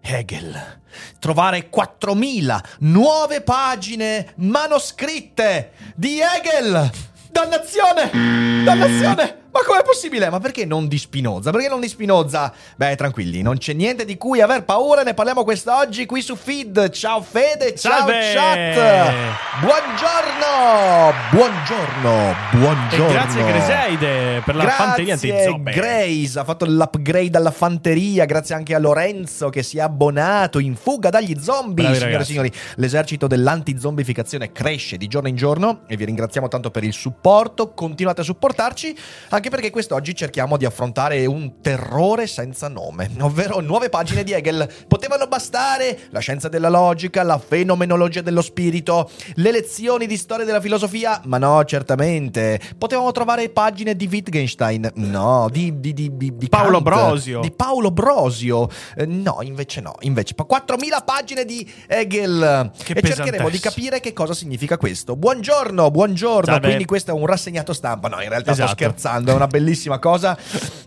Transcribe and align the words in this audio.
Hegel. 0.00 0.78
Trovare 1.18 1.68
4.000 1.70 2.60
nuove 2.80 3.42
pagine 3.42 4.32
manoscritte 4.36 5.72
di 5.94 6.20
Hegel. 6.20 6.90
Dannazione! 7.30 8.10
Dannazione! 8.64 9.48
Ma 9.52 9.60
com'è 9.66 9.82
possibile? 9.82 10.30
Ma 10.30 10.38
perché 10.38 10.64
non 10.64 10.86
di 10.86 10.96
Spinoza? 10.96 11.50
Perché 11.50 11.68
non 11.68 11.80
di 11.80 11.88
Spinoza? 11.88 12.52
Beh, 12.76 12.94
tranquilli, 12.94 13.42
non 13.42 13.58
c'è 13.58 13.72
niente 13.72 14.04
di 14.04 14.16
cui 14.16 14.40
aver 14.40 14.64
paura, 14.64 15.02
ne 15.02 15.12
parliamo 15.12 15.42
quest'oggi 15.42 16.06
qui 16.06 16.22
su 16.22 16.36
Feed. 16.36 16.90
Ciao 16.90 17.20
Fede, 17.20 17.74
ciao 17.74 18.06
Salve! 18.06 18.32
chat! 18.32 18.74
Buongiorno! 19.60 21.12
Buongiorno, 21.32 22.34
buongiorno! 22.52 23.08
E 23.08 23.12
grazie 23.12 23.44
Greseide 23.44 24.42
per 24.44 24.54
la 24.54 24.62
Grazie, 24.62 24.84
fanteria 24.84 25.14
antizombie. 25.14 25.74
Grace 25.74 26.38
ha 26.38 26.44
fatto 26.44 26.64
l'upgrade 26.66 27.36
alla 27.36 27.50
fanteria, 27.50 28.24
grazie 28.26 28.54
anche 28.54 28.76
a 28.76 28.78
Lorenzo 28.78 29.48
che 29.48 29.64
si 29.64 29.78
è 29.78 29.80
abbonato 29.80 30.60
in 30.60 30.76
fuga 30.76 31.10
dagli 31.10 31.36
zombie. 31.40 31.86
Bravi 31.86 31.98
Signore 31.98 32.22
e 32.22 32.24
signori, 32.24 32.52
l'esercito 32.76 33.26
dell'antizombificazione 33.26 34.52
cresce 34.52 34.96
di 34.96 35.08
giorno 35.08 35.28
in 35.28 35.34
giorno 35.34 35.80
e 35.88 35.96
vi 35.96 36.04
ringraziamo 36.04 36.46
tanto 36.46 36.70
per 36.70 36.84
il 36.84 36.92
supporto. 36.92 37.72
Continuate 37.72 38.20
a 38.20 38.24
supportarci, 38.24 38.96
anche 39.40 39.48
perché 39.48 39.70
quest'oggi 39.70 40.14
cerchiamo 40.14 40.58
di 40.58 40.66
affrontare 40.66 41.24
un 41.24 41.62
terrore 41.62 42.26
senza 42.26 42.68
nome, 42.68 43.10
ovvero 43.20 43.60
nuove 43.60 43.88
pagine 43.88 44.22
di 44.22 44.32
Hegel. 44.32 44.68
Potevano 44.86 45.26
bastare 45.28 45.98
la 46.10 46.18
scienza 46.18 46.48
della 46.50 46.68
logica, 46.68 47.22
la 47.22 47.38
fenomenologia 47.38 48.20
dello 48.20 48.42
spirito, 48.42 49.10
le 49.36 49.50
lezioni 49.50 50.06
di 50.06 50.18
storia 50.18 50.44
della 50.44 50.60
filosofia, 50.60 51.22
ma 51.24 51.38
no, 51.38 51.64
certamente. 51.64 52.60
Potevamo 52.76 53.10
trovare 53.12 53.48
pagine 53.48 53.96
di 53.96 54.06
Wittgenstein, 54.12 54.90
no, 54.96 55.48
di, 55.50 55.80
di, 55.80 55.94
di, 55.94 56.14
di- 56.14 56.48
Paolo 56.50 56.82
Kant, 56.82 56.84
Brosio. 56.84 57.40
Di 57.40 57.50
Paolo 57.50 57.90
Brosio. 57.90 58.68
Eh, 58.94 59.06
no, 59.06 59.38
invece 59.40 59.80
no, 59.80 59.94
invece 60.00 60.34
pa- 60.34 60.44
4000 60.44 61.00
pagine 61.00 61.44
di 61.46 61.66
Hegel. 61.86 62.70
Che 62.76 62.92
e 62.92 63.02
cercheremo 63.02 63.48
di 63.48 63.58
capire 63.58 64.00
che 64.00 64.12
cosa 64.12 64.34
significa 64.34 64.76
questo. 64.76 65.16
Buongiorno, 65.16 65.90
buongiorno. 65.90 66.52
Salve. 66.52 66.66
Quindi 66.66 66.84
questo 66.84 67.12
è 67.12 67.14
un 67.14 67.24
rassegnato 67.24 67.72
stampa. 67.72 68.08
No, 68.08 68.20
in 68.20 68.28
realtà 68.28 68.52
sto 68.52 68.64
Esatto. 68.64 68.72
scherzando, 68.84 69.29
è 69.30 69.34
una 69.34 69.46
bellissima 69.46 69.98
cosa 69.98 70.36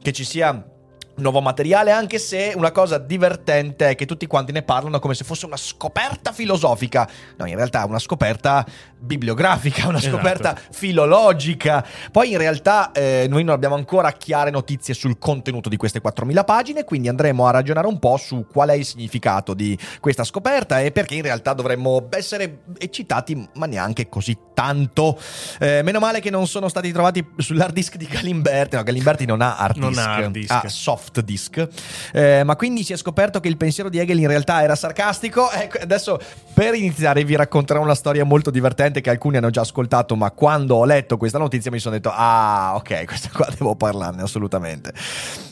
che 0.02 0.12
ci 0.12 0.24
sia 0.24 0.73
nuovo 1.16 1.42
materiale, 1.42 1.92
anche 1.92 2.18
se 2.20 2.54
una 2.56 2.72
cosa 2.72 2.98
divertente 2.98 3.90
è 3.90 3.96
che 3.96 4.06
tutti 4.06 4.26
quanti 4.28 4.52
ne 4.52 4.64
parlano 4.64 5.00
come 5.00 5.14
se 5.14 5.24
fosse 5.24 5.46
una 5.46 5.58
scoperta 5.58 6.32
filosofica. 6.32 7.08
No, 7.38 7.46
in 7.46 7.56
realtà 7.56 7.84
è 7.84 7.86
una 7.86 8.00
scoperta 8.00 8.66
bibliografica, 9.00 9.88
una 9.88 9.98
Esatto. 9.98 10.16
scoperta 10.16 10.58
filologica. 10.72 11.86
Poi 12.12 12.32
in 12.32 12.38
realtà 12.38 12.92
eh, 12.92 13.26
noi 13.30 13.44
non 13.44 13.54
abbiamo 13.54 13.76
ancora 13.76 14.12
chiare 14.14 14.50
notizie 14.50 14.94
sul 14.94 15.18
contenuto 15.20 15.70
di 15.70 15.78
queste 15.78 16.00
4000 16.02 16.44
pagine, 16.44 16.84
quindi 16.84 17.08
andremo 17.10 17.46
a 17.46 17.52
ragionare 17.52 17.88
un 17.88 18.00
po' 18.00 18.18
su 18.18 18.46
qual 18.52 18.70
è 18.70 18.74
il 18.74 18.86
significato 18.86 19.54
di 19.54 19.78
questa 20.00 20.24
scoperta 20.24 20.80
e 20.82 20.92
perché 20.92 21.16
in 21.16 21.22
realtà 21.22 21.54
dovremmo 21.54 22.08
essere 22.12 22.60
eccitati, 22.78 23.48
ma 23.56 23.66
neanche 23.66 24.10
così 24.10 24.38
tanto. 24.54 25.20
Eh, 25.60 25.82
meno 25.84 26.00
male 26.00 26.20
che 26.22 26.30
non 26.30 26.48
sono 26.48 26.70
stati 26.70 26.92
trovati 26.92 27.26
sull'hard 27.38 27.74
disk 27.74 27.96
di 27.98 28.06
Galimberti. 28.06 28.76
No, 28.76 28.84
Galimberti 28.84 29.26
non 29.26 29.42
ha 29.42 29.58
hard 29.58 29.78
Non 29.78 29.90
disk, 29.92 30.02
ha 30.08 30.14
hard 30.16 30.32
disk. 30.32 30.52
ha 30.52 30.70
soft 31.04 31.22
disk. 31.22 31.68
Eh, 32.14 32.44
ma 32.44 32.56
quindi 32.56 32.84
si 32.84 32.94
è 32.94 32.98
scoperto 32.98 33.40
che 33.40 33.50
il 33.50 33.58
pensiero 33.58 33.90
di 33.90 34.00
Hegel 34.00 34.20
in 34.20 34.28
realtà 34.28 34.62
era 34.64 34.76
sarcastico. 34.76 35.50
Ecco, 35.64 35.78
adesso 35.82 36.20
per 36.54 36.74
iniziare 36.74 37.24
vi 37.24 37.36
racconterò 37.36 37.80
una 37.82 37.96
storia 37.96 38.26
molto 38.26 38.50
divertente 38.50 39.00
che 39.02 39.10
alcuni 39.10 39.38
hanno 39.38 39.50
già 39.50 39.62
ascoltato, 39.62 40.16
ma 40.16 40.32
quando 40.32 40.76
ho 40.76 40.84
letto 40.86 41.16
questa 41.16 41.38
notizia 41.38 41.72
mi 41.72 41.80
sono 41.80 41.96
detto 41.96 42.12
"Ah, 42.14 42.74
ok, 42.76 43.06
questa 43.06 43.30
qua 43.32 43.48
devo 43.56 43.76
parlarne 43.76 44.24
assolutamente". 44.24 44.92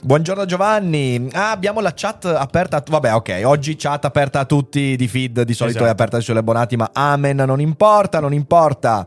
Buongiorno 0.03 0.45
Giovanni. 0.45 1.29
Ah, 1.34 1.51
abbiamo 1.51 1.79
la 1.79 1.94
chat 1.95 2.25
aperta. 2.25 2.78
a- 2.78 2.84
Vabbè, 2.85 3.13
ok, 3.13 3.41
oggi 3.45 3.75
chat 3.78 4.03
aperta 4.06 4.40
a 4.40 4.45
tutti 4.45 4.95
di 4.97 5.07
feed, 5.07 5.44
di 5.44 5.53
solito 5.53 5.78
Esatto. 5.78 5.90
è 5.90 5.94
aperta 5.94 6.19
suoi 6.19 6.38
abbonati, 6.38 6.75
ma 6.75 6.90
amen, 6.91 7.38
non 7.38 7.61
importa, 7.61 8.19
non 8.19 8.34
importa. 8.34 9.06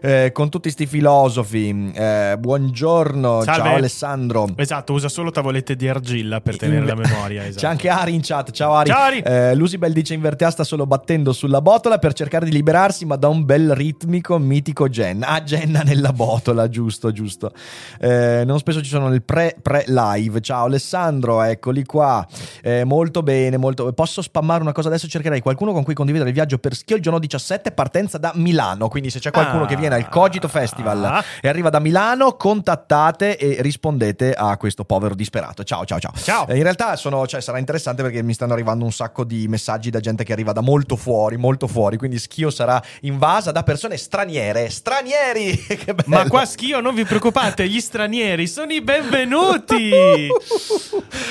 Eh, 0.00 0.30
con 0.32 0.48
tutti 0.48 0.70
sti 0.70 0.86
filosofi. 0.86 1.92
Eh, 1.94 2.36
buongiorno, 2.38 3.42
Salve. 3.42 3.62
ciao 3.62 3.74
Alessandro. 3.74 4.48
Esatto, 4.56 4.92
usa 4.92 5.08
solo 5.08 5.30
tavolette 5.30 5.76
di 5.76 5.85
argilla 5.88 6.40
per 6.40 6.56
tenere 6.56 6.84
la 6.86 6.94
memoria. 6.94 7.44
Esatto. 7.46 7.60
C'è 7.60 7.66
anche 7.66 7.88
Ari 7.88 8.14
in 8.14 8.20
chat. 8.22 8.50
Ciao 8.50 8.72
Ari. 8.74 8.90
Ciao, 8.90 9.02
Ari. 9.02 9.18
Eh, 9.20 9.54
Lusibel 9.54 9.92
dice 9.92 10.14
in 10.14 10.20
Vertea 10.20 10.50
sta 10.50 10.64
solo 10.64 10.86
battendo 10.86 11.32
sulla 11.32 11.60
botola 11.60 11.98
per 11.98 12.12
cercare 12.12 12.44
di 12.44 12.50
liberarsi, 12.52 13.04
ma 13.04 13.16
da 13.16 13.28
un 13.28 13.44
bel 13.44 13.74
ritmico 13.74 14.38
mitico 14.38 14.88
Jenna. 14.88 15.28
Ah, 15.28 15.42
Jenna 15.42 15.82
nella 15.82 16.12
botola, 16.12 16.68
giusto, 16.68 17.12
giusto. 17.12 17.52
Eh, 18.00 18.42
non 18.46 18.58
spesso 18.58 18.82
ci 18.82 18.88
sono 18.88 19.08
nel 19.08 19.22
pre, 19.22 19.56
pre 19.62 19.84
live. 19.86 20.40
Ciao 20.40 20.64
Alessandro, 20.64 21.42
eccoli 21.42 21.84
qua. 21.84 22.26
Eh, 22.62 22.84
molto 22.84 23.22
bene, 23.22 23.56
molto. 23.56 23.92
Posso 23.92 24.22
spammare 24.22 24.62
una 24.62 24.72
cosa 24.72 24.88
adesso? 24.88 25.06
Cercherei 25.08 25.40
qualcuno 25.40 25.72
con 25.72 25.84
cui 25.84 25.94
condividere 25.94 26.30
il 26.30 26.34
viaggio 26.34 26.58
per 26.58 26.74
Schio 26.74 26.96
il 26.96 27.02
giorno 27.02 27.18
17, 27.18 27.70
partenza 27.72 28.18
da 28.18 28.32
Milano. 28.34 28.88
Quindi 28.88 29.10
se 29.10 29.18
c'è 29.20 29.30
qualcuno 29.30 29.64
Ah. 29.64 29.66
che 29.66 29.76
viene 29.76 29.94
al 29.94 30.08
Cogito 30.08 30.48
Festival 30.48 31.04
Ah. 31.04 31.24
e 31.40 31.48
arriva 31.48 31.70
da 31.70 31.78
Milano, 31.78 32.32
contattate 32.34 33.36
e 33.36 33.60
rispondete 33.62 34.32
a 34.32 34.56
questo 34.56 34.84
povero 34.84 35.14
disperato. 35.14 35.62
Ciao, 35.64 35.75
ciao, 35.84 35.98
ciao. 36.00 36.12
Ciao. 36.16 36.46
Eh, 36.48 36.56
In 36.56 36.62
realtà 36.62 36.96
sono, 36.96 37.26
cioè, 37.26 37.40
sarà 37.40 37.58
interessante 37.58 38.02
perché 38.02 38.22
mi 38.22 38.34
stanno 38.34 38.52
arrivando 38.52 38.84
un 38.84 38.92
sacco 38.92 39.24
di 39.24 39.48
messaggi 39.48 39.90
da 39.90 40.00
gente 40.00 40.24
che 40.24 40.32
arriva 40.32 40.52
da 40.52 40.60
molto 40.60 40.96
fuori, 40.96 41.36
molto 41.36 41.66
fuori. 41.66 41.96
Quindi 41.96 42.18
Schio 42.18 42.50
sarà 42.50 42.82
invasa 43.00 43.52
da 43.52 43.62
persone 43.62 43.96
straniere. 43.96 44.70
Stranieri! 44.70 45.66
Ma 46.06 46.26
qua 46.28 46.44
Schio, 46.44 46.80
non 46.80 46.94
vi 46.94 47.04
preoccupate, 47.04 47.68
gli 47.68 47.80
stranieri 47.80 48.46
sono 48.46 48.72
i 48.72 48.80
benvenuti. 48.80 49.90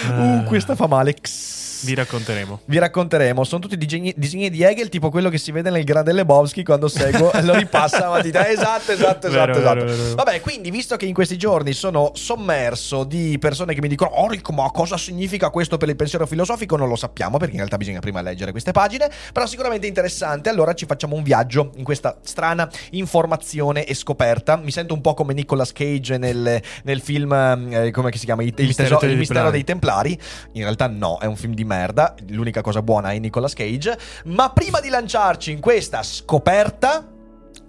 uh, 0.10 0.44
questa 0.46 0.76
fa 0.76 0.88
male. 0.88 1.16
X. 1.20 1.66
Vi 1.86 1.94
racconteremo. 1.96 2.60
Vi 2.66 2.78
racconteremo, 2.78 3.44
sono 3.44 3.62
tutti 3.62 3.78
disegni, 3.78 4.14
disegni 4.18 4.50
di 4.50 4.64
Hegel, 4.64 4.90
tipo 4.90 5.10
quello 5.10 5.30
che 5.30 5.38
si 5.38 5.52
vede 5.52 5.70
nel 5.70 5.84
Grande 5.84 6.12
Lebowski 6.14 6.64
quando 6.64 6.88
seguo 6.88 7.32
lo 7.44 7.54
ripassa 7.56 8.08
avanti. 8.08 8.30
Esatto, 8.34 8.92
esatto, 8.92 9.28
esatto, 9.28 9.30
Vero, 9.30 9.52
esatto. 9.58 9.76
vero, 9.86 9.86
vero. 9.96 10.16
Vabbè, 10.16 10.42
quindi 10.42 10.72
visto 10.72 10.96
che 10.96 11.06
in 11.06 11.14
questi 11.14 11.38
giorni 11.38 11.74
sono 11.74 12.12
sommerso 12.14 13.04
di 13.04 13.38
persone 13.40 13.74
che 13.74 13.82
mi 13.82 13.88
dicono 13.88 14.12
"Oh, 14.12 14.28
Rick, 14.30 14.50
ma 14.52 14.70
cosa 14.72 14.98
significa 14.98 15.50
questo 15.50 15.78
per 15.78 15.90
il 15.90 15.96
pensiero 15.96 16.26
filosofico?" 16.26 16.76
Non 16.76 16.88
lo 16.90 16.96
sappiamo 16.96 17.38
perché 17.38 17.54
in 17.54 17.60
realtà 17.60 17.78
bisogna 17.78 18.00
prima 18.00 18.22
leggere 18.22 18.52
queste 18.52 18.72
pagine, 18.72 19.10
però 19.32 19.46
sicuramente 19.46 19.88
interessante. 19.88 20.50
Allora 20.50 20.74
ci 20.74 20.86
facciamo 20.86 21.16
un 21.16 21.24
viaggio 21.24 21.72
in 21.76 21.84
questa 21.84 22.18
strana 22.24 22.70
informazione 22.92 23.86
e 23.86 23.94
scoperta. 23.94 24.58
Mi 24.58 24.72
sento 24.72 24.94
un 24.94 25.02
po' 25.02 25.14
come 25.14 25.34
Nicolas 25.34 25.72
Cage 25.72 26.18
nel, 26.18 26.62
nel 26.84 27.02
film 27.02 27.32
eh, 27.72 27.92
come 27.92 28.12
si 28.16 28.26
chiama? 28.26 28.44
Il, 28.44 28.54
il 28.58 28.66
Mistero 28.66 28.90
teso- 28.98 29.02
il 29.04 29.10
dei 29.12 29.18
mistero 29.18 29.50
Templari. 29.52 29.52
dei 29.52 29.64
Templari. 29.64 30.20
In 30.54 30.62
realtà 30.64 30.88
no, 30.88 31.20
è 31.20 31.26
un 31.26 31.36
film 31.36 31.54
di 31.54 31.64
merda. 31.76 32.16
L'unica 32.30 32.62
cosa 32.62 32.82
buona 32.82 33.12
è 33.12 33.20
Nicolas 33.20 33.54
Cage. 33.54 33.98
Ma 34.26 34.50
prima 34.52 34.80
di 34.80 34.90
lanciarci 34.90 35.52
in 35.52 35.60
questa 35.60 36.04
scoperta, 36.04 37.06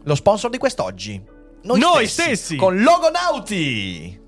lo 0.04 0.14
sponsor 0.14 0.50
di 0.50 0.58
quest'oggi. 0.58 1.22
Noi, 1.62 1.80
Noi 1.80 2.06
stessi. 2.06 2.56
Con 2.56 2.80
Logonauti. 2.80 4.24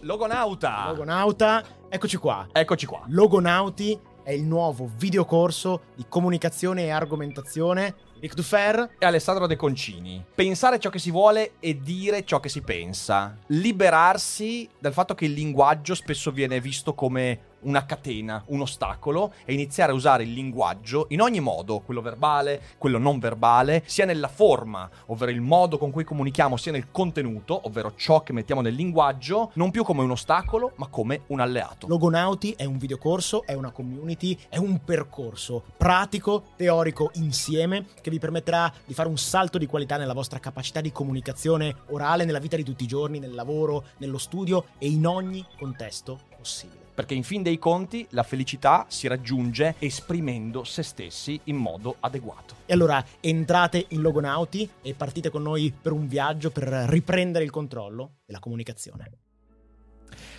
Logonauta. 0.00 0.88
Logonauta, 0.88 1.64
eccoci 1.88 2.16
qua. 2.16 2.48
Eccoci 2.52 2.86
qua. 2.86 3.02
Logonauti 3.06 3.98
è 4.24 4.32
il 4.32 4.42
nuovo 4.42 4.90
videocorso 4.96 5.82
di 5.94 6.04
comunicazione 6.08 6.84
e 6.84 6.90
argomentazione 6.90 7.94
di 8.14 8.20
Ric 8.20 8.34
Dufer. 8.34 8.96
E 8.98 9.06
Alessandro 9.06 9.46
De 9.46 9.54
Concini. 9.54 10.24
Pensare 10.34 10.78
ciò 10.78 10.90
che 10.90 10.98
si 10.98 11.10
vuole 11.10 11.52
e 11.60 11.78
dire 11.78 12.24
ciò 12.24 12.40
che 12.40 12.48
si 12.48 12.62
pensa. 12.62 13.36
Liberarsi 13.48 14.68
dal 14.78 14.92
fatto 14.92 15.14
che 15.14 15.26
il 15.26 15.32
linguaggio 15.32 15.94
spesso 15.94 16.30
viene 16.32 16.60
visto 16.60 16.94
come 16.94 17.52
una 17.64 17.84
catena, 17.84 18.42
un 18.46 18.62
ostacolo 18.62 19.32
e 19.44 19.52
iniziare 19.52 19.92
a 19.92 19.94
usare 19.94 20.22
il 20.22 20.32
linguaggio 20.32 21.06
in 21.10 21.20
ogni 21.20 21.40
modo, 21.40 21.80
quello 21.80 22.00
verbale, 22.00 22.62
quello 22.78 22.98
non 22.98 23.18
verbale, 23.18 23.82
sia 23.86 24.04
nella 24.04 24.28
forma, 24.28 24.88
ovvero 25.06 25.30
il 25.30 25.40
modo 25.40 25.78
con 25.78 25.90
cui 25.90 26.04
comunichiamo, 26.04 26.56
sia 26.56 26.72
nel 26.72 26.90
contenuto, 26.90 27.60
ovvero 27.64 27.94
ciò 27.96 28.22
che 28.22 28.32
mettiamo 28.32 28.60
nel 28.60 28.74
linguaggio, 28.74 29.50
non 29.54 29.70
più 29.70 29.84
come 29.84 30.02
un 30.02 30.10
ostacolo, 30.10 30.72
ma 30.76 30.86
come 30.88 31.22
un 31.28 31.40
alleato. 31.40 31.86
Logonauti 31.86 32.52
è 32.56 32.64
un 32.64 32.78
videocorso, 32.78 33.44
è 33.44 33.54
una 33.54 33.70
community, 33.70 34.38
è 34.48 34.56
un 34.56 34.82
percorso 34.84 35.62
pratico, 35.76 36.44
teorico 36.56 37.10
insieme 37.14 37.86
che 38.00 38.10
vi 38.10 38.18
permetterà 38.18 38.72
di 38.84 38.94
fare 38.94 39.08
un 39.08 39.18
salto 39.18 39.58
di 39.58 39.66
qualità 39.66 39.96
nella 39.96 40.12
vostra 40.12 40.38
capacità 40.38 40.80
di 40.80 40.92
comunicazione 40.92 41.74
orale 41.88 42.24
nella 42.24 42.38
vita 42.38 42.56
di 42.56 42.64
tutti 42.64 42.84
i 42.84 42.88
giorni, 42.88 43.18
nel 43.18 43.34
lavoro, 43.34 43.84
nello 43.98 44.18
studio 44.18 44.66
e 44.78 44.88
in 44.88 45.06
ogni 45.06 45.44
contesto 45.58 46.20
possibile. 46.36 46.83
Perché 46.94 47.14
in 47.14 47.24
fin 47.24 47.42
dei 47.42 47.58
conti 47.58 48.06
la 48.10 48.22
felicità 48.22 48.86
si 48.88 49.08
raggiunge 49.08 49.74
esprimendo 49.80 50.62
se 50.62 50.82
stessi 50.82 51.40
in 51.44 51.56
modo 51.56 51.96
adeguato. 52.00 52.54
E 52.66 52.72
allora 52.72 53.04
entrate 53.20 53.86
in 53.88 54.00
Logonauti 54.00 54.68
e 54.80 54.94
partite 54.94 55.30
con 55.30 55.42
noi 55.42 55.74
per 55.78 55.92
un 55.92 56.06
viaggio 56.06 56.50
per 56.50 56.68
riprendere 56.68 57.44
il 57.44 57.50
controllo 57.50 58.18
della 58.24 58.38
comunicazione. 58.38 59.10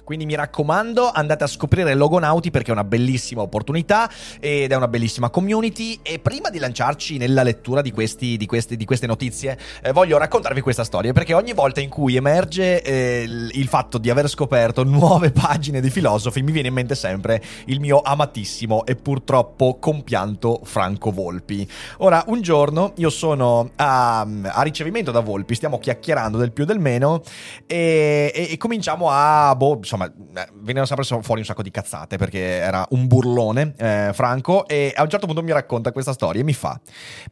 Quindi 0.05 0.25
mi 0.25 0.35
raccomando, 0.35 1.09
andate 1.11 1.43
a 1.43 1.47
scoprire 1.47 1.95
Logonauti 1.95 2.51
perché 2.51 2.69
è 2.69 2.73
una 2.73 2.83
bellissima 2.83 3.41
opportunità 3.41 4.07
ed 4.39 4.71
è 4.71 4.75
una 4.75 4.87
bellissima 4.87 5.31
community. 5.31 5.99
E 6.03 6.19
prima 6.19 6.49
di 6.51 6.59
lanciarci 6.59 7.17
nella 7.17 7.41
lettura 7.41 7.81
di, 7.81 7.91
questi, 7.91 8.37
di, 8.37 8.45
questi, 8.45 8.77
di 8.77 8.85
queste 8.85 9.07
notizie, 9.07 9.57
eh, 9.81 9.91
voglio 9.91 10.19
raccontarvi 10.19 10.61
questa 10.61 10.83
storia 10.83 11.11
perché 11.11 11.33
ogni 11.33 11.53
volta 11.53 11.81
in 11.81 11.89
cui 11.89 12.15
emerge 12.15 12.83
eh, 12.83 13.23
il 13.25 13.67
fatto 13.67 13.97
di 13.97 14.11
aver 14.11 14.29
scoperto 14.29 14.83
nuove 14.83 15.31
pagine 15.31 15.81
di 15.81 15.89
filosofi, 15.89 16.43
mi 16.43 16.51
viene 16.51 16.67
in 16.67 16.75
mente 16.75 16.93
sempre 16.93 17.41
il 17.65 17.79
mio 17.79 18.01
amatissimo 18.03 18.85
e 18.85 18.95
purtroppo 18.95 19.77
compianto 19.79 20.61
Franco 20.63 21.09
Volpi. 21.11 21.67
Ora, 21.97 22.23
un 22.27 22.41
giorno 22.41 22.93
io 22.97 23.09
sono 23.09 23.71
a, 23.77 24.19
a 24.21 24.61
ricevimento 24.61 25.09
da 25.09 25.21
Volpi, 25.21 25.55
stiamo 25.55 25.79
chiacchierando 25.79 26.37
del 26.37 26.51
più 26.51 26.63
e 26.63 26.67
del 26.67 26.79
meno 26.79 27.23
e, 27.65 28.31
e, 28.35 28.47
e 28.51 28.57
cominciamo 28.57 29.07
a. 29.09 29.55
Boh, 29.55 29.79
insomma, 29.95 30.41
eh, 30.41 30.47
venivano 30.53 30.85
sempre 30.85 31.05
fuori 31.21 31.39
un 31.39 31.45
sacco 31.45 31.63
di 31.63 31.71
cazzate 31.71 32.17
perché 32.17 32.39
era 32.39 32.85
un 32.89 33.07
burlone, 33.07 33.73
eh, 33.77 34.11
Franco, 34.13 34.67
e 34.67 34.93
a 34.95 35.01
un 35.01 35.09
certo 35.09 35.25
punto 35.25 35.41
mi 35.41 35.51
racconta 35.51 35.91
questa 35.91 36.13
storia 36.13 36.41
e 36.41 36.43
mi 36.43 36.53
fa: 36.53 36.79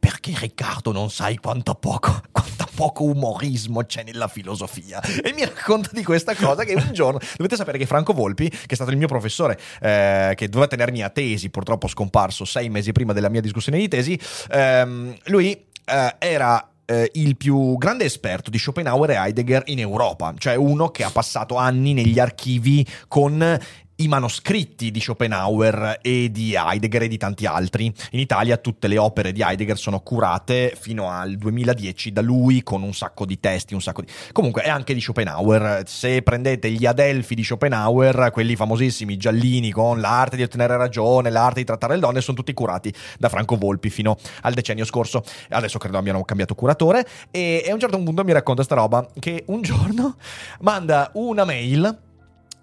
Perché 0.00 0.32
Riccardo 0.36 0.92
non 0.92 1.10
sai 1.10 1.36
quanto 1.36 1.74
poco, 1.74 2.20
quanto 2.32 2.66
poco 2.74 3.04
umorismo 3.04 3.84
c'è 3.84 4.02
nella 4.02 4.28
filosofia? 4.28 5.00
E 5.02 5.32
mi 5.32 5.44
racconta 5.44 5.90
di 5.92 6.02
questa 6.02 6.34
cosa 6.34 6.64
che 6.64 6.74
un 6.74 6.90
giorno. 6.92 7.20
Dovete 7.36 7.56
sapere 7.56 7.78
che 7.78 7.86
Franco 7.86 8.12
Volpi, 8.12 8.48
che 8.48 8.66
è 8.66 8.74
stato 8.74 8.90
il 8.90 8.96
mio 8.96 9.08
professore, 9.08 9.58
eh, 9.80 10.32
che 10.34 10.48
doveva 10.48 10.66
tenermi 10.66 11.02
a 11.02 11.10
tesi, 11.10 11.50
purtroppo 11.50 11.86
scomparso 11.86 12.44
sei 12.44 12.68
mesi 12.68 12.92
prima 12.92 13.12
della 13.12 13.28
mia 13.28 13.40
discussione 13.40 13.78
di 13.78 13.88
tesi, 13.88 14.18
ehm, 14.50 15.16
lui 15.24 15.52
eh, 15.86 16.16
era 16.18 16.68
eh, 16.86 17.10
il 17.14 17.36
più 17.36 17.76
grande 17.76 18.04
esperto 18.04 18.50
di 18.50 18.58
Schopenhauer 18.58 19.10
e 19.10 19.14
Heidegger 19.14 19.62
in 19.66 19.78
Europa, 19.78 20.34
cioè 20.38 20.54
uno 20.54 20.90
che 20.90 21.04
ha 21.04 21.10
passato 21.10 21.56
anni 21.56 21.92
negli 21.92 22.18
archivi 22.18 22.86
con 23.08 23.58
i 23.96 24.08
manoscritti 24.08 24.90
di 24.90 25.00
Schopenhauer 25.00 25.98
e 26.02 26.30
di 26.30 26.54
Heidegger 26.54 27.02
e 27.02 27.08
di 27.08 27.16
tanti 27.16 27.46
altri. 27.46 27.92
In 28.10 28.18
Italia 28.18 28.56
tutte 28.56 28.88
le 28.88 28.98
opere 28.98 29.32
di 29.32 29.42
Heidegger 29.42 29.78
sono 29.78 30.00
curate 30.00 30.76
fino 30.78 31.10
al 31.10 31.36
2010 31.36 32.12
da 32.12 32.20
lui 32.20 32.62
con 32.62 32.82
un 32.82 32.92
sacco 32.92 33.24
di 33.24 33.38
testi, 33.38 33.74
un 33.74 33.80
sacco 33.80 34.00
di... 34.00 34.08
Comunque 34.32 34.62
è 34.62 34.68
anche 34.68 34.94
di 34.94 35.00
Schopenhauer. 35.00 35.82
Se 35.86 36.22
prendete 36.22 36.70
gli 36.70 36.86
Adelfi 36.86 37.34
di 37.34 37.44
Schopenhauer, 37.44 38.30
quelli 38.32 38.56
famosissimi 38.56 39.16
giallini 39.16 39.70
con 39.70 40.00
l'arte 40.00 40.36
di 40.36 40.42
ottenere 40.42 40.76
ragione, 40.76 41.30
l'arte 41.30 41.60
di 41.60 41.66
trattare 41.66 41.94
le 41.94 42.00
donne, 42.00 42.20
sono 42.20 42.36
tutti 42.36 42.52
curati 42.52 42.92
da 43.18 43.28
Franco 43.28 43.56
Volpi 43.56 43.90
fino 43.90 44.16
al 44.42 44.54
decennio 44.54 44.84
scorso. 44.84 45.22
Adesso 45.50 45.78
credo 45.78 45.98
abbiano 45.98 46.24
cambiato 46.24 46.54
curatore 46.54 47.06
e, 47.30 47.64
a 47.68 47.72
un 47.72 47.78
certo 47.80 48.02
punto 48.02 48.24
mi 48.24 48.32
racconta 48.32 48.62
sta 48.62 48.74
roba 48.74 49.06
che 49.18 49.44
un 49.46 49.62
giorno 49.62 50.16
manda 50.60 51.10
una 51.14 51.44
mail 51.44 52.03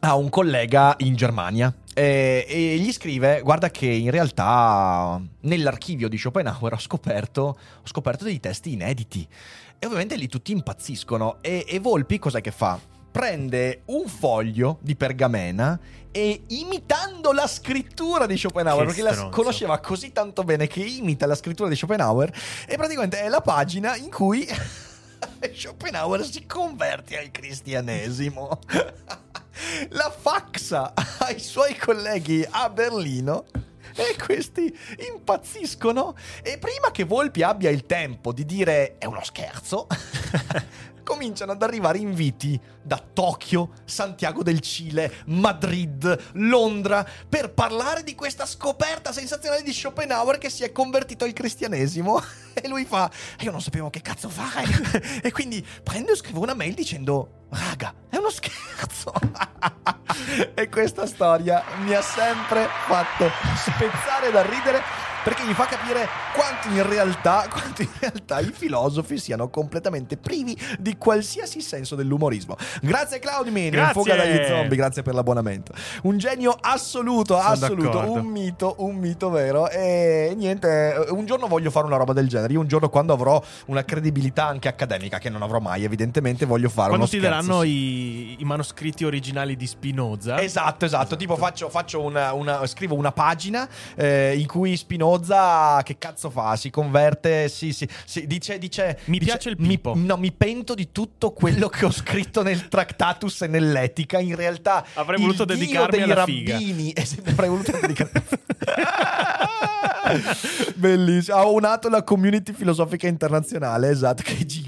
a 0.04 0.16
un 0.16 0.30
collega 0.30 0.96
in 1.00 1.16
Germania 1.16 1.74
e, 1.94 2.46
e, 2.48 2.78
gli 2.78 2.92
scrive 2.92 3.42
guarda 3.42 3.70
che 3.70 3.86
in 3.86 4.10
realtà 4.10 5.22
nell'archivio 5.42 6.08
di 6.08 6.18
Schopenhauer 6.18 6.74
ho 6.74 6.80
scoperto, 6.80 7.42
ho 7.42 7.86
scoperto 7.88 8.24
dei 8.24 8.40
testi 8.40 8.74
inediti 8.74 9.28
e 9.78 9.86
ovviamente 9.86 10.16
lì 10.16 10.28
tutti 10.28 10.52
impazziscono 10.52 11.38
e, 11.42 11.66
e 11.68 11.80
Volpi 11.80 12.18
cos'è 12.20 12.42
che 12.42 12.52
fa? 12.52 12.80
prende 13.12 13.82
un 13.88 14.08
foglio 14.08 14.78
di 14.82 14.96
pergamena 14.96 15.78
e 16.12 16.44
imitando 16.48 17.34
la 17.34 17.46
scrittura 17.46 18.26
di 18.26 18.38
Schopenhauer, 18.38 18.82
Che 18.82 18.88
perché 18.88 19.02
la 19.04 19.12
stronzo. 19.12 19.36
conosceva 19.36 19.80
così 19.80 20.14
tanto 20.14 20.44
bene 20.44 20.66
che 20.68 20.80
imita 20.80 21.26
la 21.26 21.36
scrittura 21.36 21.68
di 21.68 21.76
Schopenhauer, 21.76 22.34
e 22.66 22.78
praticamente 22.78 23.20
è 23.20 23.28
la 23.28 23.42
pagina 23.42 23.98
in 23.98 24.10
cui 24.10 24.48
Schopenhauer 25.54 26.24
si 26.26 26.46
converte 26.46 27.20
al 27.20 27.32
cristianesimo. 27.32 28.60
La 29.90 30.10
faxa 30.16 30.94
ai 31.20 31.40
suoi 31.40 31.76
colleghi 31.78 32.46
a 32.50 32.70
Berlino. 32.70 33.46
E 33.96 34.16
questi 34.24 34.76
impazziscono. 35.14 36.16
E 36.42 36.58
prima 36.58 36.92
che 36.92 37.04
Volpi 37.04 37.44
abbia 37.44 37.70
il 37.70 37.86
tempo 37.86 38.32
di 38.32 38.46
dire 38.46 38.98
è 38.98 39.06
uno 39.06 39.24
scherzo, 39.24 39.88
cominciano 41.04 41.52
ad 41.52 41.62
arrivare 41.62 41.98
inviti 41.98 42.60
da 42.84 42.98
Tokyo, 42.98 43.74
Santiago 43.86 44.44
del 44.44 44.60
Cile, 44.60 45.24
Madrid, 45.28 46.32
Londra 46.34 47.08
per 47.28 47.54
parlare 47.54 48.04
di 48.04 48.16
questa 48.16 48.46
scoperta 48.46 49.12
sensazionale 49.12 49.64
di 49.64 49.74
Schopenhauer 49.74 50.38
che 50.38 50.50
si 50.50 50.64
è 50.64 50.72
convertito 50.72 51.26
al 51.26 51.34
cristianesimo. 51.34 52.22
E 52.54 52.68
lui 52.68 52.84
fa: 52.84 53.10
Io 53.40 53.52
non 53.52 53.62
sapevo 53.62 53.90
che 53.90 54.02
cazzo 54.02 54.28
fare. 54.28 54.68
e 55.24 55.32
quindi 55.32 55.66
prendo 55.84 56.12
e 56.12 56.18
scrivo 56.18 56.42
una 56.42 56.54
mail 56.54 56.74
dicendo: 56.74 57.46
Raga, 57.50 57.94
è 58.10 58.18
uno 58.18 58.30
scherzo. 58.30 59.14
e 60.54 60.68
questa 60.68 61.06
storia 61.06 61.64
mi 61.80 61.94
ha 61.94 62.02
sempre 62.02 62.68
fatto 62.88 63.30
spezzare 63.56 64.32
da 64.32 64.42
ridere 64.42 64.82
perché 65.24 65.44
mi 65.44 65.54
fa 65.54 65.66
capire 65.66 66.08
quanto 66.34 66.68
in 66.70 66.88
realtà, 66.88 67.48
quanto 67.50 67.84
in 67.84 67.90
realtà 68.00 68.40
i 68.40 68.52
filosofi 68.52 69.20
siano 69.20 69.50
completamente 69.50 70.18
privi 70.18 70.58
di 70.80 70.98
qualsiasi 70.98 71.62
senso 71.62 71.96
dell'umorismo. 71.96 72.58
Grazie 72.82 73.20
Claudimini, 73.20 73.66
in 73.68 73.72
Grazie. 73.72 73.94
fuga 74.02 74.16
dagli 74.16 74.46
zombie, 74.46 74.76
grazie 74.78 75.02
per 75.02 75.14
l'abbonamento. 75.14 75.74
Un 76.04 76.18
genio 76.18 76.56
assoluto, 76.60 77.36
Sono 77.38 77.50
assoluto, 77.50 77.90
d'accordo. 77.90 78.14
un 78.14 78.26
mito, 78.28 78.76
un 78.80 78.96
mito 78.96 79.30
vero. 79.30 79.70
E 79.70 80.34
niente, 80.36 81.06
un 81.10 81.26
giorno 81.26 81.48
voglio 81.48 81.70
fare 81.72 81.86
una 81.86 81.98
roba 81.98 82.14
del 82.14 82.28
genere. 82.28 82.54
Io 82.54 82.60
un 82.60 82.68
giorno 82.68 82.90
quando 82.90 83.14
avrò 83.14 83.42
una 83.68 83.84
credibilità 83.84 84.46
anche 84.48 84.68
accademica, 84.68 85.18
che 85.20 85.30
non 85.30 85.42
avrò 85.42 85.60
mai, 85.60 85.84
evidentemente 85.84 86.46
voglio 86.46 86.70
fare 86.70 86.90
Quando 86.90 87.06
uno 87.06 87.08
ti 87.14 87.18
scherzo. 87.20 87.42
daranno 87.48 87.64
i, 87.64 88.36
i 88.40 88.44
manoscritti 88.44 89.04
originali 89.06 89.56
di 89.56 89.68
Spinoza. 89.68 90.42
Esatto, 90.42 90.86
esatto. 90.86 91.16
Tipo, 91.16 91.36
faccio, 91.36 91.70
faccio 91.70 92.02
una, 92.02 92.34
una- 92.34 92.66
scrivo 92.68 92.96
una 92.96 93.12
pagina 93.12 93.68
eh, 93.96 94.36
in 94.38 94.48
cui 94.48 94.76
Spinoza 94.78 95.82
che 95.84 95.98
cazzo 95.98 96.30
fa? 96.30 96.56
Si 96.56 96.70
converte. 96.70 97.50
Sì, 97.50 97.74
sì. 97.74 97.88
sì, 98.06 98.28
dice, 98.28 98.58
dice. 98.58 99.00
Mi 99.06 99.18
dice, 99.20 99.32
piace 99.32 99.50
il 99.50 99.56
mi- 99.60 99.68
Pipo." 99.68 99.94
no, 99.96 100.18
mi 100.18 100.32
pento 100.32 100.74
di 100.74 100.92
tutto 100.92 101.32
quello 101.32 101.68
che 101.68 101.86
ho 101.86 101.92
scritto 101.92 102.42
nel 102.44 102.61
Tractatus 102.70 103.42
e 103.44 103.48
nell'etica. 103.48 104.20
In 104.20 104.36
realtà, 104.36 104.86
Avrei 104.94 105.20
voluto 105.20 105.46
dedicarmi 105.46 106.02
alla 106.02 106.24
figa. 106.26 106.54
rabbini. 106.54 106.92
E 106.92 107.06
se 107.06 107.22
avrei 107.26 107.50
voluto 107.50 107.72
dedicarmi. 107.80 108.22
Bellissimo. 110.76 111.38
Ha 111.38 111.46
unato 111.46 111.90
la 111.90 112.04
community 112.04 112.54
filosofica 112.54 113.08
internazionale. 113.08 113.90
Esatto, 113.90 114.24
che 114.24 114.46
gigacciato. 114.46 114.61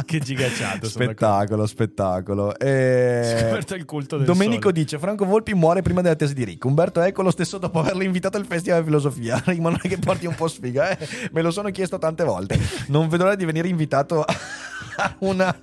Che 0.06 0.18
gigacciato. 0.18 0.88
sono 0.88 1.04
Spettacolo, 1.04 1.66
spettacolo. 1.66 2.58
E... 2.58 3.36
Scoperto 3.40 3.74
il 3.74 3.84
culto 3.84 4.16
del 4.16 4.26
Domenico 4.26 4.68
sole. 4.68 4.72
dice: 4.74 4.98
Franco 4.98 5.24
Volpi 5.24 5.54
muore 5.54 5.82
prima 5.82 6.00
della 6.00 6.16
tesi 6.16 6.34
di 6.34 6.44
Rick. 6.44 6.64
Umberto 6.64 7.00
Eco 7.00 7.22
lo 7.22 7.30
stesso 7.30 7.58
dopo 7.58 7.78
averlo 7.80 8.02
invitato 8.02 8.36
al 8.36 8.46
Festival 8.46 8.78
di 8.80 8.84
Filosofia. 8.86 9.42
È 9.44 9.88
che 9.88 9.98
porti 9.98 10.26
un 10.26 10.34
po' 10.34 10.48
sfiga, 10.48 10.96
eh? 10.96 11.08
Me 11.32 11.42
lo 11.42 11.50
sono 11.50 11.70
chiesto 11.70 11.98
tante 11.98 12.24
volte. 12.24 12.58
Non 12.88 13.08
vedo 13.08 13.24
l'ora 13.24 13.34
di 13.36 13.44
venire 13.44 13.68
invitato 13.68 14.22
a 14.22 15.14
una, 15.18 15.54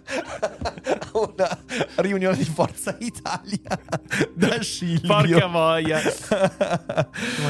una 1.13 1.57
riunione 1.95 2.37
di 2.37 2.45
Forza 2.45 2.95
Italia 2.99 3.59
da 4.33 4.61
Silvio. 4.61 5.07
Porca 5.07 5.47
voglia. 5.47 5.99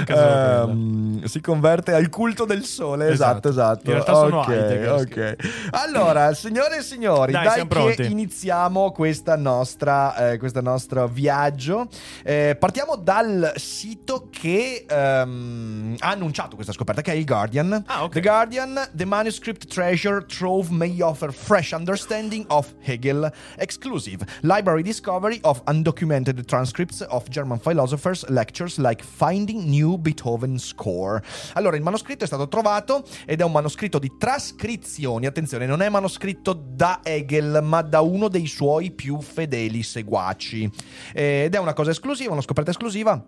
Ehm, 0.07 1.23
si 1.25 1.41
converte 1.41 1.93
al 1.93 2.09
culto 2.09 2.45
del 2.45 2.63
sole. 2.63 3.09
Esatto, 3.09 3.49
Esatto. 3.49 3.49
esatto. 3.49 3.85
In 3.85 3.91
realtà 3.91 4.13
sono 4.13 4.39
ok, 4.39 4.47
Heidegger, 4.49 4.91
ok. 4.91 5.35
Allora, 5.71 6.33
Signore 6.33 6.76
e 6.77 6.81
signori, 6.83 7.31
Dai, 7.31 7.45
dai, 7.45 7.59
che 7.59 7.67
pronti. 7.67 8.11
iniziamo 8.11 8.91
questa 8.91 9.35
nostra, 9.35 10.31
eh, 10.31 10.37
questo 10.37 10.61
nostro 10.61 11.07
viaggio. 11.07 11.87
Eh, 12.23 12.55
partiamo 12.59 12.95
dal 12.95 13.53
sito 13.55 14.27
che 14.31 14.85
ehm, 14.87 15.95
ha 15.99 16.09
annunciato 16.09 16.55
questa 16.55 16.73
scoperta, 16.73 17.01
che 17.01 17.11
è 17.11 17.15
il 17.15 17.25
Guardian. 17.25 17.83
Ah, 17.87 18.03
ok. 18.03 18.13
The 18.13 18.21
Guardian, 18.21 18.89
The 18.93 19.05
Manuscript 19.05 19.67
Treasure 19.67 20.25
Trove 20.25 20.69
may 20.71 21.01
offer 21.01 21.31
fresh 21.33 21.71
understanding 21.71 22.45
of 22.49 22.73
Hegel, 22.79 23.31
exclusive 23.57 24.25
library 24.41 24.83
discovery 24.83 25.39
of 25.41 25.61
undocumented 25.67 26.45
transcripts 26.45 27.05
of 27.09 27.27
German 27.29 27.59
philosophers' 27.59 28.27
lectures 28.29 28.77
like 28.77 29.03
Finding 29.03 29.65
New 29.65 29.97
Beethoven 29.97 30.57
Score. 30.57 31.21
Allora, 31.53 31.75
il 31.75 31.81
manoscritto 31.81 32.23
è 32.23 32.27
stato 32.27 32.47
trovato 32.47 33.03
ed 33.25 33.41
è 33.41 33.43
un 33.43 33.51
manoscritto 33.51 33.99
di 33.99 34.11
trascrizioni. 34.17 35.25
Attenzione, 35.25 35.65
non 35.65 35.81
è 35.81 35.89
manoscritto 35.89 36.53
da 36.69 36.99
Hegel, 37.03 37.59
ma 37.63 37.81
da 37.81 38.01
uno 38.01 38.27
dei 38.27 38.47
suoi 38.47 38.91
più 38.91 39.19
fedeli 39.21 39.83
seguaci. 39.83 40.69
Eh, 41.13 41.43
Ed 41.45 41.55
è 41.55 41.59
una 41.59 41.73
cosa 41.73 41.91
esclusiva, 41.91 42.31
una 42.31 42.41
scoperta 42.41 42.71
esclusiva. 42.71 43.23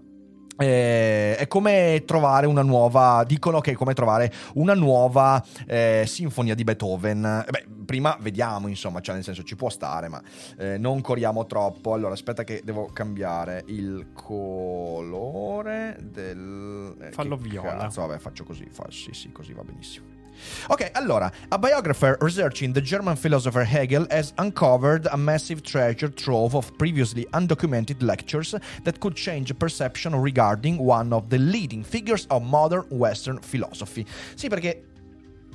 Eh, 0.62 1.38
è 1.38 1.48
come 1.48 2.04
trovare 2.06 2.46
una 2.46 2.64
nuova. 2.64 3.24
Dicono 3.26 3.62
che 3.62 3.72
è 3.72 3.76
come 3.76 3.94
trovare 3.94 4.30
una 4.56 4.74
nuova 4.74 5.42
eh, 5.66 6.04
sinfonia 6.06 6.54
di 6.54 6.66
Beethoven. 6.66 7.24
Eh, 7.24 7.50
Beh, 7.50 7.66
prima 7.86 8.18
vediamo, 8.20 8.68
insomma, 8.68 9.00
cioè 9.00 9.16
nel 9.16 9.24
senso 9.24 9.44
ci 9.44 9.56
può 9.56 9.70
stare, 9.70 10.10
ma 10.10 10.22
eh, 10.58 10.78
non 10.78 11.00
corriamo 11.00 11.46
troppo. 11.46 11.94
Allora, 11.94 12.12
aspetta, 12.14 12.44
che 12.44 12.62
devo 12.66 12.90
cambiare 12.92 13.64
il 13.68 14.08
colore 14.14 15.98
del. 16.02 16.94
eh, 17.04 17.12
Fallo 17.14 17.38
viola. 17.38 17.78
Cazzo, 17.78 18.02
vabbè, 18.06 18.20
faccio 18.20 18.44
così. 18.44 18.68
Fa- 18.70 18.88
sì, 18.90 19.14
sì, 19.14 19.32
così 19.32 19.54
va 19.54 19.64
benissimo. 19.64 20.19
Ok, 20.68 20.92
allora, 20.94 21.32
a 21.50 21.58
biographer 21.58 22.18
researching 22.22 22.74
the 22.74 22.82
German 22.82 23.16
philosopher 23.16 23.64
Hegel 23.64 24.06
has 24.10 24.34
uncovered 24.38 25.08
a 25.12 25.18
massive 25.18 25.62
treasure 25.62 26.10
trove 26.10 26.56
of 26.56 26.72
previously 26.78 27.26
undocumented 27.34 28.02
lectures 28.02 28.56
that 28.84 29.00
could 29.00 29.16
change 29.16 29.54
perception 29.58 30.16
regarding 30.16 30.78
one 30.78 31.14
of 31.14 31.30
the 31.30 31.38
leading 31.38 31.84
figures 31.84 32.26
of 32.30 32.44
modern 32.44 32.86
Western 32.90 33.40
philosophy. 33.40 34.06
Sì, 34.36 34.48
perché. 34.48 34.84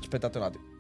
Aspettate 0.01 0.39
un 0.39 0.45
attimo. 0.45 0.74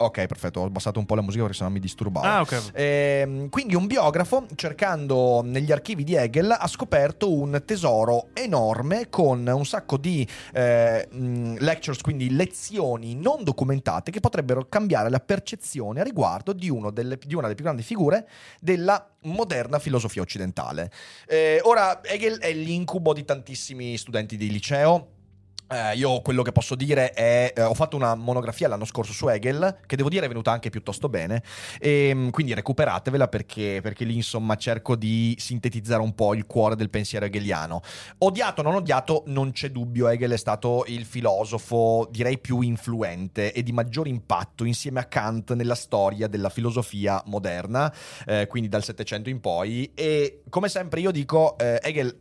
Ok, 0.00 0.26
perfetto, 0.26 0.60
ho 0.60 0.64
abbassato 0.64 1.00
un 1.00 1.06
po' 1.06 1.16
la 1.16 1.22
musica 1.22 1.42
perché 1.42 1.58
sennò 1.58 1.70
mi 1.70 1.80
disturbava. 1.80 2.36
Ah, 2.36 2.40
ok. 2.42 2.70
Ehm, 2.74 3.48
quindi 3.48 3.74
un 3.74 3.86
biografo, 3.88 4.46
cercando 4.54 5.42
negli 5.44 5.72
archivi 5.72 6.04
di 6.04 6.14
Hegel, 6.14 6.54
ha 6.56 6.66
scoperto 6.68 7.32
un 7.32 7.60
tesoro 7.64 8.28
enorme 8.32 9.08
con 9.08 9.44
un 9.44 9.66
sacco 9.66 9.96
di 9.96 10.24
eh, 10.52 11.08
mh, 11.10 11.56
lectures, 11.58 12.00
quindi 12.00 12.30
lezioni 12.34 13.16
non 13.16 13.42
documentate 13.42 14.12
che 14.12 14.20
potrebbero 14.20 14.66
cambiare 14.68 15.10
la 15.10 15.18
percezione 15.20 16.00
a 16.00 16.04
riguardo 16.04 16.52
di, 16.52 16.70
uno 16.70 16.90
delle- 16.90 17.18
di 17.18 17.34
una 17.34 17.42
delle 17.42 17.54
più 17.56 17.64
grandi 17.64 17.82
figure 17.82 18.28
della 18.60 19.04
moderna 19.22 19.80
filosofia 19.80 20.22
occidentale. 20.22 20.92
Eh, 21.26 21.60
ora, 21.64 22.00
Hegel 22.04 22.38
è 22.38 22.52
l'incubo 22.52 23.12
di 23.12 23.24
tantissimi 23.24 23.96
studenti 23.96 24.36
di 24.36 24.48
liceo. 24.48 25.08
Eh, 25.70 25.96
io 25.96 26.22
quello 26.22 26.42
che 26.42 26.50
posso 26.50 26.74
dire 26.74 27.10
è, 27.10 27.52
eh, 27.54 27.62
ho 27.62 27.74
fatto 27.74 27.94
una 27.94 28.14
monografia 28.14 28.68
l'anno 28.68 28.86
scorso 28.86 29.12
su 29.12 29.28
Hegel, 29.28 29.80
che 29.84 29.96
devo 29.96 30.08
dire 30.08 30.24
è 30.24 30.28
venuta 30.28 30.50
anche 30.50 30.70
piuttosto 30.70 31.10
bene, 31.10 31.42
e, 31.78 32.28
quindi 32.30 32.54
recuperatevela 32.54 33.28
perché, 33.28 33.80
perché 33.82 34.04
lì 34.04 34.14
insomma 34.14 34.56
cerco 34.56 34.96
di 34.96 35.36
sintetizzare 35.38 36.00
un 36.00 36.14
po' 36.14 36.32
il 36.32 36.46
cuore 36.46 36.74
del 36.74 36.88
pensiero 36.88 37.26
hegeliano. 37.26 37.82
Odiato 38.18 38.62
o 38.62 38.64
non 38.64 38.76
odiato, 38.76 39.24
non 39.26 39.52
c'è 39.52 39.70
dubbio, 39.70 40.08
Hegel 40.08 40.32
è 40.32 40.38
stato 40.38 40.84
il 40.86 41.04
filosofo 41.04 42.08
direi 42.10 42.38
più 42.38 42.62
influente 42.62 43.52
e 43.52 43.62
di 43.62 43.72
maggior 43.72 44.08
impatto 44.08 44.64
insieme 44.64 45.00
a 45.00 45.04
Kant 45.04 45.52
nella 45.52 45.74
storia 45.74 46.28
della 46.28 46.48
filosofia 46.48 47.22
moderna, 47.26 47.92
eh, 48.26 48.46
quindi 48.46 48.70
dal 48.70 48.82
Settecento 48.82 49.28
in 49.28 49.40
poi, 49.40 49.90
e 49.94 50.44
come 50.48 50.70
sempre 50.70 51.00
io 51.00 51.10
dico, 51.10 51.58
eh, 51.58 51.78
Hegel, 51.82 52.20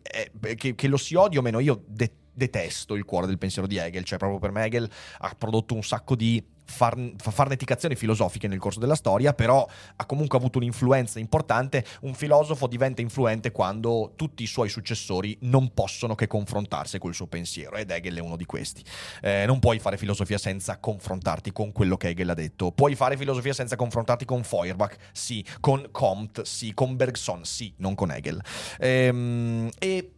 che, 0.58 0.76
che 0.76 0.88
lo 0.90 0.98
si 0.98 1.16
odia 1.16 1.40
o 1.40 1.42
meno, 1.42 1.60
io 1.60 1.84
detesto 1.86 2.26
detesto 2.38 2.94
il 2.94 3.04
cuore 3.04 3.26
del 3.26 3.40
pensiero 3.40 3.68
di 3.68 3.78
Hegel, 3.78 4.04
cioè 4.04 4.20
proprio 4.20 4.40
per 4.40 4.52
me 4.52 4.64
Hegel 4.64 4.88
ha 5.20 5.36
prodotto 5.36 5.74
un 5.74 5.82
sacco 5.84 6.16
di 6.16 6.46
far- 6.64 7.14
fa- 7.18 7.32
farneticazioni 7.32 7.96
filosofiche 7.96 8.48
nel 8.48 8.60
corso 8.60 8.80
della 8.80 8.94
storia, 8.94 9.34
però 9.34 9.66
ha 9.96 10.06
comunque 10.06 10.38
avuto 10.38 10.60
un'influenza 10.60 11.18
importante. 11.18 11.84
Un 12.02 12.14
filosofo 12.14 12.68
diventa 12.68 13.02
influente 13.02 13.52
quando 13.52 14.14
tutti 14.16 14.44
i 14.44 14.46
suoi 14.46 14.70
successori 14.70 15.36
non 15.42 15.74
possono 15.74 16.14
che 16.14 16.28
confrontarsi 16.28 17.00
col 17.00 17.16
suo 17.16 17.26
pensiero, 17.26 17.76
ed 17.76 17.90
Hegel 17.90 18.18
è 18.18 18.22
uno 18.22 18.36
di 18.36 18.46
questi. 18.46 18.84
Eh, 19.22 19.46
non 19.48 19.58
puoi 19.58 19.80
fare 19.80 19.98
filosofia 19.98 20.38
senza 20.38 20.78
confrontarti 20.78 21.52
con 21.52 21.72
quello 21.72 21.98
che 21.98 22.10
Hegel 22.10 22.30
ha 22.30 22.36
detto. 22.36 22.72
Puoi 22.72 22.94
fare 22.94 23.18
filosofia 23.18 23.54
senza 23.54 23.76
confrontarti 23.76 24.26
con 24.26 24.44
Feuerbach? 24.44 24.96
Sì. 25.12 25.44
Con 25.60 25.88
Comte? 25.90 26.46
Sì. 26.46 26.76
Con 26.76 26.96
Bergson? 26.96 27.46
Sì. 27.46 27.74
Non 27.78 27.96
con 27.96 28.12
Hegel. 28.12 28.40
Ehm, 28.78 29.72
e... 29.80 30.12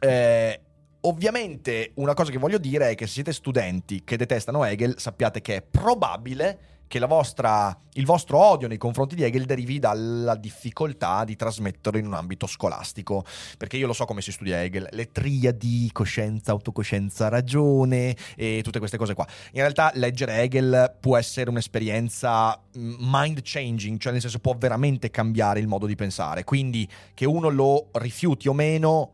eh, 0.00 0.60
Ovviamente 1.04 1.92
una 1.94 2.14
cosa 2.14 2.30
che 2.30 2.38
voglio 2.38 2.58
dire 2.58 2.90
è 2.90 2.94
che 2.94 3.06
se 3.06 3.14
siete 3.14 3.32
studenti 3.32 4.02
che 4.04 4.16
detestano 4.16 4.64
Hegel, 4.64 4.94
sappiate 4.98 5.40
che 5.40 5.56
è 5.56 5.62
probabile 5.62 6.72
che 6.92 7.00
vostra, 7.06 7.74
il 7.94 8.04
vostro 8.04 8.36
odio 8.36 8.68
nei 8.68 8.76
confronti 8.76 9.14
di 9.14 9.22
Hegel 9.22 9.46
derivi 9.46 9.78
dalla 9.78 10.36
difficoltà 10.36 11.24
di 11.24 11.36
trasmetterlo 11.36 11.98
in 11.98 12.06
un 12.06 12.12
ambito 12.12 12.46
scolastico. 12.46 13.24
Perché 13.56 13.78
io 13.78 13.86
lo 13.86 13.94
so 13.94 14.04
come 14.04 14.20
si 14.20 14.30
studia 14.30 14.62
Hegel, 14.62 14.88
le 14.90 15.10
triadi, 15.10 15.90
coscienza, 15.90 16.52
autocoscienza, 16.52 17.28
ragione 17.28 18.14
e 18.36 18.60
tutte 18.62 18.78
queste 18.78 18.98
cose 18.98 19.14
qua. 19.14 19.26
In 19.52 19.62
realtà 19.62 19.90
leggere 19.94 20.42
Hegel 20.42 20.94
può 21.00 21.16
essere 21.16 21.48
un'esperienza 21.48 22.60
mm, 22.76 22.94
mind 22.98 23.40
changing, 23.42 23.98
cioè 23.98 24.12
nel 24.12 24.20
senso 24.20 24.38
può 24.38 24.54
veramente 24.54 25.10
cambiare 25.10 25.60
il 25.60 25.68
modo 25.68 25.86
di 25.86 25.96
pensare. 25.96 26.44
Quindi 26.44 26.86
che 27.14 27.24
uno 27.24 27.48
lo 27.48 27.88
rifiuti 27.92 28.48
o 28.48 28.52
meno 28.52 29.12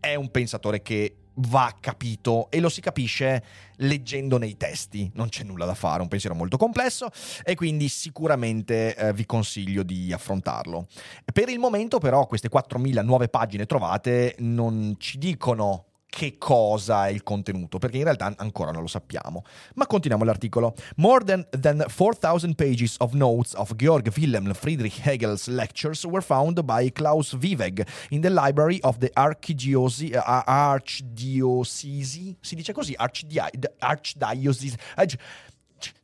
è 0.00 0.14
un 0.14 0.30
pensatore 0.30 0.80
che 0.80 1.16
va 1.48 1.74
capito 1.78 2.50
e 2.50 2.60
lo 2.60 2.68
si 2.68 2.80
capisce 2.80 3.42
leggendo 3.76 4.38
nei 4.38 4.56
testi, 4.56 5.10
non 5.14 5.28
c'è 5.28 5.42
nulla 5.42 5.64
da 5.64 5.74
fare, 5.74 6.02
un 6.02 6.08
pensiero 6.08 6.34
molto 6.34 6.56
complesso 6.56 7.08
e 7.42 7.54
quindi 7.54 7.88
sicuramente 7.88 8.94
eh, 8.94 9.12
vi 9.12 9.24
consiglio 9.26 9.82
di 9.82 10.12
affrontarlo. 10.12 10.86
Per 11.32 11.48
il 11.48 11.58
momento 11.58 11.98
però 11.98 12.26
queste 12.26 12.48
4.000 12.50 13.02
nuove 13.04 13.28
pagine 13.28 13.66
trovate 13.66 14.34
non 14.38 14.96
ci 14.98 15.18
dicono 15.18 15.86
che 16.10 16.36
cosa 16.36 17.06
è 17.06 17.10
il 17.10 17.22
contenuto, 17.22 17.78
perché 17.78 17.96
in 17.98 18.04
realtà 18.04 18.34
ancora 18.36 18.72
non 18.72 18.82
lo 18.82 18.88
sappiamo. 18.88 19.44
Ma 19.74 19.86
continuiamo 19.86 20.24
l'articolo. 20.24 20.74
More 20.96 21.24
than, 21.24 21.46
than 21.58 21.84
4,000 21.88 22.54
pages 22.54 22.96
of 22.98 23.14
notes 23.14 23.54
of 23.54 23.74
Georg 23.76 24.12
Wilhelm 24.14 24.52
Friedrich 24.52 25.06
Hegel's 25.06 25.46
lectures 25.46 26.04
were 26.04 26.20
found 26.20 26.62
by 26.64 26.90
Klaus 26.90 27.34
Viveg 27.34 27.86
in 28.10 28.20
the 28.20 28.30
library 28.30 28.80
of 28.82 28.98
the 28.98 29.10
Archdiocese, 29.14 30.16
uh, 30.16 30.42
Archdiocese 30.46 32.36
si 32.40 32.54
dice 32.54 32.72
così, 32.72 32.94
Archdiocese, 32.96 34.76
Arch- 34.96 35.18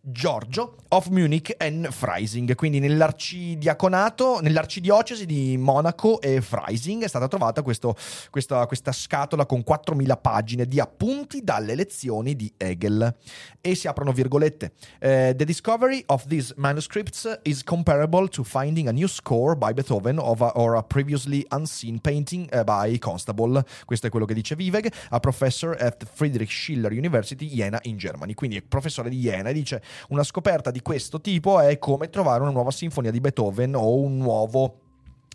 Giorgio 0.09 0.77
of 0.91 1.09
Munich 1.09 1.53
and 1.59 1.91
Freising, 1.91 2.55
quindi 2.55 2.79
nell'arcidiaconato, 2.79 4.39
nell'arcidiocesi 4.41 5.27
di 5.27 5.57
Monaco 5.57 6.21
e 6.21 6.41
Freising 6.41 7.03
è 7.03 7.09
stata 7.09 7.27
trovata 7.27 7.63
questo- 7.63 7.97
questa, 8.31 8.65
questa 8.67 8.93
scatola 8.93 9.47
con 9.47 9.65
4.000 9.65 10.17
pagine 10.17 10.67
di 10.67 10.79
appunti 10.79 11.43
dalle 11.43 11.75
lezioni 11.75 12.37
di 12.37 12.53
Hegel. 12.57 13.17
E 13.61 13.75
si 13.75 13.89
aprono 13.89 14.13
virgolette. 14.13 14.75
Eh, 15.01 15.35
the 15.37 15.45
discovery 15.45 16.05
of 16.07 16.25
these 16.29 16.55
manuscripts 16.57 17.41
is 17.43 17.65
comparable 17.65 18.29
to 18.29 18.45
finding 18.45 18.87
a 18.87 18.93
new 18.93 19.09
score 19.09 19.57
by 19.57 19.73
Beethoven 19.73 20.19
a- 20.19 20.53
or 20.55 20.77
a 20.77 20.83
previously 20.85 21.45
unseen 21.51 22.01
painting 22.01 22.49
eh, 22.55 22.63
by 22.63 22.97
Constable. 22.99 23.65
Questo 23.85 24.07
è 24.07 24.11
quello 24.11 24.25
che 24.25 24.35
dice 24.35 24.55
Viveg, 24.55 24.89
a 25.11 25.19
professor 25.19 25.77
at 25.81 26.07
Friedrich 26.15 26.53
Schiller 26.53 26.93
University, 26.93 27.49
Jena 27.49 27.81
in 27.83 27.97
Germany. 27.97 28.35
Quindi 28.35 28.57
è 28.59 28.63
professore 28.63 29.09
di 29.11 29.19
Jena 29.19 29.49
e 29.49 29.53
dice 29.53 29.83
una 30.09 30.23
scoperta 30.23 30.71
di 30.71 30.81
questo 30.81 31.21
tipo 31.21 31.61
è 31.61 31.79
come 31.79 32.09
trovare 32.09 32.43
una 32.43 32.51
nuova 32.51 32.71
sinfonia 32.71 33.11
di 33.11 33.21
Beethoven 33.21 33.75
o 33.75 33.97
un 33.97 34.17
nuovo 34.17 34.81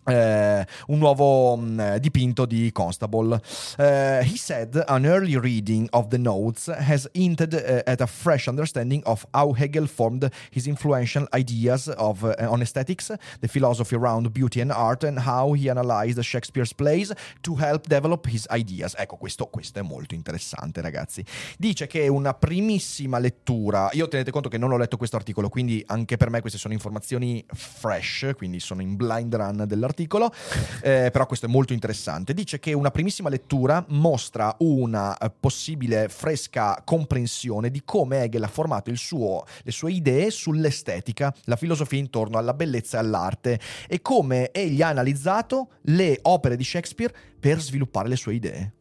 eh, 0.05 0.65
un 0.88 0.98
nuovo 0.98 1.55
mh, 1.55 1.98
dipinto 1.98 2.46
di 2.46 2.72
Constable. 2.72 3.39
Eh, 3.77 4.24
he 4.24 4.38
said 4.38 4.81
an 4.88 5.05
early 5.05 5.38
reading 5.38 5.88
of 5.91 6.08
the 6.08 6.17
notes 6.17 6.67
has 6.67 7.08
hinted 7.13 7.53
eh, 7.53 7.84
at 7.86 8.01
a 8.01 8.08
fresh 8.08 8.48
understanding 8.48 9.01
of 9.05 9.25
how 9.34 9.53
Hegel 9.53 9.88
formed 9.88 10.29
his 10.51 10.65
influential 10.65 11.27
ideas 11.34 11.88
of, 11.98 12.24
eh, 12.24 12.46
on 12.46 12.62
aesthetics, 12.62 13.13
the 13.39 13.48
philosophy 13.48 13.96
around 13.96 14.31
beauty 14.31 14.62
and 14.62 14.72
art, 14.72 15.03
and 15.03 15.20
how 15.20 15.53
he 15.53 15.70
analyzed 15.70 16.22
Shakespeare's 16.24 16.74
plays 16.74 17.12
to 17.41 17.55
help 17.55 17.88
develop 17.88 18.27
his 18.27 18.48
ideas. 18.51 18.96
Ecco, 18.98 19.17
questo, 19.17 19.48
questo 19.48 19.79
è 19.79 19.81
molto 19.81 20.15
interessante, 20.15 20.81
ragazzi. 20.81 21.24
Dice 21.58 21.88
che 21.88 22.08
una 22.08 22.34
primissima 22.34 23.20
lettura. 23.20 23.89
Io 23.93 24.08
tenete 24.08 24.31
conto 24.31 24.50
che 24.50 24.58
non 24.58 24.72
ho 24.72 24.77
letto 24.77 24.98
questo 24.98 25.15
articolo, 25.15 25.50
quindi 25.50 25.84
anche 25.88 26.17
per 26.17 26.29
me 26.29 26.41
queste 26.41 26.58
sono 26.58 26.74
informazioni 26.74 27.43
fresh, 27.53 28.31
quindi 28.36 28.60
sono 28.60 28.81
in 28.81 28.96
blind 28.96 29.36
run 29.36 29.63
dell'articolo. 29.67 30.00
Articolo, 30.01 30.34
eh, 30.81 31.10
però 31.12 31.25
questo 31.25 31.46
è 31.46 31.50
molto 31.50 31.74
interessante. 31.74 32.34
Dice 32.34 32.60
che 32.60 32.74
una 32.74 32.91
primissima 32.91 33.29
lettura 33.29 33.84
mostra 33.89 34.55
una 34.60 35.17
eh, 35.17 35.29
possibile 35.29 36.10
fresca 36.10 36.81
comprensione 36.84 37.70
di 37.70 37.84
come 37.84 38.24
Hegel 38.24 38.43
ha 38.43 38.48
formato 38.48 38.93
suo- 38.96 39.46
le 39.63 39.72
sue 39.72 39.91
idee 39.91 40.31
sull'estetica, 40.31 41.34
la 41.46 41.55
filosofia 41.55 42.00
intorno 42.00 42.38
alla 42.38 42.53
bellezza 42.53 42.98
e 42.98 43.00
all'arte 43.00 43.60
e 43.88 44.01
come 44.01 44.51
egli 44.51 44.81
ha 44.81 44.89
analizzato 44.89 45.74
le 45.84 46.20
opere 46.24 46.55
di 46.55 46.63
Shakespeare 46.63 47.13
per 47.39 47.60
sviluppare 47.60 48.10
le 48.10 48.15
sue 48.15 48.34
idee. 48.34 48.74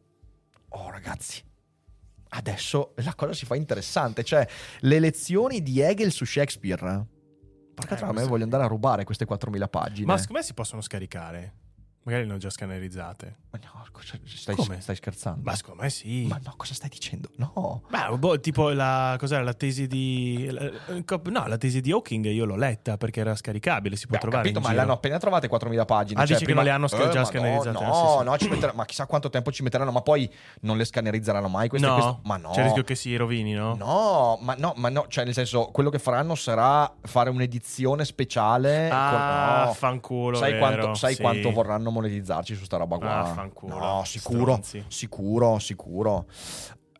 Oh 0.69 0.89
ragazzi, 0.89 1.41
adesso 2.29 2.93
la 2.97 3.13
cosa 3.15 3.33
si 3.33 3.45
fa 3.45 3.55
interessante, 3.55 4.23
cioè 4.23 4.47
le 4.81 4.99
lezioni 4.99 5.61
di 5.61 5.81
Hegel 5.81 6.11
su 6.11 6.25
Shakespeare. 6.25 7.05
Porca 7.81 7.95
Eh, 7.95 7.97
troia, 7.97 8.03
a 8.05 8.07
me 8.07 8.13
questo- 8.13 8.29
voglio 8.29 8.43
andare 8.43 8.63
a 8.63 8.67
rubare 8.67 9.03
queste 9.03 9.25
4000 9.25 9.67
pagine. 9.67 10.05
Ma 10.05 10.17
secondo 10.17 10.39
me 10.39 10.45
si 10.45 10.53
possono 10.53 10.81
scaricare. 10.81 11.53
Magari 12.03 12.25
non 12.25 12.39
già 12.39 12.49
scannerizzate. 12.49 13.35
Ma 13.51 13.59
no, 13.63 13.85
cosa- 13.91 14.17
stai, 14.25 14.55
Come? 14.55 14.81
stai 14.81 14.95
scherzando? 14.95 15.41
Ma 15.43 15.55
secondo 15.55 15.83
me 15.83 15.89
sì. 15.91 16.25
Ma 16.27 16.39
no, 16.43 16.53
cosa 16.57 16.73
stai 16.73 16.89
dicendo? 16.89 17.29
No. 17.35 17.83
Beh, 17.89 18.17
boh, 18.17 18.39
tipo 18.39 18.69
la, 18.69 19.15
cos'era 19.19 19.43
la 19.43 19.53
tesi 19.53 19.85
di. 19.85 20.47
la- 20.49 20.71
no, 21.29 21.47
la 21.47 21.57
tesi 21.57 21.79
di 21.79 21.91
Hawking 21.91 22.25
io 22.25 22.45
l'ho 22.45 22.55
letta 22.55 22.97
perché 22.97 23.19
era 23.19 23.35
scaricabile, 23.35 23.95
si 23.97 24.07
può 24.07 24.15
Beh, 24.15 24.21
trovare. 24.21 24.41
capito, 24.49 24.65
ma 24.67 24.73
l'hanno 24.73 24.93
appena 24.93 25.19
trovate 25.19 25.47
4000 25.47 25.85
pagine. 25.85 26.19
Ah, 26.21 26.25
cioè, 26.25 26.37
dici 26.37 26.47
che 26.47 26.53
non 26.55 26.63
le 26.63 26.69
hanno 26.71 26.87
sca- 26.87 27.09
già 27.09 27.23
scannerizzate? 27.23 27.71
No, 27.85 27.93
sì, 27.93 28.01
no, 28.01 28.17
sì. 28.19 28.23
no, 28.25 28.37
ci 28.37 28.49
metteranno- 28.49 28.77
ma 28.77 28.85
chissà 28.85 29.05
quanto 29.05 29.29
tempo 29.29 29.51
ci 29.51 29.61
metteranno, 29.61 29.91
ma 29.91 30.01
poi 30.01 30.31
non 30.61 30.77
le 30.77 30.85
scannerizeranno 30.85 31.49
mai 31.49 31.67
queste. 31.69 31.85
no, 31.87 31.93
queste- 31.93 32.19
ma 32.23 32.37
no. 32.37 32.49
c'è 32.49 32.59
il 32.59 32.63
rischio 32.65 32.83
che 32.83 32.95
si 32.95 33.15
rovini, 33.15 33.53
no? 33.53 33.75
No, 33.75 34.39
ma 34.41 34.55
no, 34.57 34.73
ma 34.77 34.89
no, 34.89 35.05
cioè 35.07 35.23
nel 35.23 35.33
senso, 35.35 35.65
quello 35.65 35.91
che 35.91 35.99
faranno 35.99 36.33
sarà 36.33 36.91
fare 37.03 37.29
un'edizione 37.29 38.05
speciale. 38.05 38.89
Ah, 38.89 39.09
con- 39.57 39.65
no. 39.67 39.73
fanculo, 39.73 40.37
Sai, 40.37 40.53
vero, 40.53 40.65
quanto, 40.65 40.93
sai 40.95 41.13
sì. 41.13 41.21
quanto 41.21 41.51
vorranno 41.51 41.89
monetizzarci 41.91 42.55
su 42.55 42.63
sta 42.65 42.77
roba 42.77 42.97
qua? 42.97 43.19
Ah, 43.19 43.25
fanculo, 43.25 43.77
No, 43.77 44.03
sicuro, 44.05 44.39
stronzi. 44.61 44.83
sicuro, 44.87 45.59
sicuro. 45.59 46.25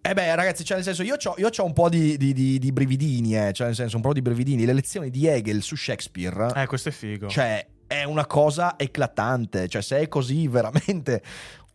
Eh 0.03 0.13
beh, 0.13 0.33
ragazzi, 0.35 0.63
cioè 0.63 0.77
nel 0.77 0.85
senso, 0.85 1.03
io 1.03 1.15
ho 1.21 1.33
io 1.37 1.49
c'ho 1.49 1.63
un 1.63 1.73
po' 1.73 1.87
di, 1.89 2.17
di- 2.17 2.33
di- 2.33 2.57
di 2.57 2.71
brividini, 2.71 3.35
eh, 3.37 3.51
cioè 3.53 3.67
nel 3.67 3.75
senso, 3.75 3.97
un 3.97 4.01
po' 4.01 4.13
di 4.13 4.21
brividini. 4.21 4.65
Le 4.65 4.73
lezioni 4.73 5.09
di 5.11 5.27
Hegel 5.27 5.61
su 5.61 5.75
Shakespeare, 5.75 6.51
Eh, 6.55 6.65
questo 6.65 6.89
è 6.89 6.91
figo. 6.91 7.27
cioè, 7.27 7.65
è 7.85 8.03
una 8.03 8.25
cosa 8.25 8.75
eclatante. 8.77 9.67
Cioè, 9.67 9.81
se 9.81 9.99
è 9.99 10.07
così, 10.07 10.47
veramente 10.49 11.21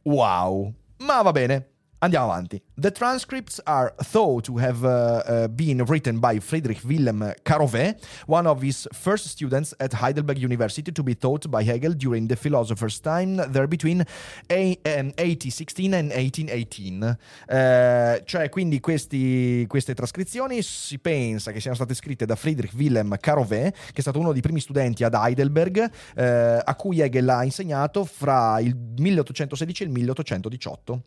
wow. 0.03 0.73
Ma 0.99 1.23
va 1.23 1.31
bene. 1.31 1.69
Andiamo 2.07 2.31
avanti. 2.31 2.63
The 2.77 2.93
transcripts 2.93 3.61
are 3.65 3.93
thought 3.97 4.45
to 4.45 4.59
have 4.59 4.85
uh, 4.85 5.23
uh, 5.27 5.49
been 5.49 5.83
written 5.85 6.21
by 6.21 6.39
Friedrich 6.39 6.85
Wilhelm 6.85 7.33
Carovet, 7.43 8.01
one 8.27 8.47
of 8.47 8.63
his 8.63 8.87
first 8.93 9.27
students 9.27 9.75
at 9.79 9.93
Heidelberg 9.93 10.39
University 10.39 10.93
to 10.93 11.03
be 11.03 11.17
taught 11.17 11.49
by 11.49 11.65
Hegel 11.65 11.95
during 11.95 12.29
the 12.29 12.37
philosopher's 12.37 13.01
time 13.01 13.45
there 13.51 13.67
between 13.67 14.05
a- 14.49 14.79
um, 14.85 15.11
1816 15.17 15.95
and 15.95 16.13
1818. 16.13 17.19
Eh, 17.49 18.23
cioè, 18.25 18.49
quindi 18.51 18.79
questi- 18.79 19.65
queste 19.67 19.95
trascrizioni 19.95 20.63
si 20.63 21.01
pensa 21.01 21.51
che 21.51 21.59
siano 21.59 21.75
state 21.75 21.95
scritte 21.95 22.25
da 22.25 22.37
Friedrich 22.37 22.75
Wilhelm 22.75 23.17
Carovet, 23.19 23.75
che 23.75 23.97
è 23.97 24.01
stato 24.01 24.21
uno 24.21 24.31
dei 24.31 24.43
primi 24.43 24.61
studenti 24.61 25.03
ad 25.03 25.15
Heidelberg, 25.15 25.91
eh, 26.15 26.63
a 26.65 26.75
cui 26.77 27.01
Hegel 27.01 27.29
ha 27.29 27.43
insegnato 27.43 28.05
fra 28.05 28.61
il 28.61 28.77
1816 28.77 29.83
e 29.83 29.87
il 29.87 29.93
1818. 29.93 31.03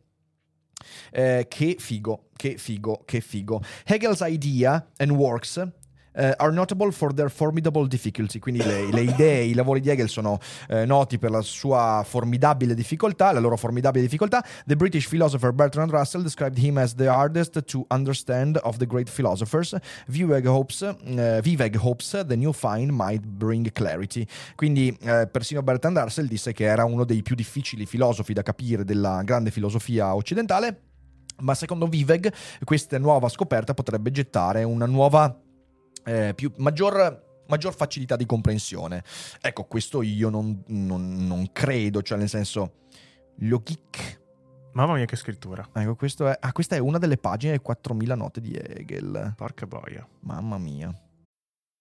Eh, 1.12 1.46
che 1.48 1.76
figo, 1.80 2.30
che 2.36 2.58
figo, 2.58 3.04
che 3.06 3.22
figo. 3.22 3.62
Hegel's 3.86 4.22
idea 4.22 4.88
and 4.98 5.12
works 5.12 5.62
eh, 6.20 6.34
are 6.38 6.52
notable 6.52 6.92
for 6.92 7.14
their 7.14 7.30
formidable 7.30 7.88
difficulty. 7.88 8.40
Quindi 8.40 8.62
le, 8.64 8.92
le 8.92 9.02
idee, 9.02 9.44
i 9.44 9.54
lavori 9.54 9.80
di 9.80 9.90
Hegel 9.90 10.10
sono 10.10 10.38
eh, 10.68 10.86
noti 10.86 11.18
per 11.18 11.32
la 11.32 11.42
sua 11.42 12.04
formidabile 12.06 12.74
difficoltà, 12.74 13.32
la 13.32 13.40
loro 13.40 13.56
formidabile 13.56 14.04
difficoltà. 14.04 14.46
The 14.66 14.76
British 14.76 15.08
philosopher 15.08 15.54
Bertrand 15.54 15.92
Russell 15.92 16.22
described 16.22 16.58
him 16.58 16.78
as 16.78 16.96
the 16.96 17.08
hardest 17.08 17.64
to 17.64 17.86
understand 17.90 18.60
of 18.64 18.78
the 18.78 18.86
great 18.86 19.10
philosophers. 19.10 19.76
Vivek 20.08 20.46
hopes, 20.46 20.82
eh, 20.82 21.40
Vivek 21.42 21.78
hopes 21.78 22.24
the 22.28 22.36
new 22.36 22.52
find 22.52 22.92
might 22.92 23.26
bring 23.26 23.72
clarity. 23.72 24.26
Quindi 24.56 24.96
eh, 25.02 25.28
persino 25.32 25.64
Bertrand 25.64 25.98
Russell 25.98 26.28
disse 26.28 26.52
che 26.52 26.66
era 26.66 26.84
uno 26.84 27.06
dei 27.06 27.22
più 27.22 27.36
difficili 27.36 27.86
filosofi 27.86 28.34
da 28.34 28.44
capire 28.44 28.84
della 28.84 29.22
grande 29.24 29.52
filosofia 29.52 30.14
occidentale. 30.16 30.82
Ma 31.42 31.56
secondo 31.56 31.88
Vivek 31.88 32.60
questa 32.66 32.98
nuova 32.98 33.30
scoperta 33.30 33.74
potrebbe 33.74 34.12
gettare 34.12 34.64
una 34.64 34.86
nuova, 34.86 35.34
eh, 36.04 36.34
più, 36.36 36.52
maggior, 36.58 37.44
maggior 37.48 37.74
facilità 37.76 38.16
di 38.16 38.26
comprensione. 38.26 39.04
Ecco, 39.42 39.66
questo 39.66 40.02
io 40.02 40.30
non, 40.30 40.64
non- 40.68 41.26
non 41.26 41.50
credo, 41.52 42.02
cioè 42.02 42.18
nel 42.18 42.30
senso, 42.30 42.74
Logik. 43.40 44.18
Mamma 44.74 44.94
mia, 44.94 45.06
che 45.06 45.16
scrittura. 45.16 45.68
Ecco, 45.74 45.96
questo 45.96 46.28
è, 46.28 46.38
ah, 46.40 46.52
questa 46.52 46.76
è 46.76 46.80
una 46.80 47.00
delle 47.00 47.18
pagine 47.18 47.52
delle 47.54 47.64
4000 47.64 48.16
note 48.16 48.40
di 48.40 48.54
Hegel. 48.54 49.34
Porca 49.36 49.66
boia. 49.66 50.08
Mamma 50.22 50.58
mia. 50.58 50.94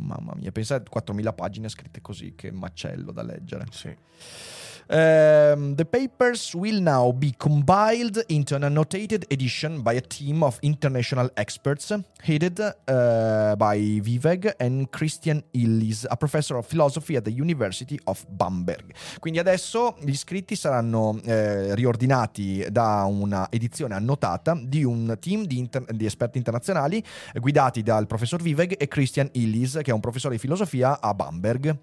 Mamma 0.00 0.34
mia, 0.36 0.50
pensa 0.52 0.76
a 0.76 0.82
4000 0.82 1.32
pagine 1.32 1.68
scritte 1.68 2.00
così, 2.00 2.34
che 2.34 2.50
macello 2.50 3.12
da 3.12 3.22
leggere. 3.22 3.66
Sì. 3.70 3.94
Um, 4.92 5.76
the 5.76 5.84
papers 5.84 6.52
will 6.52 6.80
now 6.80 7.12
be 7.12 7.30
compiled 7.38 8.24
into 8.26 8.56
an 8.56 8.64
annotated 8.64 9.24
edition 9.30 9.82
by 9.82 9.92
a 9.92 10.00
team 10.00 10.42
of 10.42 10.58
international 10.62 11.30
experts, 11.36 11.94
headed 12.20 12.58
uh, 12.58 13.54
by 13.54 13.78
Vivek 14.02 14.52
and 14.58 14.90
Christian 14.90 15.44
Illis, 15.52 16.08
a 16.10 16.16
professor 16.16 16.56
of 16.56 16.66
philosophy 16.66 17.14
at 17.14 17.22
the 17.22 17.30
University 17.30 18.00
of 18.06 18.26
Bamberg. 18.30 18.92
Quindi 19.20 19.38
adesso 19.38 19.94
gli 20.00 20.16
scritti 20.16 20.56
saranno 20.56 21.20
eh, 21.22 21.72
riordinati 21.76 22.66
da 22.68 23.04
una 23.04 23.46
edizione 23.48 23.94
annotata 23.94 24.58
di 24.60 24.82
un 24.82 25.16
team 25.20 25.44
di, 25.44 25.58
inter- 25.58 25.88
di 25.92 26.04
esperti 26.04 26.38
internazionali 26.38 27.00
guidati 27.34 27.84
dal 27.84 28.08
professor 28.08 28.42
Vivek 28.42 28.74
e 28.76 28.88
Christian 28.88 29.28
Illis, 29.34 29.78
che 29.84 29.92
è 29.92 29.94
un 29.94 30.00
professore 30.00 30.34
di 30.34 30.40
filosofia 30.40 31.00
a 31.00 31.14
Bamberg. 31.14 31.78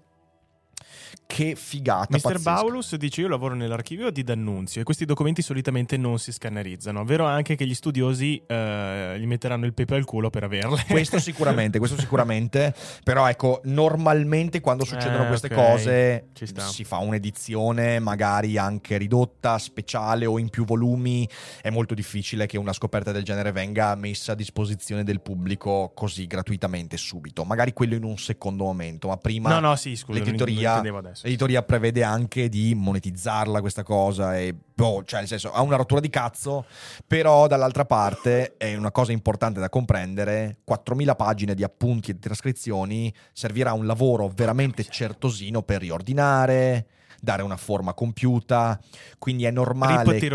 Che 1.26 1.54
figata! 1.56 2.08
Mr. 2.10 2.20
pazzesca. 2.20 2.54
Paulus 2.54 2.96
dice: 2.96 3.20
Io 3.20 3.28
lavoro 3.28 3.54
nell'archivio 3.54 4.10
di 4.10 4.22
D'Annunzio 4.22 4.80
e 4.80 4.84
questi 4.84 5.04
documenti 5.04 5.42
solitamente 5.42 5.96
non 5.96 6.18
si 6.18 6.32
scannerizzano. 6.32 7.04
Vero 7.04 7.26
anche 7.26 7.54
che 7.54 7.66
gli 7.66 7.74
studiosi 7.74 8.42
eh, 8.46 9.16
gli 9.18 9.26
metteranno 9.26 9.66
il 9.66 9.74
pepe 9.74 9.94
al 9.94 10.04
culo 10.04 10.30
per 10.30 10.44
averle. 10.44 10.84
Questo 10.88 11.18
sicuramente, 11.18 11.78
questo 11.78 11.96
sicuramente. 12.00 12.74
Però 13.04 13.28
ecco, 13.28 13.60
normalmente 13.64 14.60
quando 14.60 14.84
succedono 14.84 15.24
Eh, 15.24 15.28
queste 15.28 15.46
ok. 15.48 15.54
cose 15.54 16.28
si 16.70 16.84
fa 16.84 16.98
un'edizione 16.98 17.98
magari 17.98 18.56
anche 18.56 18.96
ridotta, 18.96 19.58
speciale 19.58 20.26
o 20.26 20.38
in 20.38 20.48
più 20.48 20.64
volumi. 20.64 21.28
È 21.60 21.70
molto 21.70 21.94
difficile 21.94 22.46
che 22.46 22.58
una 22.58 22.72
scoperta 22.72 23.12
del 23.12 23.22
genere 23.22 23.52
venga 23.52 23.94
messa 23.94 24.32
a 24.32 24.34
disposizione 24.34 25.04
del 25.04 25.20
pubblico 25.20 25.92
così 25.94 26.26
gratuitamente 26.26 26.96
subito. 26.96 27.44
Magari 27.44 27.72
quello 27.72 27.94
in 27.94 28.04
un 28.04 28.16
secondo 28.18 28.64
momento, 28.64 29.08
ma 29.08 29.16
prima 29.16 29.50
no, 29.50 29.60
no, 29.60 29.76
sì, 29.76 29.96
scusa, 29.96 30.18
l'editoria, 30.18 30.80
intendevo 30.98 31.06
adesso. 31.06 31.24
l'editoria 31.24 31.62
prevede 31.62 32.02
anche 32.02 32.48
di 32.48 32.74
monetizzarla 32.74 33.60
questa 33.60 33.82
cosa 33.82 34.36
e 34.38 34.54
boh, 34.54 35.02
cioè 35.04 35.20
nel 35.20 35.28
senso 35.28 35.52
ha 35.52 35.62
una 35.62 35.76
rottura 35.76 36.00
di 36.00 36.10
cazzo, 36.10 36.64
però 37.06 37.46
dall'altra 37.46 37.84
parte 37.84 38.56
è 38.56 38.76
una 38.76 38.90
cosa 38.90 39.12
importante 39.12 39.60
da 39.60 39.68
comprendere, 39.68 40.58
4000 40.64 41.14
pagine 41.14 41.54
di 41.54 41.64
appunti 41.64 42.10
e 42.10 42.14
di 42.14 42.20
trascrizioni 42.20 43.12
servirà 43.32 43.72
un 43.72 43.86
lavoro 43.86 44.30
veramente 44.34 44.84
certosino 44.84 45.62
per 45.62 45.80
riordinare, 45.80 46.86
dare 47.20 47.42
una 47.42 47.56
forma 47.56 47.94
compiuta, 47.94 48.78
quindi 49.18 49.44
è 49.44 49.50
normale 49.50 50.18
che 50.18 50.28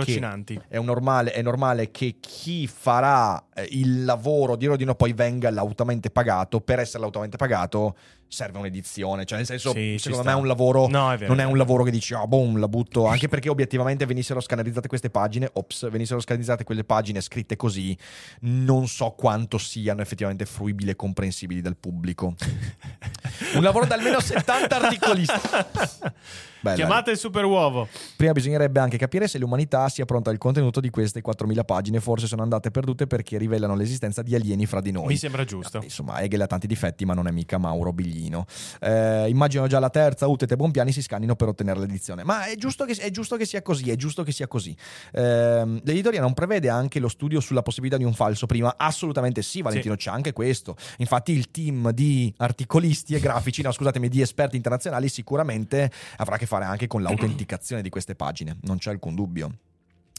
è, 0.67 0.77
un 0.77 0.85
normale, 0.85 1.31
è 1.31 1.41
normale 1.41 1.91
che 1.91 2.17
chi 2.19 2.67
farà 2.67 3.41
eh, 3.53 3.67
il 3.71 4.03
lavoro 4.03 4.55
di 4.55 4.65
Rodino 4.65 4.95
poi 4.95 5.13
venga 5.13 5.49
lautamente 5.49 6.09
pagato. 6.09 6.59
Per 6.59 6.79
essere 6.79 6.99
lautamente 6.99 7.37
pagato 7.37 7.95
serve 8.33 8.57
un'edizione. 8.57 9.25
Cioè, 9.25 9.37
nel 9.37 9.47
senso, 9.47 9.71
Sì, 9.71 9.95
secondo 9.99 10.25
me 10.25 10.31
è 10.31 10.35
un 10.35 10.47
lavoro. 10.47 10.87
No, 10.87 11.11
è 11.11 11.17
vero, 11.17 11.33
non 11.33 11.39
è 11.39 11.45
un 11.45 11.57
lavoro 11.57 11.83
che 11.83 11.91
dici, 11.91 12.13
ah, 12.13 12.25
boom, 12.27 12.59
la 12.59 12.67
butto. 12.67 13.05
Anche 13.07 13.27
perché 13.27 13.49
obiettivamente 13.49 14.05
venissero 14.05 14.39
scannerizzate 14.39 14.87
queste 14.87 15.09
pagine, 15.09 15.49
ops, 15.53 15.89
venissero 15.89 16.19
scannerizzate 16.19 16.63
quelle 16.63 16.83
pagine 16.83 17.21
scritte 17.21 17.55
così, 17.55 17.95
non 18.41 18.87
so 18.87 19.11
quanto 19.11 19.57
siano 19.57 20.01
effettivamente 20.01 20.45
fruibili 20.45 20.89
e 20.89 20.95
comprensibili 20.95 21.61
dal 21.61 21.77
pubblico. 21.77 22.33
Un 23.55 23.61
lavoro 23.61 23.85
da 23.85 23.95
almeno 23.95 24.19
70 24.19 24.75
articolisti. 24.75 25.33
Bella. 26.63 26.77
Chiamate 26.77 27.11
il 27.11 27.17
super 27.17 27.43
uovo. 27.43 27.89
Prima 28.15 28.31
bisognerebbe 28.31 28.79
anche 28.79 28.97
capire 28.97 29.27
se 29.27 29.37
l'umanità 29.37 29.89
sia 29.89 30.05
pronta 30.05 30.29
al 30.29 30.37
contenuto 30.37 30.79
di 30.79 30.89
queste 30.89 31.21
4.000 31.21 31.65
pagine. 31.65 31.99
Forse 31.99 32.25
sono 32.25 32.41
andate 32.41 32.71
perdute 32.71 33.05
perché 33.05 33.37
rivelano 33.37 33.75
l'esistenza 33.75 34.21
di 34.21 34.33
alieni 34.33 34.65
fra 34.65 34.79
di 34.79 34.91
noi. 34.91 35.07
Mi 35.07 35.17
sembra 35.17 35.43
giusto. 35.43 35.81
Insomma, 35.83 36.21
Hegel 36.21 36.39
ha 36.39 36.47
tanti 36.47 36.65
difetti, 36.65 37.03
ma 37.03 37.13
non 37.13 37.27
è 37.27 37.31
mica 37.31 37.57
Mauro 37.57 37.91
Biglino. 38.23 38.45
Eh, 38.79 39.27
immagino 39.29 39.67
già 39.67 39.79
la 39.79 39.89
terza, 39.89 40.27
Utet 40.27 40.51
e 40.51 40.55
Bompiani 40.55 40.91
si 40.91 41.01
scannino 41.01 41.35
per 41.35 41.49
ottenere 41.49 41.79
l'edizione. 41.79 42.23
Ma 42.23 42.45
è 42.45 42.55
giusto 42.55 42.85
che, 42.85 42.93
è 42.93 43.09
giusto 43.09 43.35
che 43.35 43.45
sia 43.45 43.61
così, 43.61 43.89
è 43.89 43.95
giusto 43.95 44.23
che 44.23 44.31
sia 44.31 44.47
così. 44.47 44.75
Eh, 45.11 45.81
l'editoria 45.83 46.21
non 46.21 46.33
prevede 46.33 46.69
anche 46.69 46.99
lo 46.99 47.09
studio 47.09 47.39
sulla 47.39 47.61
possibilità 47.61 47.97
di 47.97 48.05
un 48.05 48.13
falso 48.13 48.45
prima? 48.45 48.75
Assolutamente 48.77 49.41
sì, 49.41 49.61
Valentino, 49.61 49.95
c'è 49.95 50.09
anche 50.09 50.31
questo. 50.33 50.75
Infatti 50.97 51.31
il 51.33 51.51
team 51.51 51.91
di 51.91 52.33
articolisti 52.37 53.15
e 53.15 53.19
grafici, 53.19 53.61
no 53.61 53.71
scusatemi, 53.71 54.07
di 54.07 54.21
esperti 54.21 54.55
internazionali 54.55 55.09
sicuramente 55.09 55.91
avrà 56.17 56.35
a 56.35 56.37
che 56.37 56.45
fare 56.45 56.65
anche 56.65 56.87
con 56.87 57.01
l'autenticazione 57.01 57.81
di 57.81 57.89
queste 57.89 58.15
pagine, 58.15 58.57
non 58.61 58.77
c'è 58.77 58.91
alcun 58.91 59.15
dubbio. 59.15 59.51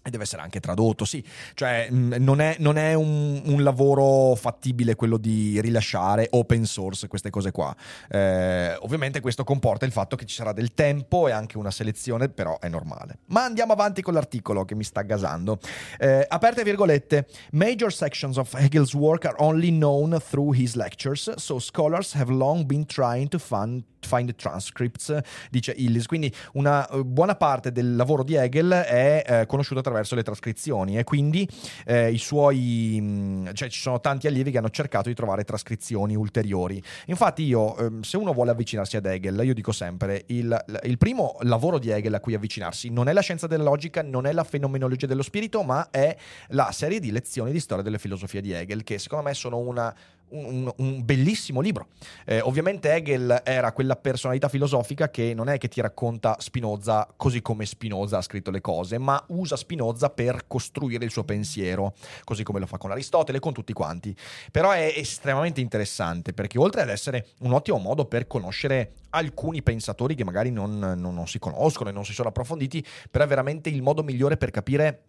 E 0.06 0.10
deve 0.10 0.24
essere 0.24 0.42
anche 0.42 0.60
tradotto, 0.60 1.06
sì. 1.06 1.24
Cioè, 1.54 1.88
non 1.90 2.42
è, 2.42 2.56
non 2.58 2.76
è 2.76 2.92
un, 2.92 3.40
un 3.46 3.62
lavoro 3.62 4.34
fattibile 4.34 4.96
quello 4.96 5.16
di 5.16 5.58
rilasciare 5.62 6.26
open 6.32 6.66
source 6.66 7.08
queste 7.08 7.30
cose 7.30 7.52
qua. 7.52 7.74
Eh, 8.10 8.76
ovviamente 8.80 9.20
questo 9.20 9.44
comporta 9.44 9.86
il 9.86 9.92
fatto 9.92 10.14
che 10.14 10.26
ci 10.26 10.34
sarà 10.34 10.52
del 10.52 10.74
tempo 10.74 11.26
e 11.26 11.32
anche 11.32 11.56
una 11.56 11.70
selezione, 11.70 12.28
però 12.28 12.58
è 12.58 12.68
normale. 12.68 13.20
Ma 13.28 13.44
andiamo 13.44 13.72
avanti 13.72 14.02
con 14.02 14.12
l'articolo 14.12 14.66
che 14.66 14.74
mi 14.74 14.84
sta 14.84 15.00
gasando. 15.00 15.58
Eh, 15.98 16.26
aperte 16.28 16.64
virgolette. 16.64 17.26
Major 17.52 17.90
sections 17.90 18.36
of 18.36 18.52
Hegel's 18.52 18.92
work 18.92 19.24
are 19.24 19.36
only 19.38 19.70
known 19.70 20.18
through 20.28 20.54
his 20.54 20.74
lectures, 20.74 21.32
so 21.36 21.58
scholars 21.58 22.12
have 22.12 22.30
long 22.30 22.66
been 22.66 22.84
trying 22.84 23.28
to 23.28 23.38
find 23.38 23.82
find 24.04 24.34
transcripts, 24.36 25.16
dice 25.50 25.72
Illis. 25.72 26.06
Quindi 26.06 26.32
una 26.52 26.86
eh, 26.88 27.02
buona 27.02 27.34
parte 27.34 27.72
del 27.72 27.96
lavoro 27.96 28.22
di 28.22 28.34
Hegel 28.34 28.70
è 28.70 29.24
eh, 29.26 29.46
conosciuto 29.46 29.80
attraverso 29.80 29.93
le 30.14 30.22
trascrizioni 30.22 30.98
e 30.98 31.04
quindi 31.04 31.48
eh, 31.86 32.10
i 32.10 32.18
suoi, 32.18 32.98
mh, 33.00 33.54
cioè 33.54 33.68
ci 33.68 33.80
sono 33.80 34.00
tanti 34.00 34.26
allievi 34.26 34.50
che 34.50 34.58
hanno 34.58 34.70
cercato 34.70 35.08
di 35.08 35.14
trovare 35.14 35.44
trascrizioni 35.44 36.14
ulteriori. 36.16 36.82
Infatti 37.06 37.42
io, 37.44 37.76
ehm, 37.76 38.00
se 38.02 38.16
uno 38.16 38.32
vuole 38.32 38.50
avvicinarsi 38.50 38.96
ad 38.96 39.06
Hegel, 39.06 39.40
io 39.44 39.54
dico 39.54 39.72
sempre, 39.72 40.24
il, 40.26 40.64
il 40.82 40.98
primo 40.98 41.36
lavoro 41.40 41.78
di 41.78 41.90
Hegel 41.90 42.14
a 42.14 42.20
cui 42.20 42.34
avvicinarsi 42.34 42.90
non 42.90 43.08
è 43.08 43.12
la 43.12 43.20
scienza 43.20 43.46
della 43.46 43.64
logica, 43.64 44.02
non 44.02 44.26
è 44.26 44.32
la 44.32 44.44
fenomenologia 44.44 45.06
dello 45.06 45.22
spirito, 45.22 45.62
ma 45.62 45.90
è 45.90 46.16
la 46.48 46.70
serie 46.72 47.00
di 47.00 47.10
lezioni 47.10 47.52
di 47.52 47.60
storia 47.60 47.82
delle 47.84 47.98
filosofie 47.98 48.40
di 48.40 48.52
Hegel, 48.52 48.82
che 48.82 48.98
secondo 48.98 49.24
me 49.24 49.34
sono 49.34 49.58
una 49.58 49.94
un, 50.34 50.72
un, 50.76 51.04
bellissimo 51.04 51.60
libro. 51.60 51.88
Eh, 52.24 52.40
ovviamente 52.40 52.92
Hegel 52.92 53.42
era 53.44 53.72
quella 53.72 53.96
personalità 53.96 54.48
filosofica 54.48 55.10
che 55.10 55.34
non 55.34 55.48
è 55.48 55.58
che 55.58 55.68
ti 55.68 55.80
racconta 55.80 56.36
Spinoza 56.38 57.08
così 57.16 57.40
come 57.42 57.66
Spinoza 57.66 58.18
ha 58.18 58.22
scritto 58.22 58.50
le 58.50 58.60
cose, 58.60 58.98
ma 58.98 59.22
usa 59.28 59.56
Spinoza 59.56 60.10
per 60.10 60.46
costruire 60.46 61.04
il 61.04 61.10
suo 61.10 61.24
pensiero, 61.24 61.94
così 62.24 62.42
come 62.42 62.60
lo 62.60 62.66
fa 62.66 62.78
con 62.78 62.90
Aristotele, 62.90 63.38
con 63.38 63.52
tutti 63.52 63.72
quanti. 63.72 64.14
Però 64.50 64.70
è 64.70 64.92
estremamente 64.96 65.60
interessante 65.60 66.32
perché 66.32 66.58
oltre 66.58 66.82
ad 66.82 66.88
essere 66.88 67.28
un 67.40 67.52
ottimo 67.52 67.78
modo 67.78 68.04
per 68.06 68.26
conoscere 68.26 68.92
alcuni 69.10 69.62
pensatori 69.62 70.14
che 70.14 70.24
magari 70.24 70.50
non, 70.50 70.78
non, 70.78 71.14
non 71.14 71.28
si 71.28 71.38
conoscono 71.38 71.90
e 71.90 71.92
non 71.92 72.04
si 72.04 72.12
sono 72.12 72.28
approfonditi, 72.28 72.84
però 73.10 73.24
è 73.24 73.28
veramente 73.28 73.68
il 73.68 73.82
modo 73.82 74.02
migliore 74.02 74.36
per 74.36 74.50
capire 74.50 75.02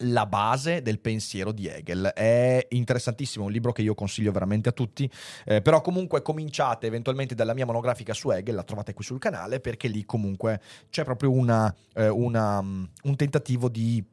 la 0.00 0.26
base 0.26 0.82
del 0.82 1.00
pensiero 1.00 1.52
di 1.52 1.66
Hegel. 1.66 2.12
È 2.14 2.66
interessantissimo, 2.70 3.44
un 3.44 3.52
libro 3.52 3.72
che 3.72 3.82
io 3.82 3.94
consiglio 3.94 4.32
veramente 4.32 4.68
a 4.68 4.72
tutti, 4.72 5.10
eh, 5.44 5.60
però 5.62 5.80
comunque 5.80 6.22
cominciate 6.22 6.86
eventualmente 6.86 7.34
dalla 7.34 7.54
mia 7.54 7.66
monografica 7.66 8.12
su 8.12 8.30
Hegel, 8.30 8.54
la 8.54 8.62
trovate 8.62 8.94
qui 8.94 9.04
sul 9.04 9.18
canale, 9.18 9.60
perché 9.60 9.88
lì 9.88 10.04
comunque 10.04 10.60
c'è 10.90 11.04
proprio 11.04 11.30
una, 11.30 11.74
eh, 11.94 12.08
una, 12.08 12.58
un 12.58 13.16
tentativo 13.16 13.68
di 13.68 14.04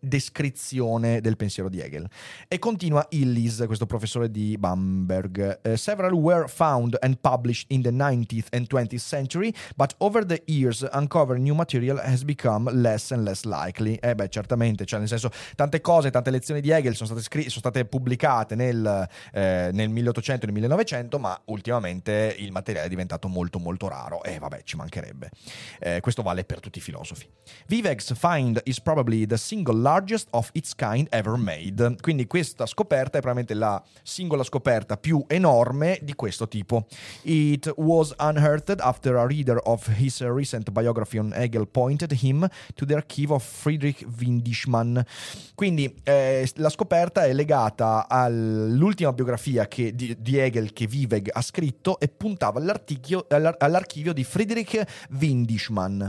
descrizione 0.00 1.20
del 1.20 1.36
pensiero 1.36 1.68
di 1.68 1.80
Hegel. 1.80 2.08
E 2.46 2.58
continua 2.58 3.06
Illis, 3.10 3.64
questo 3.66 3.86
professore 3.86 4.30
di 4.30 4.56
Bamberg. 4.58 5.60
Uh, 5.64 5.74
several 5.74 6.12
were 6.12 6.48
found 6.48 6.96
and 7.00 7.18
published 7.20 7.66
in 7.70 7.82
the 7.82 7.90
19th 7.90 8.46
and 8.50 8.66
20th 8.68 8.96
century, 8.98 9.52
but 9.76 9.94
over 9.98 10.24
the 10.24 10.42
years 10.46 10.86
uncover 10.92 11.38
new 11.38 11.54
material 11.54 11.98
has 11.98 12.22
become 12.22 12.70
less 12.72 13.10
and 13.10 13.24
less 13.24 13.44
likely. 13.44 13.94
Eh 14.00 14.14
beh, 14.14 14.28
certamente, 14.28 14.84
cioè 14.84 14.98
nel 14.98 15.08
senso, 15.08 15.30
tante 15.54 15.80
cose, 15.80 16.10
tante 16.10 16.30
lezioni 16.30 16.60
di 16.60 16.70
Hegel 16.70 16.94
sono 16.94 17.08
state, 17.08 17.22
scri- 17.22 17.48
sono 17.48 17.60
state 17.60 17.84
pubblicate 17.84 18.54
nel, 18.54 19.08
eh, 19.32 19.70
nel 19.72 19.88
1800 19.88 20.44
e 20.44 20.46
nel 20.46 20.54
1900, 20.54 21.18
ma 21.18 21.40
ultimamente 21.46 22.34
il 22.38 22.52
materiale 22.52 22.86
è 22.86 22.88
diventato 22.88 23.28
molto 23.28 23.58
molto 23.58 23.88
raro 23.88 24.22
e 24.22 24.38
vabbè, 24.38 24.62
ci 24.64 24.76
mancherebbe. 24.76 25.30
Eh, 25.80 26.00
questo 26.00 26.22
vale 26.22 26.44
per 26.44 26.60
tutti 26.60 26.78
i 26.78 26.82
filosofi. 26.82 27.28
Vivek's 27.66 28.14
find 28.14 28.60
is 28.64 28.80
probably 28.80 29.26
the 29.26 29.36
single 29.36 29.80
largest 29.88 30.28
of 30.30 30.50
its 30.52 30.74
kind 30.74 31.06
ever 31.10 31.36
made. 31.36 31.96
Quindi 32.00 32.26
questa 32.26 32.66
scoperta 32.66 33.18
è 33.18 33.20
probabilmente 33.20 33.54
la 33.54 33.82
singola 34.02 34.42
scoperta 34.42 34.96
più 34.96 35.24
enorme 35.26 35.98
di 36.02 36.14
questo 36.14 36.46
tipo. 36.46 36.86
It 37.22 37.72
was 37.76 38.14
unearthed 38.18 38.80
after 38.80 39.16
a 39.16 39.26
reader 39.26 39.58
of 39.64 39.88
his 39.98 40.20
recent 40.20 40.70
biography 40.70 41.18
on 41.18 41.32
Hegel 41.34 41.66
pointed 41.66 42.12
him 42.22 42.46
to 42.74 42.84
the 42.84 42.94
archive 42.94 43.32
of 43.32 43.42
Friedrich 43.42 44.04
Windishmann. 44.18 44.98
Quindi 45.54 45.94
eh, 46.02 46.48
la 46.56 46.68
scoperta 46.68 47.24
è 47.24 47.32
legata 47.32 48.06
all'ultima 48.08 49.12
biografia 49.12 49.66
che, 49.66 49.94
di, 49.94 50.16
di, 50.20 50.36
Hegel 50.36 50.72
che 50.72 50.86
Viveg 50.86 51.30
ha 51.32 51.40
scritto 51.40 51.98
e 51.98 52.08
puntava 52.08 52.60
all'archivio, 52.60 54.12
di 54.12 54.24
Friedrich 54.24 54.84
Windishmann. 55.18 56.04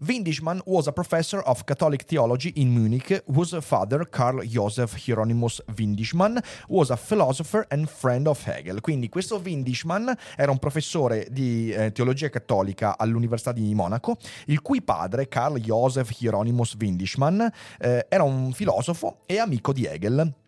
Windishmann 0.00 0.60
was 0.66 0.86
a 0.86 0.92
professor 0.92 1.40
of 1.40 1.64
Catholic 1.64 2.04
theology 2.04 2.52
in 2.56 2.72
Munich, 2.72 3.22
whose 3.26 3.56
father, 3.60 4.08
Karl 4.08 4.42
Josef 4.42 4.94
Hieronymus 4.94 5.62
Windishmann, 5.76 6.42
was 6.68 6.90
a 6.90 6.96
philosopher 6.96 7.66
and 7.70 7.88
friend 7.88 8.26
of 8.26 8.42
Hegel. 8.44 8.80
Quindi 8.80 9.08
questo 9.08 9.40
Windishmann 9.42 10.10
era 10.36 10.50
un 10.50 10.58
professore 10.58 11.28
di 11.30 11.72
eh, 11.72 11.92
teologia 11.92 12.28
cattolica 12.28 12.98
all'Università 12.98 13.52
di 13.52 13.74
Monaco, 13.74 14.16
il 14.46 14.60
cui 14.62 14.82
padre, 14.82 15.28
Karl 15.28 15.58
Josef 15.58 16.10
Hieronymus 16.20 16.76
Windishmann, 16.78 17.40
eh, 17.78 18.06
era 18.08 18.22
un 18.22 18.52
filosofo 18.52 19.20
e 19.26 19.38
amico 19.38 19.72
di 19.72 19.84
Hegel. 19.84 20.42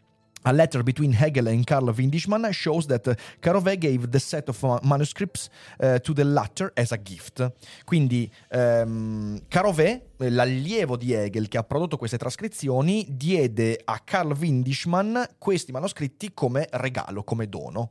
A 0.49 0.53
letter 0.53 0.85
between 0.85 1.13
Hegel 1.13 1.49
and 1.49 1.65
Karl 1.65 1.93
Windishmann 1.93 2.53
shows 2.53 2.87
that 2.87 3.19
Karové 3.41 3.77
gave 3.77 4.09
the 4.09 4.21
set 4.21 4.49
of 4.49 4.81
manuscripts 4.85 5.49
uh, 5.81 5.99
to 5.99 6.13
the 6.13 6.23
latter 6.23 6.71
as 6.77 6.93
a 6.93 6.97
gift. 6.99 7.53
Quindi 7.85 8.31
um, 8.53 9.41
Karové, 9.49 10.11
l'allievo 10.19 10.97
di 10.97 11.13
Hegel 11.13 11.49
che 11.49 11.59
ha 11.59 11.65
prodotto 11.65 11.97
queste 11.97 12.17
trascrizioni, 12.17 13.07
diede 13.11 13.81
a 13.85 14.01
Karl 14.05 14.37
Windishmann 14.39 15.21
questi 15.37 15.73
manoscritti 15.73 16.31
come 16.33 16.69
regalo, 16.71 17.25
come 17.25 17.49
dono. 17.49 17.91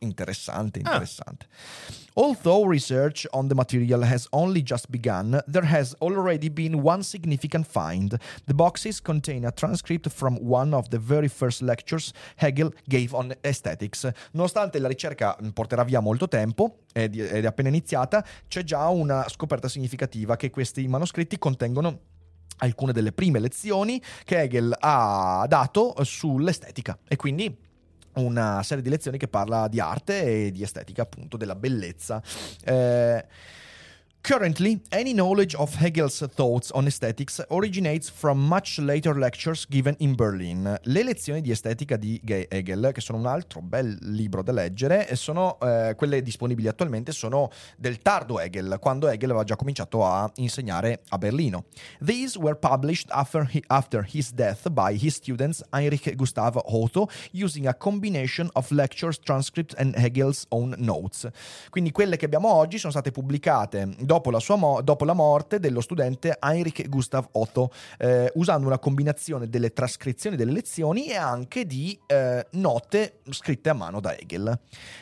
Interessante, 0.00 0.80
interessante. 0.80 1.46
Ah. 1.48 1.92
Although 2.16 2.66
research 2.66 3.26
on 3.32 3.48
the 3.48 3.54
material 3.54 4.04
has 4.04 4.26
only 4.30 4.62
just 4.62 4.88
begun, 4.88 5.40
there 5.50 5.66
has 5.66 5.94
already 6.00 6.48
been 6.48 6.82
one 6.82 7.02
significant 7.02 7.66
find. 7.66 8.16
The 8.46 8.54
boxes 8.54 9.00
contain 9.00 9.44
a 9.44 9.50
transcript 9.50 10.08
from 10.10 10.38
one 10.40 10.74
of 10.74 10.88
the 10.88 10.98
very 10.98 11.28
first 11.28 11.60
lectures 11.62 12.12
Hegel 12.36 12.72
gave 12.86 13.14
on 13.14 13.34
aesthetics. 13.40 14.08
Nonostante 14.32 14.78
la 14.78 14.88
ricerca 14.88 15.36
porterà 15.52 15.82
via 15.84 16.00
molto 16.00 16.28
tempo, 16.28 16.80
ed 16.92 17.18
è 17.18 17.44
appena 17.44 17.68
iniziata, 17.68 18.24
c'è 18.46 18.62
già 18.62 18.88
una 18.88 19.26
scoperta 19.28 19.68
significativa 19.68 20.36
che 20.36 20.50
questi 20.50 20.86
manoscritti 20.86 21.38
contengono 21.38 22.00
alcune 22.58 22.92
delle 22.92 23.12
prime 23.12 23.40
lezioni 23.40 24.00
che 24.24 24.42
Hegel 24.42 24.76
ha 24.78 25.44
dato 25.48 25.96
sull'estetica 26.04 26.98
e 27.08 27.16
quindi 27.16 27.72
una 28.14 28.62
serie 28.62 28.82
di 28.82 28.90
lezioni 28.90 29.18
che 29.18 29.28
parla 29.28 29.68
di 29.68 29.80
arte 29.80 30.46
e 30.46 30.50
di 30.50 30.62
estetica, 30.62 31.02
appunto, 31.02 31.36
della 31.36 31.54
bellezza. 31.54 32.22
Eh, 32.64 33.24
Currently, 34.26 34.80
any 34.90 35.12
knowledge 35.12 35.54
of 35.54 35.74
Hegel's 35.74 36.26
thoughts 36.34 36.70
on 36.70 36.86
aesthetics 36.86 37.44
originates 37.50 38.08
from 38.08 38.38
much 38.38 38.78
later 38.78 39.18
lectures 39.18 39.66
given 39.68 39.94
in 39.98 40.14
Berlin. 40.14 40.78
Le 40.84 41.02
lezioni 41.02 41.42
di 41.42 41.50
estetica 41.50 41.98
di 41.98 42.18
Hegel, 42.24 42.92
che 42.94 43.02
sono 43.02 43.18
un 43.18 43.26
altro 43.26 43.60
bel 43.60 43.98
libro 44.00 44.42
da 44.42 44.52
leggere, 44.52 45.14
sono 45.14 45.58
eh, 45.60 45.92
quelle 45.94 46.22
disponibili 46.22 46.68
attualmente, 46.68 47.12
sono 47.12 47.50
del 47.76 47.98
tardo 47.98 48.40
Hegel, 48.40 48.78
quando 48.80 49.08
Hegel 49.08 49.28
aveva 49.28 49.44
già 49.44 49.56
cominciato 49.56 50.06
a 50.06 50.32
insegnare 50.36 51.02
a 51.10 51.18
Berlino. 51.18 51.66
These 52.02 52.38
were 52.38 52.56
published 52.56 53.10
after, 53.10 53.46
he, 53.52 53.62
after 53.66 54.08
his 54.10 54.32
death 54.32 54.70
by 54.70 54.96
his 54.98 55.16
students 55.16 55.62
Heinrich 55.68 56.16
Gustav 56.16 56.56
Otto, 56.64 57.08
using 57.30 57.66
a 57.66 57.74
combination 57.74 58.48
of 58.54 58.70
lectures, 58.70 59.18
transcripts 59.18 59.74
and 59.76 59.94
Hegel's 59.98 60.46
own 60.48 60.74
notes. 60.78 61.28
Quindi 61.68 61.92
quelle 61.92 62.16
che 62.16 62.24
abbiamo 62.24 62.48
oggi 62.48 62.78
sono 62.78 62.90
state 62.90 63.10
pubblicate 63.10 63.86
dopo, 63.98 64.12
la 64.30 64.38
sua 64.38 64.56
mo- 64.56 64.80
dopo 64.82 65.04
la 65.04 65.12
morte 65.12 65.58
dello 65.58 65.80
studente 65.80 66.36
Heinrich 66.40 66.88
Gustav 66.88 67.28
Otto, 67.32 67.70
eh, 67.98 68.30
usando 68.34 68.66
una 68.66 68.78
combinazione 68.78 69.48
delle 69.48 69.72
trascrizioni 69.72 70.36
delle 70.36 70.52
lezioni 70.52 71.08
e 71.08 71.16
anche 71.16 71.66
di 71.66 71.98
eh, 72.06 72.46
note 72.52 73.20
scritte 73.30 73.70
a 73.70 73.74
mano 73.74 74.00
da 74.00 74.16
Hegel. 74.16 74.58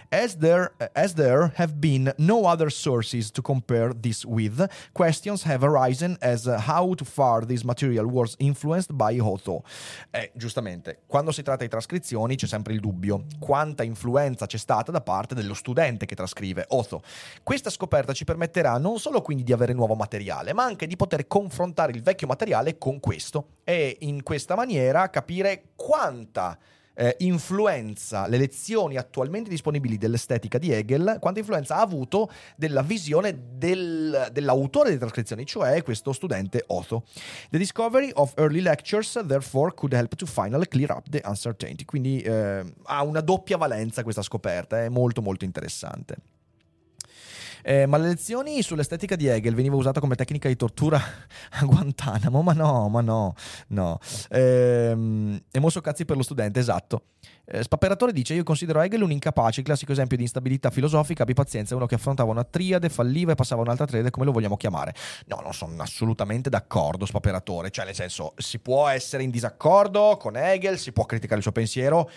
As 0.08 0.36
there, 0.36 0.72
as 0.92 1.14
there 1.14 1.52
have 1.56 1.74
been 1.74 2.12
no 2.18 2.46
other 2.46 2.70
sources 2.70 3.30
to 3.30 3.40
compare 3.40 3.94
this 3.98 4.24
with, 4.24 4.64
questions 4.92 5.44
have 5.44 5.64
arisen 5.64 6.16
as 6.20 6.46
how 6.46 6.94
to 6.94 7.04
far 7.04 7.46
this 7.46 7.62
material 7.62 8.04
was 8.06 8.34
influenced 8.38 8.92
by 8.92 9.18
Otto. 9.18 9.62
Eh, 10.10 10.30
giustamente, 10.34 11.00
quando 11.06 11.32
si 11.32 11.42
tratta 11.42 11.62
di 11.62 11.70
trascrizioni 11.70 12.36
c'è 12.36 12.46
sempre 12.46 12.74
il 12.74 12.80
dubbio 12.80 13.24
quanta 13.38 13.82
influenza 13.82 14.46
c'è 14.46 14.58
stata 14.58 14.92
da 14.92 15.00
parte 15.00 15.34
dello 15.34 15.54
studente 15.54 16.06
che 16.06 16.14
trascrive 16.14 16.66
Otto. 16.68 17.02
Questa 17.42 17.70
scoperta 17.70 18.12
ci 18.12 18.24
permetterà 18.24 18.78
non 18.78 18.98
solo 19.02 19.20
quindi 19.20 19.42
di 19.42 19.52
avere 19.52 19.72
nuovo 19.72 19.96
materiale, 19.96 20.52
ma 20.52 20.62
anche 20.62 20.86
di 20.86 20.94
poter 20.94 21.26
confrontare 21.26 21.90
il 21.90 22.02
vecchio 22.02 22.28
materiale 22.28 22.78
con 22.78 23.00
questo 23.00 23.56
e 23.64 23.96
in 24.02 24.22
questa 24.22 24.54
maniera 24.54 25.10
capire 25.10 25.70
quanta 25.74 26.56
eh, 26.94 27.16
influenza 27.20 28.28
le 28.28 28.36
lezioni 28.36 28.96
attualmente 28.96 29.50
disponibili 29.50 29.98
dell'estetica 29.98 30.56
di 30.56 30.70
Hegel, 30.70 31.16
quanta 31.18 31.40
influenza 31.40 31.78
ha 31.78 31.80
avuto 31.80 32.30
della 32.54 32.82
visione 32.82 33.36
del, 33.56 34.28
dell'autore 34.30 34.90
delle 34.90 35.00
trascrizioni, 35.00 35.44
cioè 35.46 35.82
questo 35.82 36.12
studente 36.12 36.62
Otho. 36.68 37.02
The 37.50 37.58
discovery 37.58 38.12
of 38.14 38.34
early 38.36 38.60
lectures 38.60 39.20
therefore 39.26 39.74
could 39.74 39.94
help 39.94 40.14
to 40.14 40.26
finally 40.26 40.68
clear 40.68 40.92
up 40.92 41.08
the 41.08 41.20
uncertainty. 41.24 41.84
Quindi 41.84 42.20
eh, 42.20 42.64
ha 42.84 43.02
una 43.02 43.20
doppia 43.20 43.56
valenza 43.56 44.04
questa 44.04 44.22
scoperta, 44.22 44.80
è 44.80 44.88
molto 44.88 45.22
molto 45.22 45.44
interessante. 45.44 46.18
Eh, 47.62 47.86
ma 47.86 47.96
le 47.96 48.08
lezioni 48.08 48.62
sull'estetica 48.62 49.16
di 49.16 49.26
Hegel 49.26 49.54
veniva 49.54 49.76
usata 49.76 50.00
come 50.00 50.14
tecnica 50.14 50.48
di 50.48 50.56
tortura 50.56 51.00
a 51.60 51.64
Guantanamo? 51.64 52.42
Ma 52.42 52.52
no, 52.52 52.88
ma 52.88 53.00
no, 53.00 53.34
no. 53.68 53.98
Ehm, 54.30 55.40
e 55.50 55.58
mosso 55.60 55.80
cazzi 55.80 56.04
per 56.04 56.16
lo 56.16 56.22
studente, 56.22 56.60
esatto. 56.60 57.04
Eh, 57.44 57.62
Spaperatore 57.62 58.12
dice: 58.12 58.34
Io 58.34 58.42
considero 58.42 58.80
Hegel 58.80 59.02
un 59.02 59.10
incapace, 59.10 59.60
il 59.60 59.66
classico 59.66 59.92
esempio 59.92 60.16
di 60.16 60.22
instabilità 60.22 60.70
filosofica. 60.70 61.22
Abbi 61.22 61.34
pazienza, 61.34 61.74
uno 61.74 61.86
che 61.86 61.96
affrontava 61.96 62.30
una 62.30 62.44
triade, 62.44 62.88
falliva 62.88 63.32
e 63.32 63.34
passava 63.34 63.62
un'altra 63.62 63.86
triade, 63.86 64.10
come 64.10 64.26
lo 64.26 64.32
vogliamo 64.32 64.56
chiamare. 64.56 64.94
No, 65.26 65.40
non 65.42 65.52
sono 65.52 65.80
assolutamente 65.82 66.50
d'accordo, 66.50 67.04
Spaperatore. 67.04 67.70
Cioè, 67.70 67.84
nel 67.84 67.94
senso, 67.94 68.34
si 68.36 68.58
può 68.58 68.88
essere 68.88 69.22
in 69.22 69.30
disaccordo 69.30 70.16
con 70.18 70.36
Hegel, 70.36 70.78
si 70.78 70.92
può 70.92 71.04
criticare 71.04 71.36
il 71.36 71.42
suo 71.42 71.52
pensiero. 71.52 72.10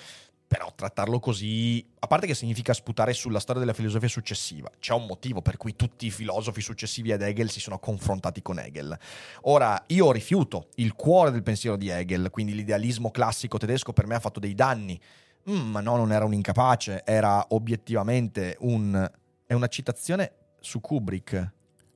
Però 0.48 0.72
trattarlo 0.76 1.20
così, 1.20 1.84
a 2.00 2.08
parte 2.08 2.28
che 2.28 2.36
significa 2.36 2.72
sputare 2.74 3.14
sulla 3.14 3.40
storia 3.40 3.62
della 3.62 3.74
filosofia 3.74 4.08
successiva, 4.08 4.70
c'è 4.80 4.94
un 4.94 5.08
motivo 5.08 5.42
per 5.42 5.58
cui 5.58 5.76
tutti 5.76 6.06
i 6.06 6.12
filosofi 6.12 6.62
successivi 6.62 7.12
ad 7.12 7.24
Hegel 7.24 7.50
si 7.50 7.60
sono 7.60 7.80
confrontati 7.80 8.44
con 8.44 8.60
Hegel. 8.60 8.98
Ora, 9.44 9.84
io 9.88 10.12
rifiuto 10.12 10.70
il 10.76 10.94
cuore 10.94 11.32
del 11.32 11.42
pensiero 11.42 11.76
di 11.78 11.90
Hegel, 11.90 12.30
quindi 12.30 12.54
l'idealismo 12.54 13.10
classico 13.10 13.58
tedesco 13.58 13.92
per 13.92 14.06
me 14.06 14.16
ha 14.16 14.20
fatto 14.20 14.40
dei 14.40 14.54
danni. 14.54 15.00
Mm, 15.50 15.72
ma 15.72 15.82
no, 15.82 15.96
non 15.96 16.12
era 16.12 16.26
un 16.26 16.34
incapace, 16.34 17.04
era 17.06 17.44
obiettivamente 17.50 18.56
un... 18.60 19.12
è 19.46 19.54
una 19.54 19.68
citazione 19.68 20.32
su 20.60 20.80
Kubrick. 20.80 21.54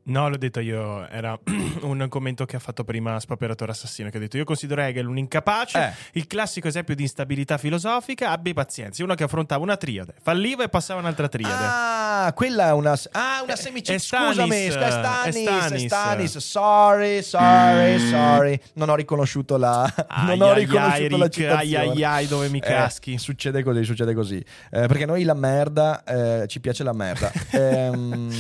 No, 0.10 0.28
l'ho 0.28 0.38
detto 0.38 0.60
io, 0.60 1.08
era 1.10 1.38
un 1.82 2.06
commento 2.10 2.46
che 2.46 2.56
ha 2.56 2.60
fatto 2.60 2.84
prima 2.84 3.20
Spaperatore 3.20 3.72
Assassino, 3.72 4.10
che 4.10 4.18
ha 4.18 4.20
detto 4.20 4.38
io 4.38 4.44
considero 4.44 4.82
Hegel 4.82 5.06
un 5.08 5.18
incapace, 5.18 5.78
Eh. 5.80 5.94
il 6.14 6.26
classico 6.28 6.68
esempio 6.68 6.96
di 6.96 7.04
instabilità 7.04 7.58
filosofica, 7.58 8.32
abbi 8.32 8.54
pazienza, 8.54 9.04
uno 9.04 9.14
che 9.14 9.24
affrontava 9.24 9.62
una 9.64 9.78
triade, 9.78 10.14
falliva 10.22 10.64
e 10.64 10.70
passava 10.70 11.00
un'altra 11.00 11.28
triade. 11.28 11.54
Ah, 11.64 12.34
quella 12.36 12.68
è 12.70 12.72
una. 12.72 12.94
Ah, 13.12 13.42
una 13.44 13.54
È- 13.54 13.56
semicircola. 13.56 14.30
è 14.32 14.34
Stanis, 14.34 14.34
Scusami, 14.34 14.66
è 14.66 14.72
Stanis, 14.72 15.36
è 15.36 15.42
Stanis. 15.44 15.86
Stanis. 15.86 16.38
Sorry, 16.38 17.22
sorry, 17.24 18.00
sorry. 18.00 18.60
Non 18.74 18.90
ho 18.90 18.96
riconosciuto 18.96 19.58
la. 19.58 19.92
non 20.26 20.42
ho 20.42 20.46
Ai, 20.48 20.52
ai, 20.54 20.60
riconosciuto 20.66 21.18
la 21.18 21.24
Rick, 21.26 21.36
citazione. 21.36 21.56
ai, 21.62 21.76
ai, 21.76 22.04
ai, 22.04 22.28
dove 22.28 22.50
mi 22.50 22.58
Eh, 22.58 22.62
caschi. 22.62 23.18
succede 23.20 23.62
così, 23.64 23.84
succede 23.84 24.14
così. 24.16 24.38
Eh, 24.72 24.88
perché 24.88 25.06
noi 25.06 25.24
la 25.24 25.36
merda, 25.36 26.04
eh, 26.04 26.48
ci 26.48 26.60
piace 26.60 26.84
la 26.84 26.94
merda. 26.94 27.32
Ehm, 27.52 28.32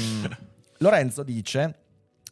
Lorenzo 0.79 1.23
dice. 1.23 1.87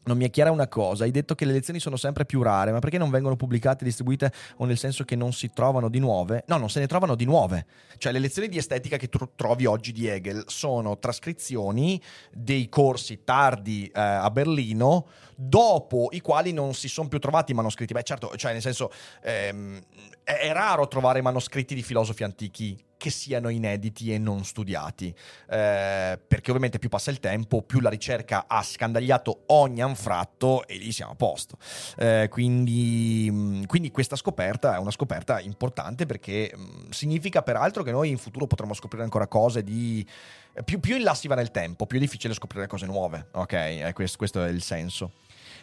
Non 0.07 0.15
mi 0.15 0.23
è 0.23 0.29
chiara 0.29 0.51
una 0.51 0.69
cosa, 0.69 1.03
hai 1.03 1.11
detto 1.11 1.35
che 1.35 1.43
le 1.43 1.51
lezioni 1.51 1.81
sono 1.81 1.97
sempre 1.97 2.25
più 2.25 2.41
rare, 2.41 2.71
ma 2.71 2.79
perché 2.79 2.97
non 2.97 3.09
vengono 3.09 3.35
pubblicate 3.35 3.81
e 3.81 3.87
distribuite 3.87 4.31
o 4.55 4.63
nel 4.63 4.77
senso 4.77 5.03
che 5.03 5.17
non 5.17 5.33
si 5.33 5.51
trovano 5.51 5.89
di 5.89 5.99
nuove? 5.99 6.45
No, 6.47 6.55
non 6.55 6.69
se 6.69 6.79
ne 6.79 6.87
trovano 6.87 7.13
di 7.13 7.25
nuove. 7.25 7.65
Cioè 7.97 8.13
le 8.13 8.19
lezioni 8.19 8.47
di 8.47 8.57
estetica 8.57 8.95
che 8.95 9.09
tu 9.09 9.19
trovi 9.35 9.65
oggi 9.65 9.91
di 9.91 10.07
Hegel 10.07 10.45
sono 10.47 10.97
trascrizioni 10.97 12.01
dei 12.31 12.69
corsi 12.69 13.25
tardi 13.25 13.87
eh, 13.87 13.99
a 13.99 14.31
Berlino, 14.31 15.07
dopo 15.35 16.07
i 16.11 16.21
quali 16.21 16.53
non 16.53 16.73
si 16.73 16.87
sono 16.87 17.09
più 17.09 17.19
trovati 17.19 17.51
i 17.51 17.55
manoscritti. 17.55 17.91
Beh 17.91 18.03
certo, 18.03 18.33
cioè 18.37 18.53
nel 18.53 18.61
senso 18.61 18.89
ehm, 19.21 19.77
è, 20.23 20.53
raro 20.53 20.87
trovare 20.87 21.21
manoscritti 21.21 21.75
di 21.75 21.83
filosofi 21.83 22.23
antichi 22.23 22.81
che 22.97 23.09
siano 23.09 23.49
inediti 23.49 24.11
e 24.13 24.17
non 24.17 24.43
studiati, 24.43 25.13
eh, 25.49 26.19
perché 26.27 26.49
ovviamente 26.49 26.79
più 26.79 26.89
passa 26.89 27.11
il 27.11 27.19
tempo, 27.19 27.61
più 27.61 27.79
la 27.79 27.89
ricerca 27.89 28.45
ha 28.47 28.61
scandagliato 28.63 29.43
ogni 29.47 29.81
anfratto 29.81 30.67
e 30.67 30.77
lì 30.77 30.91
siamo 30.91 31.11
a 31.11 31.15
posto. 31.15 31.57
Eh, 31.97 32.27
quindi, 32.29 33.29
mh, 33.31 33.65
quindi 33.65 33.91
questa 33.91 34.15
scoperta 34.15 34.75
è 34.75 34.79
una 34.79 34.91
scoperta 34.91 35.39
importante 35.39 36.05
perché 36.05 36.51
mh, 36.53 36.89
significa 36.89 37.43
peraltro 37.43 37.83
che 37.83 37.91
noi 37.91 38.09
in 38.09 38.17
futuro 38.17 38.47
potremo 38.47 38.73
scoprire 38.73 39.03
ancora 39.03 39.27
cose 39.27 39.63
di... 39.63 40.05
Più, 40.65 40.79
più 40.79 40.95
in 40.95 41.03
là 41.03 41.13
si 41.13 41.27
va 41.27 41.35
nel 41.35 41.51
tempo, 41.51 41.85
più 41.85 41.97
è 41.97 42.01
difficile 42.01 42.33
scoprire 42.33 42.65
cose 42.65 42.87
nuove, 42.87 43.27
ok? 43.33 43.53
Eh, 43.53 43.91
questo, 43.93 44.17
questo 44.17 44.43
è 44.43 44.49
il 44.49 44.63
senso. 44.63 45.11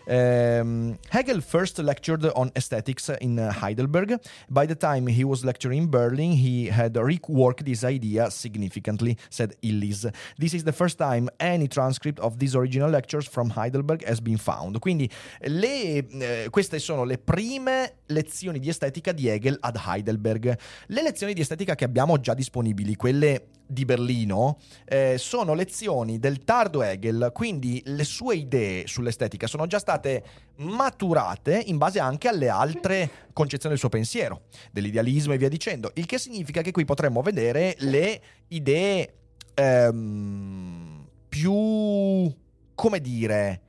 Um, 0.07 0.99
Hegel 1.11 1.41
first 1.41 1.79
lectured 1.79 2.25
on 2.35 2.51
aesthetics 2.55 3.09
in 3.21 3.39
uh, 3.39 3.53
Heidelberg. 3.53 4.21
By 4.51 4.67
the 4.67 4.75
time 4.75 5.07
he 5.07 5.25
was 5.25 5.45
lecturing 5.45 5.85
in 5.85 5.91
Berlin, 5.91 6.33
he 6.33 6.67
had 6.67 6.95
reworked 6.95 7.65
this 7.65 7.85
idea 7.85 8.31
significantly, 8.31 9.17
said 9.31 9.55
Illis. 9.63 10.07
This 10.39 10.53
is 10.53 10.65
the 10.65 10.73
first 10.73 10.99
time 10.99 11.31
any 11.41 11.69
transcript 11.69 12.21
of 12.21 12.39
these 12.39 12.55
original 12.55 12.91
lectures 12.91 13.27
from 13.27 13.51
Heidelberg 13.51 14.05
has 14.05 14.21
been 14.21 14.39
found. 14.39 14.79
Quindi 14.79 15.11
le, 15.41 16.07
eh, 16.07 16.49
queste 16.51 16.79
sono 16.79 17.05
le 17.05 17.17
prime 17.19 17.95
lezioni 18.07 18.59
di 18.59 18.69
estetica 18.69 19.13
di 19.13 19.29
Hegel 19.29 19.57
ad 19.61 19.81
Heidelberg. 19.87 20.59
Le 20.89 21.03
lezioni 21.03 21.33
di 21.33 21.41
estetica 21.41 21.75
che 21.75 21.85
abbiamo 21.85 22.21
già 22.21 22.35
disponibili, 22.35 22.95
quelle 22.97 23.47
di 23.67 23.85
Berlino, 23.85 24.59
eh, 24.85 25.17
sono 25.19 25.55
lezioni 25.55 26.19
del 26.19 26.45
tardo 26.45 26.83
Hegel, 26.83 27.31
quindi 27.33 27.83
le 27.87 28.05
sue 28.05 28.37
idee 28.37 28.87
sull'estetica 28.87 29.47
sono 29.47 29.67
già 29.67 29.79
state 29.79 30.23
maturate 30.57 31.63
in 31.67 31.79
base 31.79 31.99
anche 31.99 32.29
alle 32.29 32.49
altre 32.49 33.11
concezioni 33.33 33.71
del 33.71 33.79
suo 33.79 33.89
pensiero, 33.89 34.43
dell'idealismo 34.71 35.33
e 35.33 35.39
via 35.39 35.49
dicendo, 35.49 35.91
il 35.95 36.07
che 36.07 36.19
significa 36.19 36.63
che 36.63 36.71
qui 36.71 36.85
potremmo 36.85 37.23
vedere 37.23 37.75
le 37.79 38.21
idee 38.49 39.15
ehm, 39.55 41.07
più, 41.29 42.33
come 42.75 43.01
dire, 43.01 43.61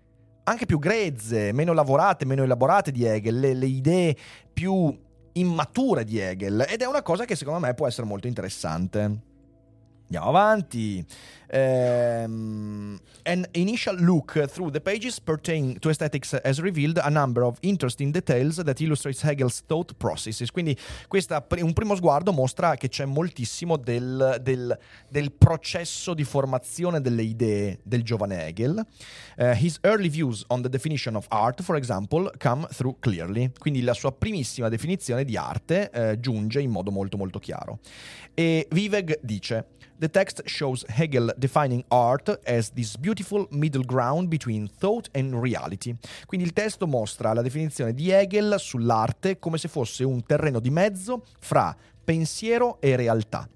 anche 0.43 0.65
più 0.65 0.77
grezze, 0.77 1.51
meno 1.51 1.73
lavorate, 1.73 2.25
meno 2.25 2.43
elaborate 2.43 2.91
di 2.91 3.03
Hegel, 3.03 3.39
le, 3.39 3.53
le 3.53 3.65
idee 3.65 4.15
più 4.53 4.95
immature 5.33 6.03
di 6.03 6.19
Hegel, 6.19 6.65
ed 6.69 6.81
è 6.81 6.85
una 6.85 7.01
cosa 7.01 7.25
che 7.25 7.35
secondo 7.35 7.59
me 7.59 7.73
può 7.73 7.87
essere 7.87 8.05
molto 8.07 8.27
interessante. 8.27 9.33
Andiamo 10.05 10.29
avanti. 10.29 11.05
Ehm, 11.57 12.99
an 13.23 13.47
initial 13.53 13.95
look 13.95 14.45
through 14.47 14.71
the 14.71 14.81
pages 14.81 15.21
pertaining 15.21 15.79
to 15.79 15.89
aesthetics 15.89 16.37
has 16.43 16.59
revealed 16.59 16.99
a 17.01 17.09
number 17.09 17.43
of 17.43 17.57
interesting 17.61 18.11
details 18.11 18.57
that 18.57 18.81
illustrates 18.81 19.23
Hegel's 19.23 19.63
thought 19.65 19.93
processes. 19.97 20.51
Quindi 20.51 20.77
questa, 21.07 21.45
un 21.61 21.71
primo 21.71 21.95
sguardo 21.95 22.33
mostra 22.33 22.75
che 22.75 22.89
c'è 22.89 23.05
moltissimo 23.05 23.77
del, 23.77 24.37
del- 24.41 24.77
del 25.07 25.31
processo 25.31 26.13
di 26.13 26.25
formazione 26.25 26.99
delle 26.99 27.23
idee 27.23 27.79
del 27.83 28.03
giovane 28.03 28.47
Hegel. 28.47 28.85
Eh, 29.37 29.55
his 29.55 29.77
early 29.81 30.09
views 30.09 30.43
on 30.47 30.61
the 30.61 30.69
definition 30.69 31.15
of 31.15 31.25
art, 31.29 31.61
for 31.61 31.77
example, 31.77 32.29
come 32.37 32.67
through 32.71 32.97
clearly. 32.99 33.49
Quindi 33.57 33.81
la 33.81 33.93
sua 33.93 34.11
primissima 34.11 34.67
definizione 34.67 35.23
di 35.23 35.37
arte 35.37 35.89
eh, 35.89 36.19
giunge 36.19 36.59
in 36.59 36.69
modo 36.69 36.91
molto 36.91 37.15
molto 37.15 37.39
chiaro. 37.39 37.79
E 38.33 38.67
Vivek 38.69 39.19
dice: 39.21 39.67
The 39.97 40.09
text 40.09 40.41
shows 40.45 40.83
Hegel 40.87 41.33
defining 41.45 41.83
art 41.89 42.39
as 42.45 42.71
this 42.71 42.97
beautiful 42.97 43.47
middle 43.51 43.83
ground 43.85 44.27
between 44.27 44.67
thought 44.79 45.09
and 45.13 45.33
reality. 45.33 45.95
Quindi 46.25 46.45
il 46.45 46.53
testo 46.53 46.87
mostra 46.87 47.33
la 47.33 47.41
definizione 47.41 47.93
di 47.93 48.09
Hegel 48.09 48.55
sull'arte 48.57 49.37
come 49.39 49.57
se 49.57 49.67
fosse 49.67 50.03
un 50.03 50.25
terreno 50.25 50.59
di 50.59 50.69
mezzo 50.69 51.23
fra 51.39 51.75
pensiero 52.03 52.79
e 52.81 52.95
realtà. 52.95 53.47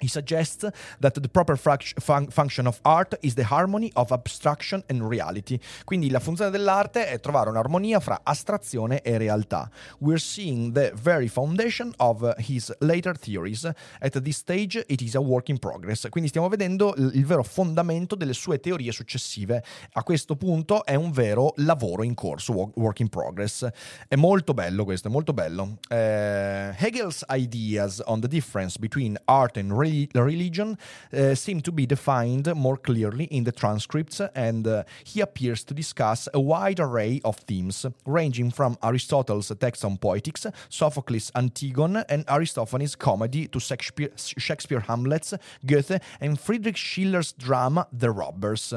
He 0.00 0.08
suggests 0.08 0.66
that 1.00 1.20
the 1.20 1.28
proper 1.28 1.56
fun- 1.56 2.30
function 2.30 2.66
of 2.66 2.78
art 2.82 3.16
is 3.20 3.34
the 3.34 3.44
harmony 3.44 3.90
of 3.94 4.10
abstraction 4.12 4.82
and 4.88 5.02
reality. 5.02 5.58
Quindi 5.84 6.10
la 6.10 6.20
funzione 6.20 6.50
dell'arte 6.50 7.06
è 7.06 7.20
trovare 7.20 7.50
un'armonia 7.50 8.00
fra 8.00 8.20
astrazione 8.22 9.02
e 9.02 9.18
realtà. 9.18 9.70
We're 9.98 10.18
seeing 10.18 10.72
the 10.72 10.92
very 10.94 11.28
foundation 11.28 11.92
of 11.98 12.22
uh, 12.22 12.32
his 12.38 12.72
later 12.80 13.16
theories. 13.16 13.64
At 14.00 14.20
this 14.22 14.38
stage 14.38 14.84
it 14.88 15.00
is 15.00 15.14
a 15.14 15.20
work 15.20 15.48
in 15.48 15.58
progress. 15.58 16.08
Quindi 16.08 16.28
stiamo 16.28 16.48
vedendo 16.48 16.94
il, 16.96 17.10
il 17.14 17.26
vero 17.26 17.42
fondamento 17.42 18.14
delle 18.14 18.32
sue 18.32 18.60
teorie 18.60 18.92
successive. 18.92 19.62
A 19.92 20.02
questo 20.02 20.36
punto 20.36 20.84
è 20.84 20.94
un 20.94 21.10
vero 21.10 21.52
lavoro 21.56 22.02
in 22.02 22.14
corso, 22.14 22.52
wo- 22.52 22.72
work 22.76 23.00
in 23.00 23.08
progress. 23.08 23.68
È 24.08 24.16
molto 24.16 24.54
bello 24.54 24.84
questo, 24.84 25.08
è 25.08 25.10
molto 25.10 25.32
bello. 25.32 25.78
Eh, 25.88 26.74
Hegel's 26.76 27.24
ideas 27.28 28.02
on 28.06 28.20
the 28.20 28.28
difference 28.28 28.78
between 28.78 29.18
art 29.24 29.56
and 29.56 29.72
re- 29.90 30.08
religion 30.14 30.78
uh, 31.12 31.34
seem 31.34 31.60
to 31.60 31.72
be 31.72 31.86
defined 31.86 32.54
more 32.54 32.76
clearly 32.76 33.24
in 33.24 33.44
the 33.44 33.52
transcripts, 33.52 34.20
and 34.34 34.66
uh, 34.66 34.84
he 35.04 35.20
appears 35.20 35.64
to 35.64 35.74
discuss 35.74 36.28
a 36.34 36.40
wide 36.40 36.80
array 36.80 37.20
of 37.24 37.36
themes, 37.36 37.86
ranging 38.06 38.50
from 38.50 38.76
Aristotle's 38.82 39.52
text 39.58 39.84
on 39.84 39.96
poetics, 39.96 40.46
Sophocles' 40.68 41.30
Antigone, 41.34 42.02
and 42.08 42.24
Aristophanes' 42.28 42.96
comedy 42.96 43.46
to 43.48 43.60
Shakespeare, 43.60 44.10
Shakespeare 44.16 44.80
Hamlet's, 44.80 45.34
Goethe, 45.66 46.00
and 46.20 46.38
Friedrich 46.38 46.76
Schiller's 46.76 47.32
drama 47.32 47.86
The 47.92 48.10
Robbers. 48.10 48.74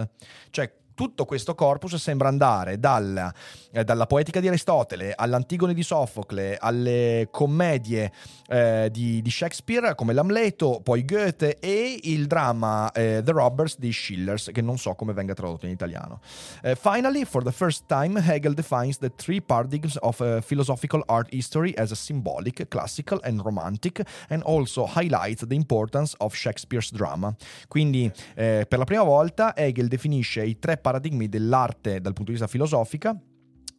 Cioè, 0.52 0.70
tutto 0.94 1.26
questo 1.26 1.56
corpus 1.56 1.96
sembra 1.96 2.28
andare 2.28 2.80
dal, 2.80 3.32
eh, 3.72 3.84
dalla 3.84 4.06
poetica 4.06 4.40
di 4.40 4.48
Aristotele 4.48 5.14
all'Antigone 5.16 5.74
di 5.74 5.84
Sofocle, 5.84 6.58
alle 6.58 7.28
commedie 7.32 8.12
eh, 8.48 8.90
di, 8.92 9.22
di, 9.22 9.30
Shakespeare 9.30 9.96
come 9.96 10.14
l'Amleto, 10.14 10.82
poi 10.84 11.06
Goethe 11.06 11.60
e 11.60 12.00
il 12.04 12.28
dramma 12.28 12.92
eh, 12.92 13.22
The 13.24 13.32
Robbers 13.32 13.78
di 13.78 13.92
Schillers, 13.92 14.50
che 14.52 14.62
non 14.62 14.78
so 14.78 14.94
come 14.96 15.14
venga 15.14 15.34
tradotto 15.34 15.66
in 15.66 15.72
italiano. 15.72 16.20
Uh, 16.64 16.76
finally, 16.76 17.26
for 17.26 17.44
the 17.44 17.52
first 17.52 17.86
time, 17.88 18.20
Hegel 18.20 18.54
defines 18.54 18.98
the 18.98 19.12
three 19.16 19.42
paradigms 19.42 19.98
of 20.02 20.20
uh, 20.20 20.42
philosophical 20.42 21.04
art 21.08 21.28
history 21.34 21.74
as 21.78 21.92
symbolic, 21.98 22.68
classical 22.68 23.20
and 23.24 23.42
romantic, 23.44 24.02
and 24.30 24.44
also 24.44 24.86
highlights 24.86 25.46
the 25.46 25.56
importance 25.56 26.16
of 26.18 26.36
Shakespeare's 26.36 26.92
drama. 26.92 27.36
Quindi, 27.68 28.12
eh, 28.36 28.66
per 28.68 28.78
la 28.78 28.86
prima 28.86 29.04
volta, 29.04 29.56
Hegel 29.56 29.88
definisce 29.88 30.44
i 30.44 30.60
tre 30.60 30.78
paradigmi 30.84 31.30
dell'arte 31.30 32.02
dal 32.02 32.14
punto 32.14 32.32
di 32.32 32.38
vista 32.38 32.48
filosofica 32.48 33.18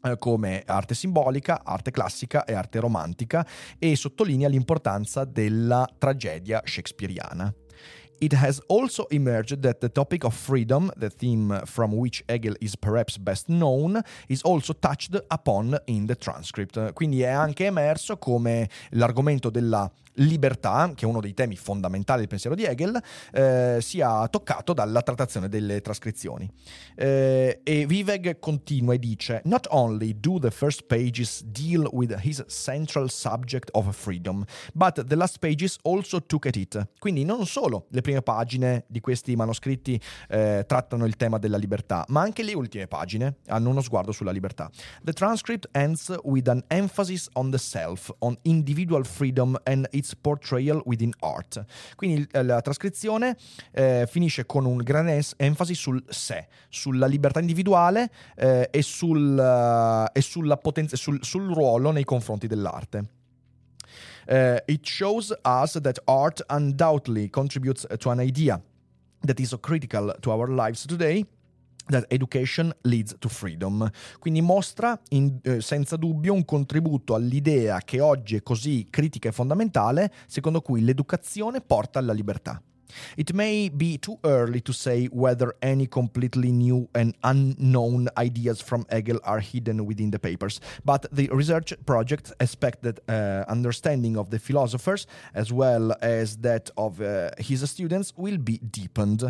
eh, 0.03 0.19
come 0.19 0.63
arte 0.67 0.95
simbolica, 0.95 1.63
arte 1.65 1.91
classica 1.91 2.45
e 2.45 2.55
arte 2.55 2.81
romantica 2.81 3.47
e 3.79 3.95
sottolinea 3.95 4.49
l'importanza 4.49 5.25
della 5.25 5.89
tragedia 5.99 6.63
shakespeariana. 6.65 7.55
It 8.25 8.33
has 8.33 8.59
also 8.69 9.07
emerged 9.11 9.61
that 9.65 9.81
the 9.81 9.91
topic 9.91 10.25
of 10.25 10.35
freedom, 10.35 10.91
the 10.97 11.11
theme 11.11 11.61
from 11.67 11.93
which 11.93 12.25
Hegel 12.27 12.55
is 12.59 12.75
perhaps 12.75 13.19
best 13.19 13.49
known, 13.49 14.01
is 14.29 14.41
also 14.45 14.73
touched 14.73 15.15
upon 15.29 15.79
in 15.85 16.07
the 16.07 16.17
transcript. 16.17 16.95
Quindi 16.95 17.21
è 17.21 17.29
anche 17.29 17.67
emerso 17.67 18.17
come 18.17 18.71
l'argomento 18.93 19.51
della 19.51 19.93
libertà, 20.15 20.93
che 20.95 21.05
è 21.05 21.09
uno 21.09 21.21
dei 21.21 21.35
temi 21.35 21.57
fondamentali 21.57 22.21
del 22.21 22.29
pensiero 22.29 22.55
di 22.55 22.65
Hegel, 22.65 23.01
eh, 23.33 23.79
sia 23.81 24.27
toccato 24.29 24.73
dalla 24.73 25.03
trattazione 25.03 25.49
delle 25.49 25.81
trascrizioni. 25.81 26.49
Eh, 26.95 27.61
e 27.63 27.87
Viveg 27.87 28.39
continua 28.39 28.95
e 28.95 28.99
dice: 28.99 29.41
Not 29.45 29.67
only 29.71 30.19
do 30.19 30.39
the 30.39 30.51
first 30.51 30.85
pages 30.87 31.43
deal 31.45 31.89
with 31.93 32.15
his 32.23 32.45
central 32.47 33.09
subject 33.09 33.71
of 33.73 33.95
freedom, 33.95 34.45
but 34.73 35.05
the 35.05 35.17
last 35.17 35.39
pages 35.39 35.79
also 35.83 36.21
took 36.21 36.47
at 36.47 36.57
it. 36.57 36.89
Quindi 36.99 37.25
non 37.25 37.47
solo 37.47 37.87
le 37.91 38.01
prime 38.01 38.14
pagine 38.23 38.85
di 38.89 39.01
questi 39.01 39.37
manoscritti 39.37 40.01
eh, 40.29 40.65
trattano 40.67 41.05
il 41.05 41.17
tema 41.17 41.39
della 41.39 41.57
libertà, 41.57 42.05
ma 42.09 42.21
anche 42.21 42.43
le 42.43 42.55
ultime 42.55 42.87
pagine 42.87 43.37
hanno 43.49 43.71
uno 43.71 43.81
sguardo 43.81 44.13
sulla 44.13 44.31
libertà. 44.31 44.71
The 45.03 45.13
transcript 45.13 45.69
ends 45.73 46.15
with 46.23 46.49
an 46.49 46.63
emphasis 46.69 47.29
on 47.35 47.51
the 47.51 47.59
self, 47.59 48.13
on 48.19 48.37
individual 48.43 49.05
freedom 49.05 49.57
and 49.65 49.87
its 49.91 50.15
portrayal 50.15 50.83
within 50.85 51.13
art. 51.21 51.65
Quindi 51.97 52.27
la 52.31 52.61
trascrizione 52.61 53.37
eh, 53.73 54.07
finisce 54.09 54.47
con 54.47 54.65
un 54.65 54.79
gran 54.79 55.09
es- 55.09 55.35
enfasi 55.37 55.75
sul 55.75 56.03
sé, 56.09 56.49
sulla 56.69 57.07
libertà 57.07 57.41
individuale 57.41 58.11
eh, 58.37 58.69
e, 58.71 58.83
sul, 58.83 59.37
uh, 59.37 60.11
e 60.13 60.59
potenza, 60.59 60.97
sul, 60.97 61.19
sul 61.23 61.53
ruolo 61.53 61.91
nei 61.91 62.05
confronti 62.05 62.47
dell'arte. 62.47 63.23
Uh, 64.27 64.57
it 64.67 64.87
shows 64.87 65.35
us 65.45 65.79
that 65.81 66.01
art 66.05 66.43
undoubtedly 66.49 67.29
contributes 67.29 67.87
to 67.99 68.11
an 68.11 68.21
idea 68.21 68.61
that 69.21 69.39
is 69.39 69.49
so 69.49 69.59
critical 69.59 70.15
to 70.21 70.31
our 70.31 70.49
lives 70.49 70.85
today. 70.87 71.25
That 71.87 72.07
education 72.09 72.75
leads 72.83 73.15
to 73.19 73.29
freedom. 73.29 73.91
Quindi 74.19 74.41
mostra 74.41 74.99
in, 75.11 75.39
eh, 75.43 75.61
senza 75.61 75.97
dubbio 75.97 76.33
un 76.33 76.47
contributo 76.47 77.15
all'idea 77.15 77.81
che 77.81 78.01
oggi 78.01 78.37
è 78.37 78.43
così 78.43 78.87
critica 78.89 79.29
e 79.29 79.33
fondamentale, 79.33 80.11
secondo 80.27 80.63
cui 80.63 80.83
l'educazione 80.83 81.61
porta 81.61 81.99
alla 81.99 82.15
libertà. 82.15 82.63
It 83.17 83.33
may 83.35 83.69
be 83.69 83.99
too 83.99 84.19
early 84.25 84.61
to 84.63 84.73
say 84.73 85.07
whether 85.07 85.55
any 85.63 85.87
completely 85.87 86.53
new 86.53 86.89
and 86.95 87.15
unknown 87.23 88.09
ideas 88.17 88.61
from 88.61 88.87
Hegel 88.89 89.21
are 89.25 89.41
hidden 89.41 89.85
within 89.87 90.11
the 90.11 90.19
papers, 90.19 90.61
but 90.85 91.07
the 91.13 91.29
research 91.33 91.75
project 91.85 92.33
expects 92.39 92.81
that 92.83 93.01
uh, 93.09 93.45
understanding 93.51 94.17
of 94.17 94.31
the 94.31 94.39
philosophers 94.39 95.07
as 95.35 95.53
well 95.53 95.95
as 96.01 96.39
that 96.39 96.71
of 96.77 97.01
uh, 97.01 97.31
his 97.39 97.63
students 97.69 98.13
will 98.17 98.39
be 98.39 98.59
deepened. 98.61 99.23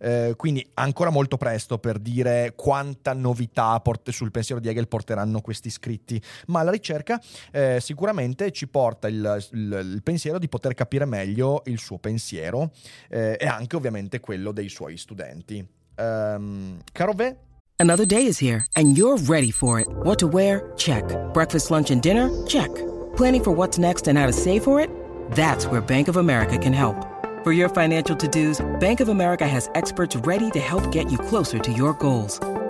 Uh, 0.00 0.34
quindi 0.36 0.66
ancora 0.74 1.10
molto 1.10 1.36
presto 1.36 1.78
per 1.78 1.98
dire 1.98 2.52
quanta 2.54 3.12
novità 3.12 3.80
port- 3.80 4.10
sul 4.10 4.30
pensiero 4.30 4.60
di 4.60 4.68
Hegel 4.68 4.88
porteranno 4.88 5.40
questi 5.40 5.70
scritti, 5.70 6.20
ma 6.46 6.62
la 6.62 6.70
ricerca 6.70 7.20
eh, 7.50 7.78
sicuramente 7.80 8.50
ci 8.50 8.66
porta 8.68 9.08
il, 9.08 9.46
il, 9.52 9.92
il 9.94 10.02
pensiero 10.02 10.38
di 10.38 10.48
poter 10.48 10.74
capire 10.74 11.04
meglio 11.04 11.62
il 11.66 11.78
suo 11.78 11.98
pensiero 11.98 12.72
eh, 13.08 13.36
e 13.38 13.46
anche 13.46 13.76
ovviamente 13.76 14.20
quello 14.20 14.52
dei 14.52 14.68
suoi 14.68 14.96
studenti. 14.96 15.66
Um, 15.96 16.78
caro? 16.92 17.14
Another 17.76 18.06
day 18.06 18.26
is 18.26 18.38
here 18.40 18.64
and 18.74 18.96
you're 18.96 19.18
ready 19.26 19.50
for 19.50 19.80
it. 19.80 19.86
What 20.02 20.18
to 20.18 20.26
wear? 20.26 20.72
Check. 20.76 21.04
Breakfast, 21.32 21.70
lunch 21.70 21.90
and 21.90 22.00
dinner? 22.00 22.30
Check. 22.46 22.70
Planning 23.16 23.42
for 23.42 23.52
what's 23.52 23.78
next 23.78 24.08
and 24.08 24.18
how 24.18 24.26
to 24.26 24.32
save 24.32 24.62
for 24.62 24.80
it? 24.80 24.90
That's 25.32 25.66
where 25.66 25.80
Bank 25.80 26.08
of 26.08 26.16
America 26.16 26.58
can 26.58 26.72
help. 26.72 26.96
For 27.44 27.52
your 27.52 27.68
financial 27.68 28.16
to-dos, 28.16 28.64
Bank 28.80 29.00
of 29.00 29.08
America 29.08 29.46
has 29.46 29.68
experts 29.74 30.16
ready 30.16 30.50
to 30.52 30.60
help 30.60 30.90
get 30.90 31.10
you 31.10 31.18
closer 31.18 31.58
to 31.58 31.72
your 31.72 31.92
goals. 31.94 32.40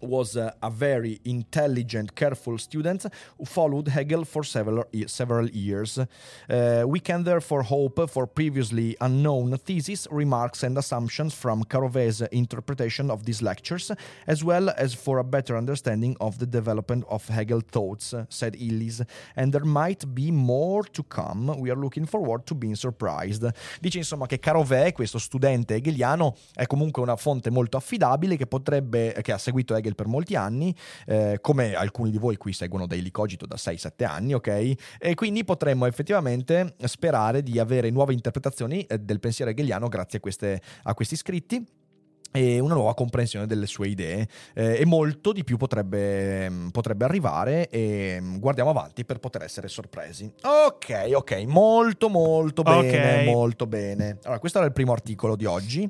Was 0.00 0.36
a 0.36 0.70
very 0.70 1.20
intelligent, 1.24 2.14
careful 2.14 2.58
student 2.58 3.06
who 3.36 3.44
followed 3.44 3.88
Hegel 3.88 4.24
for 4.24 4.44
several, 4.44 4.84
several 5.06 5.48
years. 5.50 5.98
Uh, 5.98 6.84
we 6.86 7.00
can 7.00 7.24
therefore 7.24 7.62
hope 7.62 8.08
for 8.10 8.26
previously 8.26 8.96
unknown 9.00 9.56
theses, 9.58 10.06
remarks, 10.10 10.62
and 10.62 10.76
assumptions 10.78 11.34
from 11.34 11.64
Carove's 11.64 12.22
interpretation 12.32 13.10
of 13.10 13.24
these 13.24 13.42
lectures, 13.42 13.90
as 14.26 14.44
well 14.44 14.70
as 14.70 14.94
for 14.94 15.18
a 15.18 15.24
better 15.24 15.56
understanding 15.56 16.16
of 16.20 16.38
the 16.38 16.46
development 16.46 17.04
of 17.08 17.26
Hegel 17.28 17.60
thoughts, 17.60 18.14
said 18.28 18.56
Illis. 18.56 19.02
And 19.36 19.52
there 19.52 19.64
might 19.64 20.06
be 20.14 20.30
more 20.30 20.84
to 20.92 21.02
come. 21.04 21.54
We 21.58 21.70
are 21.70 21.76
looking 21.76 22.06
forward 22.06 22.44
to 22.46 22.54
being 22.54 22.76
surprised. 22.76 23.48
Dice 23.80 23.98
insomma 23.98 24.26
che 24.26 24.38
Carové, 24.38 24.92
questo 24.92 25.18
studente 25.18 25.74
hegeliano, 25.74 26.34
è 26.54 26.66
comunque 26.66 27.02
una 27.02 27.16
fonte 27.16 27.50
molto 27.50 27.76
affidabile 27.76 28.36
che 28.36 28.46
potrebbe, 28.46 29.16
che 29.22 29.32
ha 29.32 29.38
seguito 29.38 29.74
Hegel 29.74 29.87
per 29.94 30.06
molti 30.06 30.34
anni, 30.34 30.74
eh, 31.06 31.38
come 31.40 31.74
alcuni 31.74 32.10
di 32.10 32.18
voi 32.18 32.36
qui 32.36 32.52
seguono 32.52 32.86
Daily 32.86 33.10
Cogito 33.10 33.46
da 33.46 33.56
6-7 33.56 34.04
anni, 34.04 34.34
ok? 34.34 34.74
E 34.98 35.14
quindi 35.14 35.44
potremmo 35.44 35.86
effettivamente 35.86 36.74
sperare 36.84 37.42
di 37.42 37.58
avere 37.58 37.90
nuove 37.90 38.12
interpretazioni 38.12 38.82
eh, 38.82 38.98
del 38.98 39.20
pensiero 39.20 39.50
hegeliano 39.50 39.88
grazie 39.88 40.18
a, 40.18 40.20
queste, 40.20 40.60
a 40.82 40.94
questi 40.94 41.16
scritti. 41.16 41.66
E 42.30 42.58
una 42.58 42.74
nuova 42.74 42.94
comprensione 42.94 43.46
delle 43.46 43.66
sue 43.66 43.88
idee 43.88 44.28
eh, 44.54 44.80
e 44.80 44.84
molto 44.86 45.32
di 45.32 45.44
più 45.44 45.56
potrebbe, 45.56 46.48
mm, 46.50 46.68
potrebbe 46.68 47.04
arrivare 47.04 47.68
e 47.68 48.18
mm, 48.20 48.36
guardiamo 48.38 48.70
avanti 48.70 49.04
per 49.04 49.18
poter 49.18 49.42
essere 49.42 49.68
sorpresi. 49.68 50.30
Ok, 50.42 51.10
ok, 51.14 51.32
molto 51.46 52.08
molto 52.08 52.62
bene, 52.62 53.18
Ok. 53.20 53.24
molto 53.34 53.66
bene. 53.66 54.18
Allora, 54.24 54.38
questo 54.38 54.58
era 54.58 54.66
il 54.66 54.72
primo 54.72 54.92
articolo 54.92 55.36
di 55.36 55.44
oggi. 55.46 55.88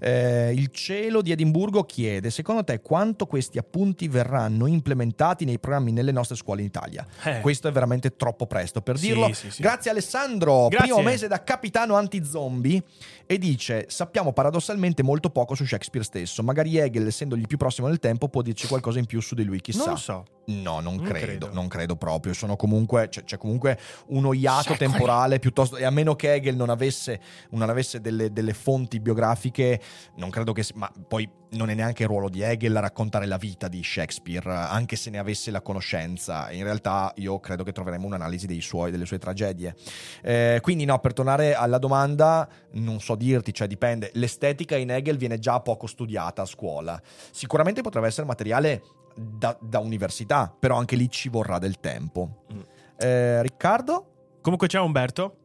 Eh, 0.00 0.52
il 0.54 0.68
cielo 0.72 1.22
di 1.22 1.30
Edimburgo 1.32 1.84
chiede, 1.84 2.30
secondo 2.30 2.64
te 2.64 2.80
quanto 2.80 3.26
questi 3.26 3.58
appunti 3.58 4.08
verranno 4.08 4.66
implementati 4.66 5.44
nei 5.44 5.58
programmi 5.58 5.92
nelle 5.92 6.12
nostre 6.12 6.36
scuole 6.36 6.60
in 6.60 6.66
Italia? 6.66 7.06
Eh. 7.24 7.40
Questo 7.40 7.68
è 7.68 7.72
veramente 7.72 8.16
troppo 8.16 8.46
presto 8.46 8.82
per 8.82 8.98
Sì, 8.98 9.06
dirlo. 9.08 9.32
sì, 9.32 9.50
sì. 9.50 9.62
Grazie 9.62 9.90
Alessandro, 9.92 10.68
Grazie. 10.68 10.88
primo 10.88 11.02
mese 11.02 11.28
da 11.28 11.42
capitano 11.42 11.94
anti-zombie 11.94 12.82
e 13.26 13.38
dice 13.38 13.86
sappiamo 13.88 14.32
paradossalmente 14.32 15.02
molto 15.02 15.30
poco 15.30 15.54
su 15.54 15.64
Shakespeare 15.76 16.04
stesso, 16.04 16.42
magari 16.42 16.76
Hegel 16.76 17.06
essendogli 17.06 17.46
più 17.46 17.56
prossimo 17.56 17.86
nel 17.88 17.98
tempo 17.98 18.28
può 18.28 18.42
dirci 18.42 18.66
qualcosa 18.66 18.98
in 18.98 19.06
più 19.06 19.20
su 19.20 19.34
di 19.34 19.44
lui, 19.44 19.60
chissà. 19.60 19.84
Non 19.84 19.88
lo 19.90 19.96
so. 19.96 20.24
No, 20.46 20.80
non, 20.80 20.96
Non 20.96 21.04
credo, 21.04 21.26
credo. 21.26 21.50
non 21.52 21.66
credo 21.66 21.96
proprio. 21.96 22.32
Sono 22.32 22.54
comunque, 22.56 23.08
c'è, 23.08 23.24
c'è 23.24 23.36
comunque 23.36 23.78
uno 24.08 24.32
iato 24.32 24.74
temporale 24.74 25.38
piuttosto. 25.40 25.76
E 25.76 25.84
a 25.84 25.90
meno 25.90 26.14
che 26.14 26.34
Hegel 26.34 26.54
non 26.54 26.70
avesse, 26.70 27.20
non 27.50 27.68
avesse 27.68 28.00
delle, 28.00 28.32
delle 28.32 28.52
fonti 28.52 29.00
biografiche, 29.00 29.80
non 30.16 30.30
credo 30.30 30.52
che. 30.52 30.64
Ma 30.74 30.90
poi 31.08 31.28
non 31.50 31.70
è 31.70 31.74
neanche 31.74 32.02
il 32.02 32.08
ruolo 32.08 32.28
di 32.28 32.42
Hegel 32.42 32.80
raccontare 32.80 33.26
la 33.26 33.38
vita 33.38 33.66
di 33.66 33.82
Shakespeare, 33.82 34.48
anche 34.52 34.94
se 34.94 35.10
ne 35.10 35.18
avesse 35.18 35.50
la 35.50 35.62
conoscenza. 35.62 36.50
In 36.52 36.62
realtà, 36.62 37.12
io 37.16 37.40
credo 37.40 37.64
che 37.64 37.72
troveremo 37.72 38.06
un'analisi 38.06 38.46
dei 38.46 38.60
suoi, 38.60 38.92
delle 38.92 39.06
sue 39.06 39.18
tragedie. 39.18 39.74
Eh, 40.22 40.60
quindi, 40.62 40.84
no, 40.84 41.00
per 41.00 41.12
tornare 41.12 41.54
alla 41.54 41.78
domanda, 41.78 42.48
non 42.72 43.00
so 43.00 43.16
dirti, 43.16 43.52
cioè 43.52 43.66
dipende. 43.66 44.10
L'estetica 44.14 44.76
in 44.76 44.90
Hegel 44.90 45.16
viene 45.16 45.40
già 45.40 45.58
poco 45.60 45.88
studiata 45.88 46.42
a 46.42 46.46
scuola. 46.46 47.00
Sicuramente 47.32 47.80
potrebbe 47.80 48.06
essere 48.06 48.26
materiale 48.26 48.82
da, 49.16 49.56
da 49.60 49.78
università, 49.78 50.54
però 50.58 50.76
anche 50.76 50.94
lì 50.96 51.08
ci 51.10 51.28
vorrà 51.28 51.58
del 51.58 51.80
tempo. 51.80 52.44
Mm. 52.52 52.60
Eh, 52.98 53.42
Riccardo? 53.42 54.06
Comunque 54.42 54.68
c'è 54.68 54.78
Umberto 54.78 55.38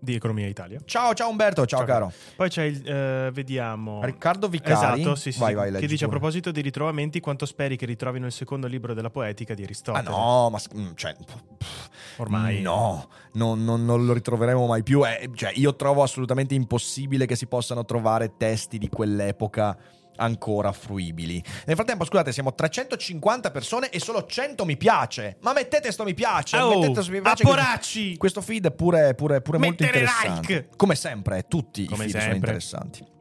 di 0.00 0.14
Economia 0.14 0.46
Italia. 0.46 0.78
Ciao, 0.84 1.12
ciao 1.12 1.28
Umberto, 1.28 1.66
ciao, 1.66 1.80
Ciao, 1.80 1.86
caro. 1.88 2.12
Poi 2.36 2.48
c'è 2.48 2.62
il. 2.62 2.88
eh, 2.88 3.30
vediamo. 3.32 4.02
Riccardo 4.04 4.48
Vicari. 4.48 5.00
Esatto, 5.00 5.16
sì, 5.16 5.32
sì, 5.32 5.40
Vai, 5.40 5.54
vai, 5.54 5.72
che 5.72 5.86
dice 5.88 6.04
a 6.04 6.06
pure. 6.06 6.20
proposito 6.20 6.52
di 6.52 6.60
ritrovamenti 6.60 7.18
quanto 7.18 7.44
speri 7.46 7.76
che 7.76 7.84
ritrovino 7.84 8.24
il 8.26 8.32
secondo 8.32 8.68
libro 8.68 8.94
della 8.94 9.10
poetica 9.10 9.54
di 9.54 9.62
Ah 9.62 9.64
Aristotele. 9.64 10.08
no, 10.08 10.50
ma 10.50 10.58
mm, 10.76 10.90
cioè, 10.94 11.14
pff, 11.16 11.88
Ormai 12.18 12.60
no, 12.62 13.08
non, 13.32 13.64
non- 13.64 13.84
non 13.84 14.06
lo 14.06 14.12
ritroveremo 14.12 14.66
mai 14.66 14.84
più. 14.84 15.04
Eh, 15.04 15.30
cioè, 15.34 15.50
io 15.56 15.74
trovo 15.74 16.02
assolutamente 16.04 16.54
impossibile 16.54 17.26
che 17.26 17.34
si 17.34 17.46
possano 17.46 17.84
trovare 17.84 18.36
testi 18.36 18.78
di 18.78 18.88
quell'epoca 18.88 19.76
ancora 20.18 20.72
fruibili. 20.72 21.42
Nel 21.66 21.74
frattempo, 21.74 22.04
scusate, 22.04 22.32
siamo 22.32 22.54
350 22.54 23.50
persone 23.50 23.90
e 23.90 23.98
solo 24.00 24.24
100 24.24 24.64
mi 24.64 24.76
piace. 24.76 25.36
Ma 25.40 25.52
mettete 25.52 25.90
sto 25.90 26.04
mi 26.04 26.14
piace, 26.14 26.56
Oh, 26.58 26.78
mettete 26.78 27.02
sto 27.02 27.10
mi 27.12 27.20
piace. 27.20 27.42
che- 27.42 27.48
poracci! 27.48 28.16
Questo 28.16 28.40
feed 28.40 28.66
è 28.66 28.70
pure, 28.72 29.14
pure, 29.14 29.40
pure 29.40 29.58
molto 29.58 29.82
interessante. 29.82 30.52
like! 30.52 30.68
Come 30.76 30.94
sempre, 30.94 31.44
tutti 31.48 31.84
Come 31.86 32.04
i 32.04 32.10
feed 32.10 32.20
sono 32.20 32.32
sempre. 32.32 33.17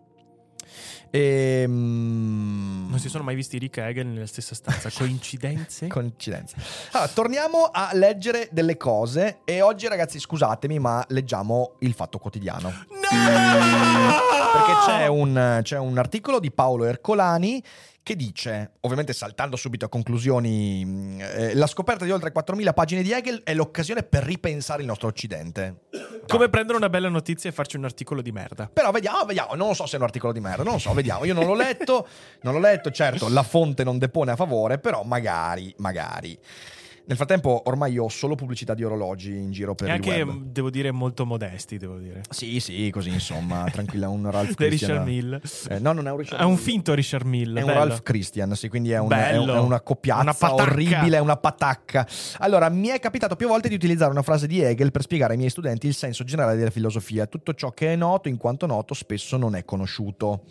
Interessanti. 0.78 1.08
Ehm... 1.12 2.88
Non 2.90 3.00
si 3.00 3.10
sono 3.10 3.24
mai 3.24 3.36
visti 3.36 3.58
Rick 3.58 3.78
e 3.78 3.88
Hegel 3.88 4.08
nella 4.08 4.26
stessa 4.26 4.56
stanza. 4.56 4.90
Coincidenze? 4.96 5.88
Coincidenza. 5.88 6.56
Allora, 6.92 7.10
torniamo 7.12 7.70
a 7.72 7.90
leggere 7.94 8.50
delle 8.52 8.78
cose 8.78 9.40
e 9.44 9.62
oggi 9.62 9.88
ragazzi 9.88 10.20
scusatemi 10.20 10.80
ma 10.80 11.04
leggiamo 11.10 11.74
il 11.80 11.94
Fatto 11.94 12.18
Quotidiano. 12.18 12.72
Perché 13.10 14.74
c'è 14.86 15.08
un, 15.08 15.60
c'è 15.64 15.78
un 15.78 15.98
articolo 15.98 16.40
di 16.40 16.52
Paolo 16.52 16.86
Ercolani 16.86 17.64
che 18.08 18.16
dice, 18.16 18.72
ovviamente 18.80 19.12
saltando 19.12 19.58
subito 19.58 19.84
a 19.84 19.90
conclusioni, 19.90 20.86
mh, 20.86 21.20
eh, 21.20 21.56
la 21.56 21.68
scoperta 21.68 22.06
di 22.06 22.12
oltre 22.12 22.32
4.000 22.32 22.74
pagine 22.74 23.02
di 23.02 23.12
Hegel 23.12 23.42
è 23.44 23.54
l'occasione 23.54 24.02
per 24.02 24.24
ripensare 24.24 24.80
il 24.80 24.88
nostro 24.88 25.10
Occidente. 25.10 25.82
Come 26.26 26.48
prendere 26.48 26.78
una 26.78 26.88
bella 26.88 27.10
notizia 27.10 27.50
e 27.50 27.54
farci 27.54 27.76
un 27.76 27.84
articolo 27.84 28.22
di 28.22 28.32
merda. 28.32 28.70
Però 28.72 28.92
vediamo, 28.92 29.26
vediamo, 29.26 29.56
non 29.56 29.76
so 29.76 29.86
se 29.86 29.98
è 29.98 30.00
un 30.00 30.06
articolo 30.06 30.32
di 30.32 30.40
merda, 30.40 30.64
non 30.64 30.74
lo 30.74 30.80
so, 30.80 30.94
vediamo. 30.94 31.26
Io 31.26 31.34
non 31.34 31.46
l'ho 31.46 31.54
letto, 31.54 32.08
non 32.44 32.54
l'ho 32.54 32.62
letto, 32.62 32.92
certo, 32.92 33.28
la 33.28 33.44
fonte 33.44 33.84
non 33.84 33.98
depone 33.98 34.32
a 34.32 34.38
favore, 34.38 34.80
però 34.80 35.04
magari, 35.04 35.74
magari. 35.80 36.40
Nel 37.08 37.16
frattempo 37.16 37.62
ormai 37.68 37.98
ho 37.98 38.10
solo 38.10 38.36
pubblicità 38.36 38.74
di 38.74 38.84
orologi 38.84 39.32
in 39.34 39.52
giro 39.52 39.76
per 39.76 39.88
e 39.88 39.92
il 39.92 39.96
anche, 39.96 40.10
web. 40.24 40.28
mh, 40.30 40.52
devo 40.52 40.70
dire, 40.70 40.92
molto 40.92 41.26
modesti, 41.26 41.78
devo 41.78 41.98
dire. 41.98 42.22
Sì, 42.30 42.60
sì, 42.60 42.90
così 42.92 43.10
insomma, 43.10 43.64
tranquilla, 43.72 44.10
un 44.10 44.30
Ralph 44.30 44.56
Christian. 44.56 45.06
Richard 45.06 45.08
Mill. 45.08 45.42
Eh, 45.70 45.80
no, 45.80 45.94
non 45.94 46.06
è 46.08 46.12
un 46.12 46.18
Richard 46.18 46.42
È 46.42 46.44
un 46.44 46.58
finto 46.58 46.94
Richard 46.94 47.26
Mill. 47.26 47.56
È 47.56 47.62
un 47.62 47.68
bello. 47.68 47.80
Ralph 47.80 48.04
Christian, 48.04 48.54
sì, 48.58 48.68
quindi 48.68 48.92
è, 48.92 49.00
un- 49.00 49.10
è 49.10 49.38
un- 49.38 49.48
è 49.48 49.58
una 49.58 49.80
coppiazza 49.80 50.52
Una 50.52 50.64
orribile, 50.64 51.16
è 51.16 51.22
una 51.22 51.38
patacca. 51.38 52.06
Allora, 52.40 52.68
mi 52.68 52.90
è 52.90 53.00
capitato 53.00 53.38
più 53.38 53.48
volte 53.48 53.70
di 53.70 53.76
utilizzare 53.76 54.12
una 54.12 54.22
frase 54.22 54.46
di 54.46 54.60
Hegel 54.62 54.92
per 54.92 55.02
spiegare 55.04 55.32
ai 55.32 55.38
miei 55.38 55.50
studenti 55.50 55.88
il 55.88 55.94
senso 55.94 56.26
generale 56.26 56.58
della 56.58 56.72
filosofia. 56.72 57.26
Tutto 57.26 57.54
ciò 57.54 57.72
che 57.72 57.94
è 57.94 57.96
noto, 57.96 58.28
in 58.28 58.36
quanto 58.36 58.66
noto, 58.66 58.94
spesso 58.94 59.38
non 59.38 59.56
è 59.56 59.64
conosciuto. 59.64 60.44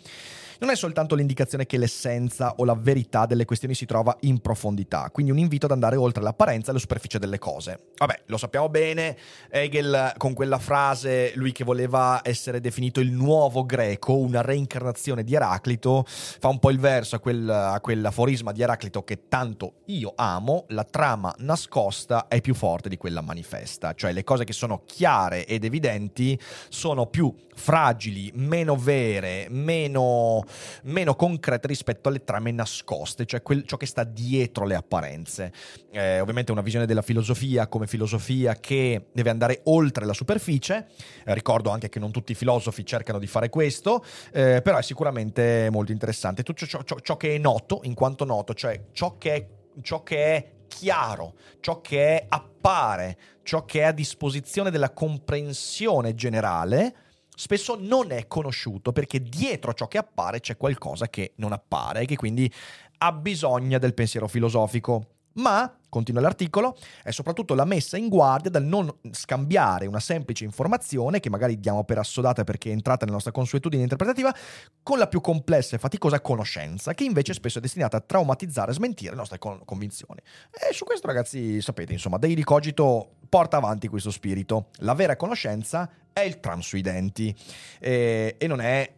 Non 0.59 0.71
è 0.71 0.75
soltanto 0.75 1.13
l'indicazione 1.13 1.67
che 1.67 1.77
l'essenza 1.77 2.55
o 2.57 2.65
la 2.65 2.73
verità 2.73 3.27
delle 3.27 3.45
questioni 3.45 3.75
si 3.75 3.85
trova 3.85 4.17
in 4.21 4.39
profondità, 4.39 5.09
quindi 5.11 5.31
un 5.31 5.37
invito 5.37 5.67
ad 5.67 5.71
andare 5.71 5.95
oltre 5.97 6.23
l'apparenza 6.23 6.71
e 6.71 6.73
la 6.73 6.79
superficie 6.79 7.19
delle 7.19 7.37
cose. 7.37 7.91
Vabbè, 7.97 8.21
lo 8.25 8.37
sappiamo 8.37 8.67
bene, 8.67 9.15
Hegel 9.51 10.13
con 10.17 10.33
quella 10.33 10.57
frase, 10.57 11.33
lui 11.35 11.51
che 11.51 11.63
voleva 11.63 12.21
essere 12.23 12.59
definito 12.59 12.99
il 12.99 13.11
nuovo 13.11 13.65
greco, 13.65 14.17
una 14.17 14.41
reincarnazione 14.41 15.23
di 15.23 15.35
Eraclito, 15.35 16.03
fa 16.07 16.47
un 16.47 16.57
po' 16.57 16.71
il 16.71 16.79
verso 16.79 17.17
a 17.17 17.19
quel, 17.19 17.47
a 17.47 17.79
quell'aforisma 17.79 18.51
di 18.51 18.63
Eraclito 18.63 19.03
che 19.03 19.27
tanto 19.27 19.81
io 19.85 20.13
amo, 20.15 20.65
la 20.69 20.83
trama 20.83 21.33
nascosta 21.39 22.27
è 22.27 22.41
più 22.41 22.55
forte 22.55 22.89
di 22.89 22.97
quella 22.97 23.21
manifesta, 23.21 23.93
cioè 23.93 24.11
le 24.11 24.23
cose 24.23 24.43
che 24.43 24.53
sono 24.53 24.81
chiare 24.85 25.45
ed 25.45 25.63
evidenti 25.63 26.39
sono 26.69 27.05
più 27.05 27.31
fragili, 27.53 28.31
meno 28.35 28.75
vere, 28.75 29.47
meno, 29.49 30.43
meno 30.83 31.15
concrete 31.15 31.67
rispetto 31.67 32.09
alle 32.09 32.23
trame 32.23 32.51
nascoste, 32.51 33.25
cioè 33.25 33.41
quel- 33.41 33.65
ciò 33.65 33.77
che 33.77 33.85
sta 33.85 34.03
dietro 34.03 34.65
le 34.65 34.75
apparenze. 34.75 35.51
Eh, 35.91 36.19
ovviamente 36.19 36.51
una 36.51 36.61
visione 36.61 36.85
della 36.85 37.01
filosofia 37.01 37.67
come 37.67 37.87
filosofia 37.87 38.55
che 38.55 39.07
deve 39.11 39.29
andare 39.29 39.61
oltre 39.65 40.05
la 40.05 40.13
superficie, 40.13 40.87
Eh, 41.25 41.33
ricordo 41.33 41.69
anche 41.69 41.89
che 41.89 41.99
non 41.99 42.11
tutti 42.11 42.31
i 42.31 42.35
filosofi 42.35 42.85
cercano 42.85 43.19
di 43.19 43.27
fare 43.27 43.49
questo, 43.49 44.03
eh, 44.31 44.61
però 44.63 44.77
è 44.77 44.81
sicuramente 44.81 45.69
molto 45.71 45.91
interessante. 45.91 46.43
Tutto 46.43 46.65
ciò, 46.65 46.83
ciò- 46.83 46.99
ciò 46.99 47.17
che 47.17 47.35
è 47.35 47.37
noto, 47.37 47.81
in 47.83 47.93
quanto 47.93 48.23
noto, 48.25 48.53
cioè 48.53 48.85
ciò 48.91 49.17
che 49.17 49.33
è, 49.33 49.47
ciò 49.81 50.03
che 50.03 50.35
è 50.35 50.51
chiaro, 50.67 51.33
ciò 51.59 51.81
che 51.81 52.25
appare, 52.27 53.17
ciò 53.43 53.65
che 53.65 53.81
è 53.81 53.83
a 53.83 53.91
disposizione 53.91 54.71
della 54.71 54.91
comprensione 54.91 56.13
generale, 56.15 56.95
spesso 57.37 57.77
non 57.79 58.11
è 58.11 58.27
conosciuto 58.27 58.91
perché 58.91 59.21
dietro 59.21 59.73
ciò 59.73 59.87
che 59.87 59.99
appare 59.99 60.39
c'è 60.39 60.57
qualcosa 60.57 61.07
che 61.07 61.33
non 61.35 61.51
appare 61.51 62.01
e 62.01 62.05
che 62.05 62.15
quindi 62.15 62.51
ha 62.97 63.11
bisogno 63.11 63.77
del 63.77 63.93
pensiero 63.93 64.27
filosofico. 64.27 65.05
Ma, 65.33 65.71
continua 65.87 66.19
l'articolo, 66.19 66.75
è 67.03 67.11
soprattutto 67.11 67.53
la 67.53 67.63
messa 67.63 67.95
in 67.95 68.09
guardia 68.09 68.49
dal 68.49 68.63
non 68.63 68.91
scambiare 69.11 69.85
una 69.85 69.99
semplice 69.99 70.45
informazione, 70.45 71.19
che 71.19 71.29
magari 71.29 71.59
diamo 71.59 71.83
per 71.83 71.99
assodata 71.99 72.43
perché 72.43 72.69
è 72.69 72.71
entrata 72.71 73.01
nella 73.01 73.17
nostra 73.17 73.31
consuetudine 73.31 73.83
interpretativa, 73.83 74.33
con 74.81 74.97
la 74.97 75.05
più 75.05 75.21
complessa 75.21 75.75
e 75.75 75.79
faticosa 75.79 76.21
conoscenza, 76.21 76.95
che 76.95 77.03
invece 77.03 77.33
spesso 77.33 77.59
è 77.59 77.61
destinata 77.61 77.97
a 77.97 78.01
traumatizzare 78.01 78.71
e 78.71 78.73
smentire 78.73 79.11
le 79.11 79.17
nostre 79.17 79.37
con- 79.37 79.61
convinzioni. 79.63 80.19
E 80.51 80.73
su 80.73 80.85
questo, 80.85 81.05
ragazzi, 81.05 81.61
sapete, 81.61 81.93
insomma, 81.93 82.17
Daily 82.17 82.41
Cogito 82.41 83.16
porta 83.27 83.57
avanti 83.57 83.87
questo 83.87 84.11
spirito. 84.11 84.69
La 84.77 84.93
vera 84.93 85.15
conoscenza 85.15 85.89
è 86.13 86.21
il 86.21 86.39
tram 86.39 86.59
sui 86.59 86.81
denti 86.81 87.35
eh, 87.79 88.35
e 88.37 88.47
non 88.47 88.61
è 88.61 88.91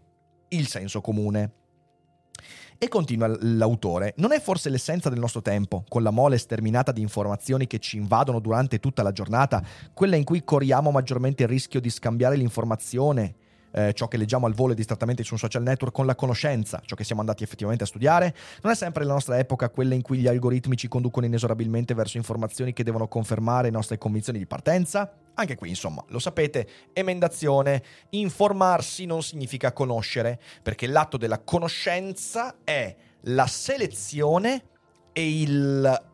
il 0.50 0.68
senso 0.68 1.02
comune. 1.02 1.54
E 2.82 2.88
continua 2.88 3.28
l'autore, 3.42 4.14
non 4.18 4.32
è 4.32 4.40
forse 4.40 4.70
l'essenza 4.70 5.10
del 5.10 5.20
nostro 5.20 5.42
tempo, 5.42 5.84
con 5.90 6.02
la 6.02 6.12
mole 6.12 6.38
sterminata 6.38 6.94
di 6.94 7.02
informazioni 7.02 7.68
che 7.68 7.80
ci 7.80 7.98
invadono 7.98 8.40
durante 8.40 8.80
tutta 8.80 9.04
la 9.04 9.12
giornata, 9.12 9.62
quella 9.94 10.16
in 10.16 10.24
cui 10.24 10.46
corriamo 10.46 10.90
maggiormente 10.90 11.44
il 11.44 11.50
rischio 11.50 11.82
di 11.82 11.90
scambiare 11.90 12.38
l'informazione, 12.38 13.36
eh, 13.72 13.94
ciò 13.94 14.08
che 14.08 14.18
leggiamo 14.18 14.46
al 14.46 14.54
volo 14.54 14.74
e 14.74 14.76
distrattamente 14.76 15.24
su 15.24 15.34
un 15.34 15.40
social 15.40 15.64
network 15.64 15.94
con 15.94 16.06
la 16.06 16.16
conoscenza, 16.16 16.82
ciò 16.86 16.96
che 16.96 17.04
siamo 17.04 17.22
andati 17.22 17.44
effettivamente 17.44 17.84
a 17.84 17.88
studiare? 17.88 18.36
Non 18.62 18.72
è 18.72 18.76
sempre 18.76 19.04
la 19.06 19.14
nostra 19.14 19.38
epoca 19.38 19.70
quella 19.70 19.94
in 19.94 20.02
cui 20.02 20.20
gli 20.20 20.28
algoritmi 20.28 20.78
ci 20.78 20.88
conducono 20.88 21.26
inesorabilmente 21.26 21.94
verso 21.94 22.18
informazioni 22.18 22.74
che 22.74 22.84
devono 22.84 23.08
confermare 23.08 23.64
le 23.64 23.72
nostre 23.72 23.98
convinzioni 23.98 24.40
di 24.40 24.46
partenza? 24.46 25.12
Anche 25.36 25.56
qui, 25.56 25.70
insomma, 25.70 26.04
lo 26.10 26.20
sapete, 26.20 26.68
emendazione, 26.94 27.84
informarsi 28.10 29.06
non 29.06 29.24
significa 29.24 29.72
conoscere, 29.72 30.40
perché 30.62 30.88
l'atto 30.88 31.18
della 31.18 31.40
conoscenza 31.40 32.56
è 32.64 32.96
la 33.22 33.48
selezione 33.48 34.64
e 35.14 35.42
il 35.42 36.08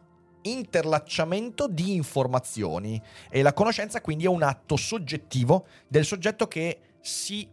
interlacciamento 0.45 1.67
di 1.67 1.95
informazioni 1.95 3.01
e 3.29 3.41
la 3.41 3.53
conoscenza 3.53 4.01
quindi 4.01 4.25
è 4.25 4.27
un 4.27 4.43
atto 4.43 4.75
soggettivo 4.75 5.65
del 5.87 6.05
soggetto 6.05 6.47
che 6.47 6.79
si, 7.05 7.47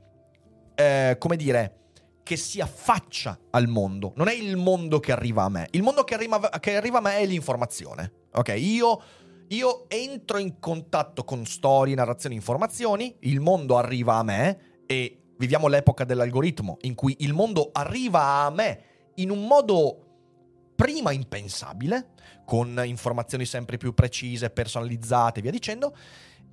eh, 0.75 1.17
come 1.19 1.37
dire, 1.37 1.81
che 2.23 2.37
si 2.37 2.61
affaccia 2.61 3.39
al 3.51 3.69
mondo, 3.69 4.15
non 4.17 4.29
è 4.29 4.33
il 4.33 4.57
mondo 4.57 4.99
che 4.99 5.13
arriva 5.13 5.43
a 5.43 5.51
me. 5.51 5.69
Il 5.73 5.83
mondo 5.83 6.05
che 6.05 6.15
arriva, 6.15 6.49
che 6.59 6.77
arriva 6.77 6.99
a 6.99 7.01
me 7.03 7.19
è 7.19 7.27
l'informazione. 7.27 8.13
Ok, 8.33 8.55
io, 8.57 9.03
io 9.49 9.91
entro 9.91 10.39
in 10.39 10.59
contatto 10.59 11.25
con 11.25 11.45
storie, 11.45 11.95
narrazioni, 11.95 12.35
informazioni, 12.35 13.15
il 13.21 13.41
mondo 13.41 13.77
arriva 13.77 14.15
a 14.15 14.23
me 14.23 14.83
e 14.87 15.19
viviamo 15.37 15.69
l'epoca 15.69 16.05
dell'algoritmo 16.05 16.79
in 16.83 16.95
cui 16.95 17.17
il 17.19 17.35
mondo 17.35 17.71
arriva 17.73 18.45
a 18.45 18.51
me 18.51 18.85
in 19.17 19.29
un 19.29 19.47
modo 19.47 20.07
prima 20.75 21.13
impensabile, 21.13 22.13
con 22.47 22.81
informazioni 22.85 23.45
sempre 23.45 23.77
più 23.77 23.93
precise, 23.93 24.49
personalizzate 24.49 25.41
e 25.41 25.43
via 25.43 25.51
dicendo, 25.51 25.95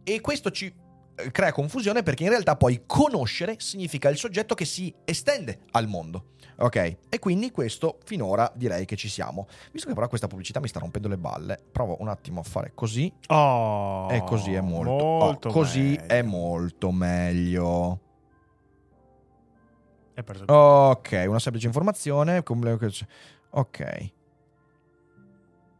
e 0.03 0.19
questo 0.19 0.51
ci 0.51 0.87
crea 1.31 1.51
confusione 1.51 2.03
perché 2.03 2.23
in 2.23 2.29
realtà 2.29 2.55
poi 2.55 2.83
conoscere 2.85 3.55
significa 3.59 4.09
il 4.09 4.17
soggetto 4.17 4.55
che 4.55 4.65
si 4.65 4.93
estende 5.05 5.61
al 5.71 5.87
mondo. 5.87 6.31
Ok? 6.57 6.75
E 7.09 7.19
quindi 7.19 7.51
questo 7.51 7.99
finora 8.03 8.51
direi 8.53 8.85
che 8.85 8.95
ci 8.95 9.07
siamo. 9.07 9.47
Visto 9.71 9.87
che 9.87 9.93
però 9.93 10.07
questa 10.07 10.27
pubblicità 10.27 10.59
mi 10.59 10.67
sta 10.67 10.79
rompendo 10.79 11.07
le 11.07 11.17
balle, 11.17 11.57
provo 11.71 11.97
un 11.99 12.09
attimo 12.09 12.41
a 12.41 12.43
fare 12.43 12.71
così. 12.75 13.11
Oh, 13.27 14.11
e 14.11 14.23
così 14.23 14.53
è 14.53 14.61
molto, 14.61 14.91
molto 14.91 15.47
oh, 15.47 15.51
così 15.51 15.81
meglio. 15.81 16.07
è 16.07 16.21
molto 16.21 16.91
meglio. 16.91 17.99
È 20.13 20.23
Ok, 20.47 21.23
una 21.27 21.39
semplice 21.39 21.67
informazione. 21.67 22.43
Ok. 23.51 24.11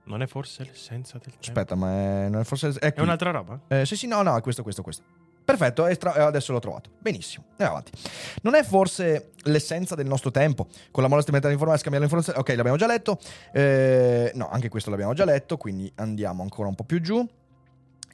Non 0.06 0.22
è 0.22 0.28
forse 0.28 0.64
l'essenza 0.64 1.20
del 1.20 1.34
tempo? 1.34 1.46
Aspetta, 1.46 1.76
ma 1.76 1.92
è, 1.92 2.30
non 2.30 2.42
è 2.42 2.44
forse 2.44 2.70
è, 2.80 2.94
È 2.94 3.02
un'altra 3.02 3.32
roba? 3.32 3.60
Eh, 3.68 3.86
sì, 3.86 3.96
sì, 3.96 4.08
no, 4.08 4.22
no, 4.22 4.36
è 4.36 4.42
questo, 4.42 4.64
questo, 4.64 4.82
questo. 4.82 5.04
Perfetto, 5.50 5.84
adesso 5.84 6.52
l'ho 6.52 6.60
trovato. 6.60 6.92
Benissimo, 7.00 7.46
andiamo 7.52 7.72
avanti. 7.72 7.92
Non 8.44 8.54
è 8.54 8.64
forse 8.64 9.32
l'essenza 9.44 9.96
del 9.96 10.06
nostro 10.06 10.30
tempo? 10.30 10.68
Con 10.92 11.02
la 11.02 11.10
molla 11.10 11.22
strumentale 11.22 11.54
informatica 11.54 11.90
scambiare 11.90 12.06
le 12.06 12.12
informazioni. 12.12 12.40
Ok, 12.40 12.56
l'abbiamo 12.56 12.78
già 12.78 12.86
letto. 12.86 13.20
Eh, 13.52 14.32
no, 14.36 14.48
anche 14.50 14.70
questo 14.70 14.92
l'abbiamo 14.92 15.14
già 15.14 15.26
letto, 15.26 15.58
quindi 15.58 15.92
andiamo 15.96 16.44
ancora 16.44 16.68
un 16.68 16.76
po' 16.76 16.84
più 16.84 17.02
giù. 17.02 17.28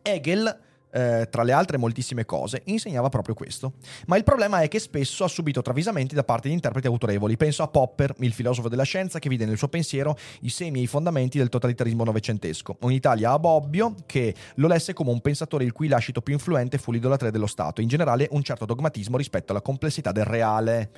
Hegel, 0.01 0.59
eh, 0.95 1.27
tra 1.29 1.43
le 1.43 1.51
altre 1.51 1.75
moltissime 1.77 2.23
cose, 2.23 2.61
insegnava 2.65 3.09
proprio 3.09 3.35
questo. 3.35 3.73
Ma 4.07 4.15
il 4.15 4.23
problema 4.23 4.61
è 4.61 4.69
che 4.69 4.79
spesso 4.79 5.25
ha 5.25 5.27
subito 5.27 5.61
travisamenti 5.61 6.15
da 6.15 6.23
parte 6.23 6.47
di 6.47 6.53
interpreti 6.53 6.87
autorevoli. 6.87 7.35
Penso 7.35 7.63
a 7.63 7.67
Popper, 7.67 8.15
il 8.19 8.31
filosofo 8.31 8.69
della 8.69 8.83
scienza, 8.83 9.19
che 9.19 9.27
vide 9.27 9.45
nel 9.45 9.57
suo 9.57 9.67
pensiero 9.67 10.17
i 10.41 10.49
semi 10.49 10.79
e 10.79 10.83
i 10.83 10.87
fondamenti 10.87 11.37
del 11.37 11.49
totalitarismo 11.49 12.05
novecentesco. 12.05 12.77
O 12.79 12.89
in 12.89 12.95
Italia 12.95 13.31
a 13.31 13.39
Bobbio, 13.39 13.95
che 14.05 14.33
lo 14.55 14.67
lesse 14.67 14.93
come 14.93 15.11
un 15.11 15.19
pensatore 15.19 15.65
il 15.65 15.73
cui 15.73 15.89
lascito 15.89 16.21
più 16.21 16.33
influente 16.33 16.77
fu 16.77 16.93
l'idolatria 16.93 17.29
dello 17.29 17.47
Stato. 17.47 17.81
In 17.81 17.89
generale, 17.89 18.29
un 18.31 18.41
certo 18.41 18.63
dogmatismo 18.63 19.17
rispetto 19.17 19.51
alla 19.51 19.61
complessità 19.61 20.13
del 20.13 20.25
reale. 20.25 20.91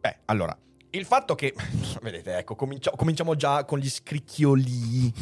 Beh, 0.00 0.16
allora, 0.24 0.56
il 0.90 1.04
fatto 1.04 1.34
che... 1.34 1.52
Vedete, 2.00 2.38
ecco, 2.38 2.54
comincia- 2.54 2.92
cominciamo 2.92 3.36
già 3.36 3.64
con 3.64 3.78
gli 3.78 3.90
scricchioli. 3.90 5.12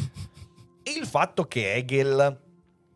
Il 0.83 1.05
fatto 1.05 1.43
che 1.45 1.73
Hegel 1.73 2.51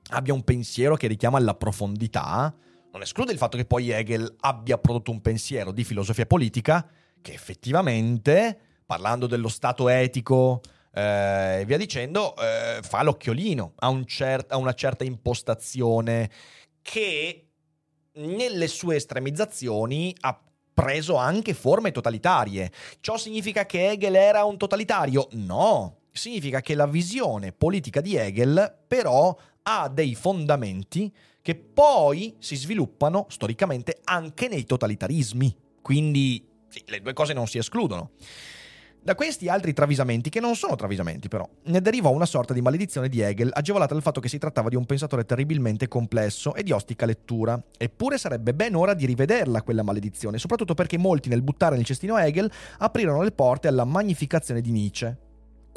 abbia 0.09 0.33
un 0.33 0.43
pensiero 0.43 0.95
che 0.95 1.07
richiama 1.07 1.37
alla 1.37 1.55
profondità 1.55 2.55
non 2.97 3.05
esclude 3.05 3.31
il 3.31 3.37
fatto 3.37 3.57
che 3.57 3.65
poi 3.65 3.91
Hegel 3.91 4.37
abbia 4.39 4.79
prodotto 4.79 5.11
un 5.11 5.21
pensiero 5.21 5.71
di 5.71 5.83
filosofia 5.83 6.25
politica 6.25 6.87
che 7.21 7.31
effettivamente, 7.31 8.59
parlando 8.87 9.27
dello 9.27 9.49
stato 9.49 9.87
etico 9.87 10.61
eh, 10.93 11.59
e 11.59 11.65
via 11.65 11.77
dicendo, 11.77 12.35
eh, 12.37 12.79
fa 12.81 13.03
l'occhiolino, 13.03 13.73
ha, 13.75 13.89
un 13.89 14.05
cer- 14.07 14.51
ha 14.51 14.57
una 14.57 14.73
certa 14.73 15.03
impostazione 15.03 16.31
che 16.81 17.49
nelle 18.13 18.67
sue 18.67 18.95
estremizzazioni 18.95 20.15
ha 20.21 20.41
preso 20.73 21.17
anche 21.17 21.53
forme 21.53 21.91
totalitarie. 21.91 22.71
Ciò 22.99 23.17
significa 23.17 23.67
che 23.67 23.91
Hegel 23.91 24.15
era 24.15 24.43
un 24.43 24.57
totalitario? 24.57 25.27
No, 25.33 25.97
significa 26.11 26.61
che 26.61 26.73
la 26.73 26.87
visione 26.87 27.51
politica 27.51 28.01
di 28.01 28.15
Hegel 28.15 28.75
però 28.87 29.37
ha 29.69 29.89
dei 29.89 30.15
fondamenti 30.15 31.13
che 31.41 31.55
poi 31.55 32.35
si 32.39 32.55
sviluppano 32.55 33.25
storicamente 33.29 33.99
anche 34.05 34.47
nei 34.47 34.63
totalitarismi. 34.63 35.55
Quindi 35.81 36.45
sì, 36.69 36.83
le 36.85 37.01
due 37.01 37.13
cose 37.13 37.33
non 37.33 37.47
si 37.47 37.57
escludono. 37.57 38.11
Da 39.01 39.15
questi 39.15 39.47
altri 39.47 39.71
travisamenti, 39.71 40.29
che 40.29 40.41
non 40.41 40.55
sono 40.55 40.75
travisamenti 40.75 41.29
però, 41.29 41.47
ne 41.65 41.81
deriva 41.81 42.09
una 42.09 42.25
sorta 42.25 42.53
di 42.53 42.61
maledizione 42.61 43.07
di 43.07 43.21
Hegel, 43.21 43.51
agevolata 43.53 43.93
dal 43.93 44.03
fatto 44.03 44.19
che 44.19 44.27
si 44.27 44.37
trattava 44.37 44.67
di 44.67 44.75
un 44.75 44.85
pensatore 44.85 45.23
terribilmente 45.23 45.87
complesso 45.87 46.53
e 46.55 46.63
di 46.63 46.71
ostica 46.71 47.05
lettura. 47.05 47.61
Eppure 47.77 48.17
sarebbe 48.17 48.53
ben 48.53 48.75
ora 48.75 48.93
di 48.93 49.05
rivederla 49.05 49.61
quella 49.61 49.83
maledizione, 49.83 50.39
soprattutto 50.39 50.73
perché 50.73 50.97
molti 50.97 51.29
nel 51.29 51.41
buttare 51.41 51.75
nel 51.75 51.85
cestino 51.85 52.17
Hegel 52.17 52.51
aprirono 52.79 53.21
le 53.21 53.31
porte 53.31 53.69
alla 53.69 53.85
magnificazione 53.85 54.59
di 54.59 54.71
Nietzsche. 54.71 55.26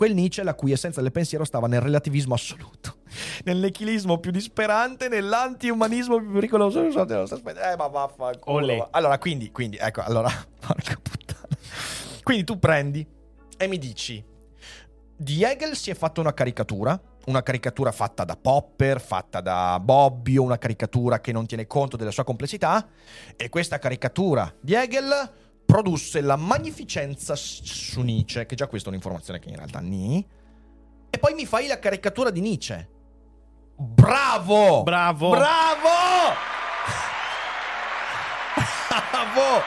Quel 0.01 0.15
Nietzsche 0.15 0.43
la 0.43 0.55
cui 0.55 0.73
essenza 0.73 1.03
del 1.03 1.13
pensiero 1.13 1.45
stava 1.45 1.67
nel 1.67 1.83
relativismo 1.83 2.33
assoluto, 2.33 3.01
nel 3.45 3.59
nichilismo 3.59 4.17
più 4.17 4.31
disperante, 4.31 5.09
nell'anti-umanismo 5.09 6.19
più 6.21 6.33
pericoloso. 6.33 6.81
Eh, 6.81 7.77
ma 7.77 7.87
vaffanculo. 7.87 8.89
Allora, 8.93 9.19
quindi, 9.19 9.51
quindi, 9.53 9.77
ecco, 9.79 10.01
allora, 10.01 10.31
porca 10.59 10.99
puttana. 11.03 11.55
Quindi 12.23 12.45
tu 12.45 12.59
prendi 12.59 13.07
e 13.59 13.67
mi 13.67 13.77
dici, 13.77 14.25
di 15.19 15.43
Hegel 15.43 15.77
si 15.77 15.91
è 15.91 15.95
fatta 15.95 16.23
una 16.23 16.33
caricatura, 16.33 16.99
una 17.27 17.43
caricatura 17.43 17.93
fatta 17.93 18.25
da 18.25 18.39
Popper, 18.41 19.03
fatta 19.03 19.43
da 19.43 19.79
Bobbio, 19.81 20.43
una 20.43 20.57
caricatura 20.57 21.21
che 21.21 21.31
non 21.31 21.45
tiene 21.45 21.67
conto 21.67 21.99
della 21.99 22.11
sua 22.11 22.25
complessità, 22.25 22.89
e 23.37 23.51
questa 23.51 23.79
caricatura 23.79 24.51
di 24.63 24.73
Hegel 24.73 25.31
produsse 25.71 26.21
la 26.21 26.37
magnificenza 26.37 27.35
su 27.37 28.01
Nietzsche, 28.01 28.45
che 28.45 28.57
già 28.57 28.67
questa 28.67 28.89
è 28.89 28.91
un'informazione 28.91 29.39
che 29.39 29.51
in 29.51 29.57
realtà 29.57 29.79
ni. 29.79 30.27
E 31.09 31.19
poi 31.19 31.35
mi 31.35 31.47
fai 31.47 31.69
la 31.69 31.79
caricatura 31.79 32.31
di 32.31 32.41
Nietzsche. 32.41 32.89
Bravo! 33.77 34.83
Bravo! 34.83 35.31
Bravo! 35.31 35.89
Bravo! 38.89 39.63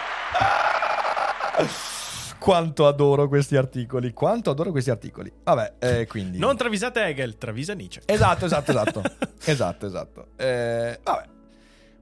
Quanto 2.37 2.87
adoro 2.87 3.29
questi 3.29 3.55
articoli, 3.55 4.11
quanto 4.11 4.49
adoro 4.49 4.71
questi 4.71 4.89
articoli. 4.89 5.31
Vabbè, 5.43 5.75
eh, 5.79 6.07
quindi... 6.07 6.37
Non 6.37 6.57
travisate 6.57 7.01
Hegel, 7.01 7.37
travisa 7.37 7.73
Nietzsche. 7.73 8.01
Esatto, 8.05 8.45
esatto, 8.45 8.71
esatto. 8.71 9.01
esatto, 9.45 9.85
esatto. 9.85 10.27
Eh, 10.35 10.99
vabbè. 11.01 11.31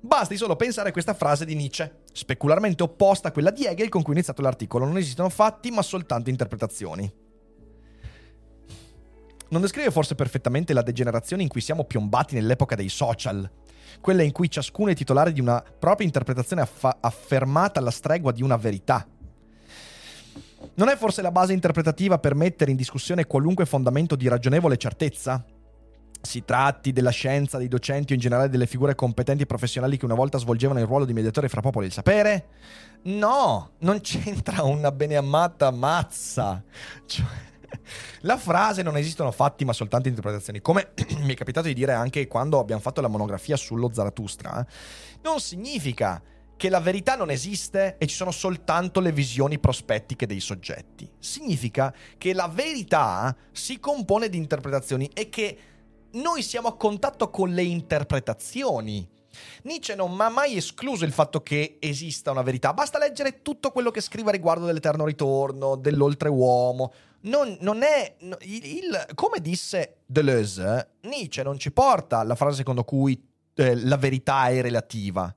Basti 0.03 0.35
solo 0.35 0.55
pensare 0.55 0.89
a 0.89 0.91
questa 0.91 1.13
frase 1.13 1.45
di 1.45 1.53
Nietzsche, 1.53 1.99
specularmente 2.11 2.81
opposta 2.81 3.27
a 3.27 3.31
quella 3.31 3.51
di 3.51 3.65
Hegel 3.65 3.87
con 3.87 4.01
cui 4.01 4.13
è 4.13 4.15
iniziato 4.15 4.41
l'articolo. 4.41 4.85
Non 4.85 4.97
esistono 4.97 5.29
fatti, 5.29 5.69
ma 5.69 5.83
soltanto 5.83 6.31
interpretazioni. 6.31 7.09
Non 9.49 9.61
descrive 9.61 9.91
forse 9.91 10.15
perfettamente 10.15 10.73
la 10.73 10.81
degenerazione 10.81 11.43
in 11.43 11.49
cui 11.49 11.61
siamo 11.61 11.83
piombati 11.83 12.33
nell'epoca 12.33 12.73
dei 12.73 12.89
social? 12.89 13.47
Quella 13.99 14.23
in 14.23 14.31
cui 14.31 14.49
ciascuno 14.49 14.89
è 14.89 14.95
titolare 14.95 15.31
di 15.33 15.39
una 15.39 15.61
propria 15.61 16.07
interpretazione 16.07 16.63
affa- 16.63 16.97
affermata 16.99 17.79
alla 17.79 17.91
stregua 17.91 18.31
di 18.31 18.41
una 18.41 18.57
verità. 18.57 19.07
Non 20.73 20.89
è 20.89 20.95
forse 20.95 21.21
la 21.21 21.31
base 21.31 21.53
interpretativa 21.53 22.17
per 22.17 22.33
mettere 22.33 22.71
in 22.71 22.77
discussione 22.77 23.27
qualunque 23.27 23.67
fondamento 23.67 24.15
di 24.15 24.27
ragionevole 24.27 24.77
certezza? 24.77 25.45
Si 26.21 26.45
tratti 26.45 26.93
della 26.93 27.09
scienza, 27.09 27.57
dei 27.57 27.67
docenti 27.67 28.11
o 28.11 28.15
in 28.15 28.21
generale 28.21 28.49
delle 28.49 28.67
figure 28.67 28.95
competenti 28.95 29.43
e 29.43 29.45
professionali 29.47 29.97
che 29.97 30.05
una 30.05 30.13
volta 30.13 30.37
svolgevano 30.37 30.79
il 30.79 30.85
ruolo 30.85 31.05
di 31.05 31.13
mediatore 31.13 31.49
fra 31.49 31.61
popoli 31.61 31.85
e 31.85 31.87
il 31.87 31.93
sapere? 31.93 32.45
No, 33.03 33.71
non 33.79 33.99
c'entra 34.01 34.63
una 34.63 34.91
beneamata 34.91 35.71
mazza. 35.71 36.63
Cioè, 37.05 37.25
la 38.21 38.37
frase 38.37 38.83
non 38.83 38.97
esistono 38.97 39.31
fatti 39.31 39.65
ma 39.65 39.73
soltanto 39.73 40.07
interpretazioni, 40.07 40.61
come 40.61 40.91
mi 41.21 41.33
è 41.33 41.35
capitato 41.35 41.67
di 41.67 41.73
dire 41.73 41.93
anche 41.93 42.27
quando 42.27 42.59
abbiamo 42.59 42.81
fatto 42.81 43.01
la 43.01 43.07
monografia 43.07 43.55
sullo 43.55 43.91
Zarathustra, 43.91 44.65
non 45.23 45.39
significa 45.39 46.21
che 46.61 46.69
la 46.69 46.79
verità 46.79 47.15
non 47.15 47.31
esiste 47.31 47.95
e 47.97 48.05
ci 48.05 48.13
sono 48.13 48.29
soltanto 48.29 48.99
le 48.99 49.11
visioni 49.11 49.57
prospettiche 49.57 50.27
dei 50.27 50.39
soggetti. 50.39 51.09
Significa 51.17 51.91
che 52.19 52.33
la 52.33 52.47
verità 52.47 53.35
si 53.51 53.79
compone 53.79 54.29
di 54.29 54.37
interpretazioni 54.37 55.09
e 55.11 55.27
che 55.29 55.57
noi 56.13 56.41
siamo 56.43 56.67
a 56.69 56.75
contatto 56.77 57.29
con 57.29 57.49
le 57.51 57.63
interpretazioni. 57.63 59.07
Nietzsche 59.63 59.95
non 59.95 60.19
ha 60.19 60.29
mai 60.29 60.57
escluso 60.57 61.05
il 61.05 61.11
fatto 61.13 61.41
che 61.41 61.77
esista 61.79 62.31
una 62.31 62.41
verità, 62.41 62.73
basta 62.73 62.99
leggere 62.99 63.41
tutto 63.41 63.71
quello 63.71 63.89
che 63.89 64.01
scrive 64.01 64.31
riguardo 64.31 64.65
dell'eterno 64.65 65.05
ritorno, 65.05 65.75
dell'oltreuomo. 65.77 66.91
Non, 67.21 67.55
non 67.61 67.81
è. 67.83 68.15
il- 68.41 68.65
il- 68.65 69.05
come 69.13 69.39
disse 69.39 69.99
Deleuze, 70.05 70.95
Nietzsche 71.01 71.43
non 71.43 71.57
ci 71.59 71.71
porta 71.71 72.19
alla 72.19 72.35
frase 72.35 72.57
secondo 72.57 72.83
cui 72.83 73.29
eh, 73.55 73.75
la 73.85 73.97
verità 73.97 74.47
è 74.49 74.61
relativa. 74.61 75.33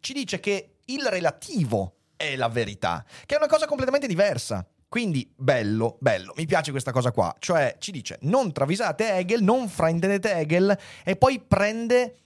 Ci 0.00 0.12
dice 0.12 0.40
che 0.40 0.76
il 0.86 1.04
relativo 1.06 1.94
è 2.16 2.36
la 2.36 2.48
verità, 2.48 3.04
che 3.24 3.34
è 3.34 3.38
una 3.38 3.46
cosa 3.48 3.66
completamente 3.66 4.06
diversa. 4.06 4.66
Quindi, 4.90 5.32
bello, 5.36 5.98
bello, 6.00 6.32
mi 6.36 6.46
piace 6.46 6.72
questa 6.72 6.90
cosa 6.90 7.12
qua. 7.12 7.32
Cioè, 7.38 7.76
ci 7.78 7.92
dice, 7.92 8.18
non 8.22 8.50
travisate 8.50 9.08
Hegel, 9.14 9.40
non 9.40 9.68
fraintendete 9.68 10.32
Hegel, 10.34 10.76
e 11.04 11.14
poi 11.14 11.38
prende 11.38 12.16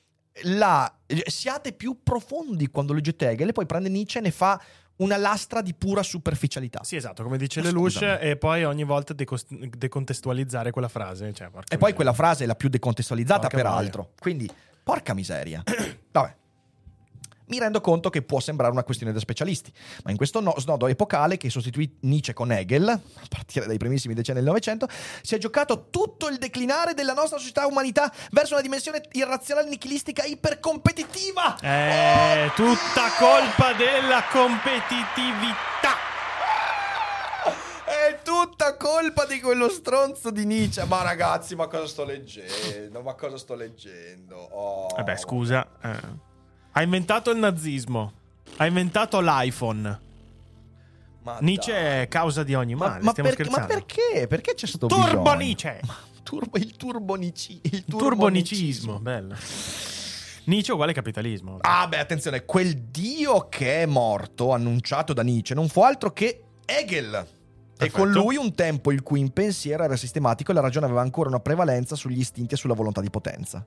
la... 0.44 0.90
Siate 1.26 1.74
più 1.74 1.98
profondi 2.02 2.68
quando 2.68 2.94
leggete 2.94 3.28
Hegel, 3.28 3.48
e 3.48 3.52
poi 3.52 3.66
prende 3.66 3.90
Nietzsche 3.90 4.18
e 4.18 4.22
ne 4.22 4.30
fa 4.30 4.58
una 4.96 5.18
lastra 5.18 5.60
di 5.60 5.74
pura 5.74 6.02
superficialità. 6.02 6.82
Sì, 6.84 6.96
esatto, 6.96 7.22
come 7.22 7.36
dice 7.36 7.60
Ma 7.60 7.66
Lelouch, 7.66 8.00
e 8.18 8.36
poi 8.38 8.64
ogni 8.64 8.84
volta 8.84 9.12
decos- 9.12 9.44
decontestualizzare 9.46 10.70
quella 10.70 10.88
frase. 10.88 11.34
Cioè, 11.34 11.48
E 11.48 11.50
poi 11.50 11.62
miseria. 11.68 11.94
quella 11.94 12.12
frase 12.14 12.44
è 12.44 12.46
la 12.46 12.54
più 12.54 12.70
decontestualizzata, 12.70 13.40
Porca 13.40 13.56
peraltro. 13.56 14.12
Quindi, 14.18 14.50
porca 14.82 15.12
miseria. 15.12 15.62
Vabbè. 16.12 16.34
Mi 17.46 17.58
rendo 17.58 17.80
conto 17.80 18.08
che 18.08 18.22
può 18.22 18.40
sembrare 18.40 18.72
una 18.72 18.84
questione 18.84 19.12
da 19.12 19.18
specialisti, 19.18 19.70
ma 20.04 20.10
in 20.10 20.16
questo 20.16 20.40
no- 20.40 20.54
snodo 20.56 20.86
epocale 20.86 21.36
che 21.36 21.50
sostituì 21.50 21.98
Nietzsche 22.00 22.32
con 22.32 22.50
Hegel, 22.50 22.88
a 22.88 23.00
partire 23.28 23.66
dai 23.66 23.76
primissimi 23.76 24.14
decenni 24.14 24.38
del 24.38 24.46
Novecento, 24.48 24.88
si 25.20 25.34
è 25.34 25.38
giocato 25.38 25.88
tutto 25.90 26.28
il 26.28 26.38
declinare 26.38 26.94
della 26.94 27.12
nostra 27.12 27.36
società 27.38 27.66
umanità 27.66 28.10
verso 28.30 28.54
una 28.54 28.62
dimensione 28.62 29.02
irrazionale, 29.12 29.68
nichilistica, 29.68 30.24
ipercompetitiva. 30.24 31.58
È 31.60 32.50
tutta 32.54 33.10
colpa 33.18 33.72
della 33.74 34.24
competitività. 34.30 36.12
È 37.84 38.20
tutta 38.22 38.76
colpa 38.76 39.26
di 39.26 39.40
quello 39.40 39.68
stronzo 39.68 40.30
di 40.30 40.46
Nietzsche. 40.46 40.84
Ma 40.84 41.02
ragazzi, 41.02 41.54
ma 41.54 41.66
cosa 41.66 41.86
sto 41.86 42.04
leggendo? 42.04 43.02
Ma 43.02 43.14
cosa 43.14 43.36
sto 43.36 43.54
leggendo? 43.54 44.36
Oh. 44.36 44.86
Vabbè, 44.96 45.16
scusa. 45.16 45.66
eh. 45.82 46.32
Ha 46.76 46.82
inventato 46.82 47.30
il 47.30 47.38
nazismo. 47.38 48.12
Ha 48.56 48.66
inventato 48.66 49.20
l'iPhone. 49.20 50.00
Ma 51.22 51.38
Nietzsche 51.40 51.72
dai. 51.72 52.02
è 52.02 52.08
causa 52.08 52.42
di 52.42 52.54
ogni 52.54 52.74
Ma, 52.74 52.88
male. 52.88 53.02
ma 53.02 53.10
stiamo 53.12 53.30
perché, 53.30 53.50
ma 53.50 53.64
perché? 53.64 54.26
Perché 54.28 54.54
c'è 54.54 54.66
stato 54.66 54.86
Turbo 54.88 55.06
bisogno? 55.22 55.34
Nietzsche. 55.36 55.80
Turbo, 56.24 56.56
il 56.58 56.74
turbonici, 56.76 57.60
il 57.64 57.84
Turbonicismo, 57.84 58.98
bello. 58.98 59.34
Nietzsche 60.44 60.72
uguale 60.72 60.92
capitalismo. 60.94 61.58
Ah, 61.60 61.86
beh, 61.86 61.98
attenzione, 61.98 62.44
quel 62.46 62.74
dio 62.76 63.48
che 63.48 63.82
è 63.82 63.86
morto, 63.86 64.52
annunciato 64.52 65.12
da 65.12 65.22
Nietzsche, 65.22 65.54
non 65.54 65.68
fu 65.68 65.80
altro 65.82 66.12
che 66.12 66.42
Hegel. 66.64 67.14
E 67.14 67.26
Perfetto. 67.76 67.98
con 67.98 68.10
lui 68.10 68.36
un 68.36 68.54
tempo 68.54 68.90
il 68.92 69.02
cui 69.02 69.20
in 69.20 69.32
pensiero 69.32 69.84
era 69.84 69.96
sistematico 69.96 70.50
e 70.50 70.54
la 70.54 70.60
ragione 70.60 70.86
aveva 70.86 71.00
ancora 71.02 71.28
una 71.28 71.40
prevalenza 71.40 71.94
sugli 71.94 72.18
istinti 72.20 72.54
e 72.54 72.56
sulla 72.56 72.74
volontà 72.74 73.00
di 73.00 73.10
potenza. 73.10 73.64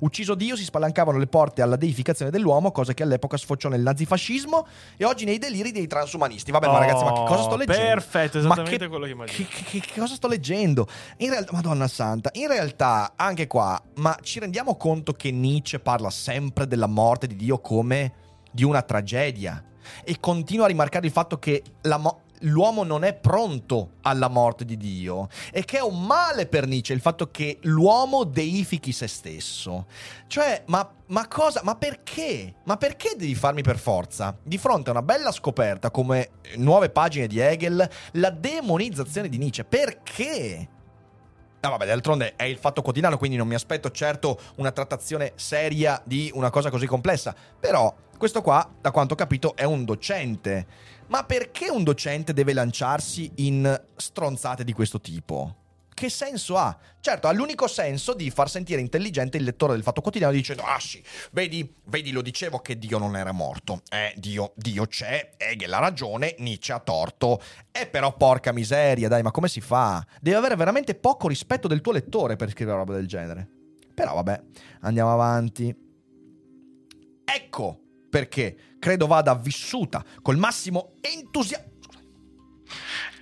Ucciso 0.00 0.34
Dio 0.34 0.56
si 0.56 0.64
spalancavano 0.64 1.18
le 1.18 1.26
porte 1.26 1.62
alla 1.62 1.76
deificazione 1.76 2.30
dell'uomo, 2.30 2.70
cosa 2.72 2.94
che 2.94 3.02
all'epoca 3.02 3.36
sfociò 3.36 3.68
nel 3.68 3.80
nazifascismo 3.82 4.66
e 4.96 5.04
oggi 5.04 5.24
nei 5.24 5.38
deliri 5.38 5.72
dei 5.72 5.86
transumanisti. 5.86 6.50
Vabbè, 6.50 6.66
ma 6.66 6.74
Oh, 6.74 6.78
ragazzi, 6.78 7.04
ma 7.04 7.12
che 7.12 7.22
cosa 7.26 7.42
sto 7.42 7.56
leggendo? 7.56 7.82
perfetto, 7.82 8.38
Ma 8.38 8.44
esattamente 8.44 8.78
che- 8.78 8.88
quello 8.88 9.04
che 9.04 9.10
immagino. 9.10 9.48
Che, 9.48 9.64
che- 9.64 9.80
che 9.80 10.00
cosa 10.00 10.14
sto 10.14 10.28
leggendo? 10.28 10.86
In 11.18 11.30
realtà, 11.30 11.52
Madonna 11.52 11.88
Santa, 11.88 12.30
in 12.34 12.48
realtà, 12.48 13.12
anche 13.16 13.46
qua, 13.46 13.80
ma 13.96 14.16
ci 14.22 14.38
rendiamo 14.38 14.76
conto 14.76 15.12
che 15.12 15.30
Nietzsche 15.30 15.78
parla 15.80 16.10
sempre 16.10 16.66
della 16.66 16.86
morte 16.86 17.26
di 17.26 17.36
Dio 17.36 17.58
come 17.60 18.12
di 18.50 18.64
una 18.64 18.82
tragedia 18.82 19.62
e 20.04 20.18
continua 20.20 20.64
a 20.66 20.68
rimarcare 20.68 21.06
il 21.06 21.12
fatto 21.12 21.38
che 21.38 21.62
la 21.82 21.96
mo- 21.98 22.20
l'uomo 22.42 22.82
non 22.84 23.04
è 23.04 23.14
pronto 23.14 23.92
alla 24.02 24.28
morte 24.28 24.64
di 24.64 24.76
Dio 24.76 25.28
e 25.52 25.64
che 25.64 25.78
è 25.78 25.82
un 25.82 26.04
male 26.04 26.46
per 26.46 26.66
Nietzsche 26.66 26.92
il 26.92 27.00
fatto 27.00 27.30
che 27.30 27.58
l'uomo 27.62 28.24
deifichi 28.24 28.92
se 28.92 29.06
stesso. 29.06 29.86
Cioè, 30.26 30.64
ma, 30.66 30.88
ma 31.06 31.28
cosa? 31.28 31.60
Ma 31.64 31.74
perché? 31.74 32.54
Ma 32.64 32.76
perché 32.76 33.14
devi 33.16 33.34
farmi 33.34 33.62
per 33.62 33.78
forza? 33.78 34.36
Di 34.42 34.58
fronte 34.58 34.88
a 34.88 34.92
una 34.92 35.02
bella 35.02 35.32
scoperta 35.32 35.90
come 35.90 36.30
nuove 36.56 36.90
pagine 36.90 37.26
di 37.26 37.38
Hegel, 37.38 37.88
la 38.12 38.30
demonizzazione 38.30 39.28
di 39.28 39.38
Nietzsche. 39.38 39.64
Perché? 39.64 40.68
No, 41.62 41.70
vabbè, 41.70 41.86
d'altronde 41.86 42.34
è 42.34 42.42
il 42.42 42.58
fatto 42.58 42.82
quotidiano, 42.82 43.16
quindi 43.16 43.36
non 43.36 43.46
mi 43.46 43.54
aspetto 43.54 43.92
certo 43.92 44.36
una 44.56 44.72
trattazione 44.72 45.32
seria 45.36 46.00
di 46.04 46.28
una 46.34 46.50
cosa 46.50 46.70
così 46.70 46.86
complessa. 46.86 47.32
Però, 47.60 47.94
questo 48.18 48.42
qua, 48.42 48.68
da 48.80 48.90
quanto 48.90 49.14
ho 49.14 49.16
capito, 49.16 49.54
è 49.54 49.62
un 49.62 49.84
docente. 49.84 50.66
Ma 51.12 51.24
perché 51.24 51.68
un 51.68 51.84
docente 51.84 52.32
deve 52.32 52.54
lanciarsi 52.54 53.30
in 53.36 53.78
stronzate 53.96 54.64
di 54.64 54.72
questo 54.72 54.98
tipo? 54.98 55.56
Che 55.92 56.08
senso 56.08 56.56
ha? 56.56 56.74
Certo, 57.00 57.28
ha 57.28 57.32
l'unico 57.32 57.66
senso 57.66 58.14
di 58.14 58.30
far 58.30 58.48
sentire 58.48 58.80
intelligente 58.80 59.36
il 59.36 59.44
lettore 59.44 59.74
del 59.74 59.82
Fatto 59.82 60.00
Quotidiano 60.00 60.32
dicendo 60.32 60.62
Ah 60.62 60.80
sì, 60.80 61.04
vedi, 61.32 61.70
vedi, 61.84 62.12
lo 62.12 62.22
dicevo 62.22 62.60
che 62.60 62.78
Dio 62.78 62.96
non 62.96 63.14
era 63.14 63.30
morto. 63.30 63.82
Eh, 63.90 64.14
Dio, 64.16 64.54
Dio 64.56 64.86
c'è, 64.86 65.32
Hegel 65.36 65.74
ha 65.74 65.80
ragione, 65.80 66.34
Nietzsche 66.38 66.72
ha 66.72 66.80
torto. 66.80 67.42
E 67.70 67.86
però 67.88 68.16
porca 68.16 68.52
miseria, 68.52 69.08
dai, 69.08 69.20
ma 69.20 69.32
come 69.32 69.48
si 69.48 69.60
fa? 69.60 70.02
Devi 70.18 70.34
avere 70.34 70.56
veramente 70.56 70.94
poco 70.94 71.28
rispetto 71.28 71.68
del 71.68 71.82
tuo 71.82 71.92
lettore 71.92 72.36
per 72.36 72.48
scrivere 72.48 72.78
roba 72.78 72.94
del 72.94 73.06
genere. 73.06 73.46
Però 73.92 74.14
vabbè, 74.14 74.42
andiamo 74.80 75.12
avanti. 75.12 75.76
Ecco 77.22 77.80
perché 78.12 78.56
credo 78.82 79.06
vada 79.06 79.36
vissuta 79.36 80.02
col 80.22 80.36
massimo 80.36 80.94
entusiasmo. 81.00 81.70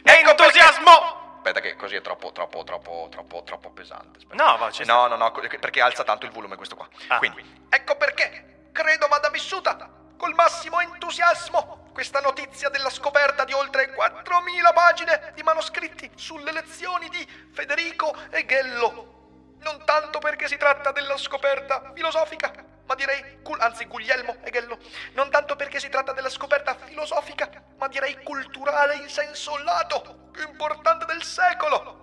Entusiasmo! 0.02 1.36
Aspetta 1.36 1.60
che 1.60 1.76
così 1.76 1.96
è 1.96 2.00
troppo, 2.00 2.32
troppo, 2.32 2.64
troppo, 2.64 3.08
troppo, 3.10 3.42
troppo 3.44 3.70
pesante. 3.70 4.20
Aspetta. 4.20 4.42
No, 4.42 4.56
va, 4.56 4.70
ci 4.70 4.86
No, 4.86 5.06
no, 5.06 5.16
no, 5.16 5.30
perché 5.30 5.82
alza 5.82 6.02
tanto 6.02 6.24
il 6.24 6.32
volume 6.32 6.56
questo 6.56 6.76
qua. 6.76 6.88
Ah. 7.08 7.18
Quindi, 7.18 7.44
ecco 7.68 7.94
perché 7.96 8.68
credo 8.72 9.06
vada 9.08 9.28
vissuta 9.28 9.90
col 10.16 10.32
massimo 10.32 10.80
entusiasmo 10.80 11.90
questa 11.92 12.20
notizia 12.20 12.70
della 12.70 12.88
scoperta 12.88 13.44
di 13.44 13.52
oltre 13.52 13.94
4.000 13.94 14.72
pagine 14.72 15.32
di 15.34 15.42
manoscritti 15.42 16.10
sulle 16.14 16.52
lezioni 16.52 17.10
di 17.10 17.28
Federico 17.52 18.16
Eghello. 18.30 19.58
Non 19.60 19.84
tanto 19.84 20.20
perché 20.20 20.48
si 20.48 20.56
tratta 20.56 20.90
della 20.90 21.18
scoperta 21.18 21.92
filosofica, 21.94 22.69
ma 22.90 22.96
direi, 22.96 23.22
cul- 23.44 23.60
anzi 23.60 23.84
Guglielmo 23.86 24.34
Eghello, 24.42 24.76
non 25.14 25.30
tanto 25.30 25.54
perché 25.54 25.78
si 25.78 25.88
tratta 25.88 26.12
della 26.12 26.28
scoperta 26.28 26.74
filosofica, 26.74 27.48
ma 27.78 27.86
direi 27.86 28.18
culturale 28.24 28.96
in 28.96 29.08
senso 29.08 29.52
lato, 29.62 30.28
più 30.32 30.42
importante 30.48 31.04
del 31.04 31.22
secolo. 31.22 32.02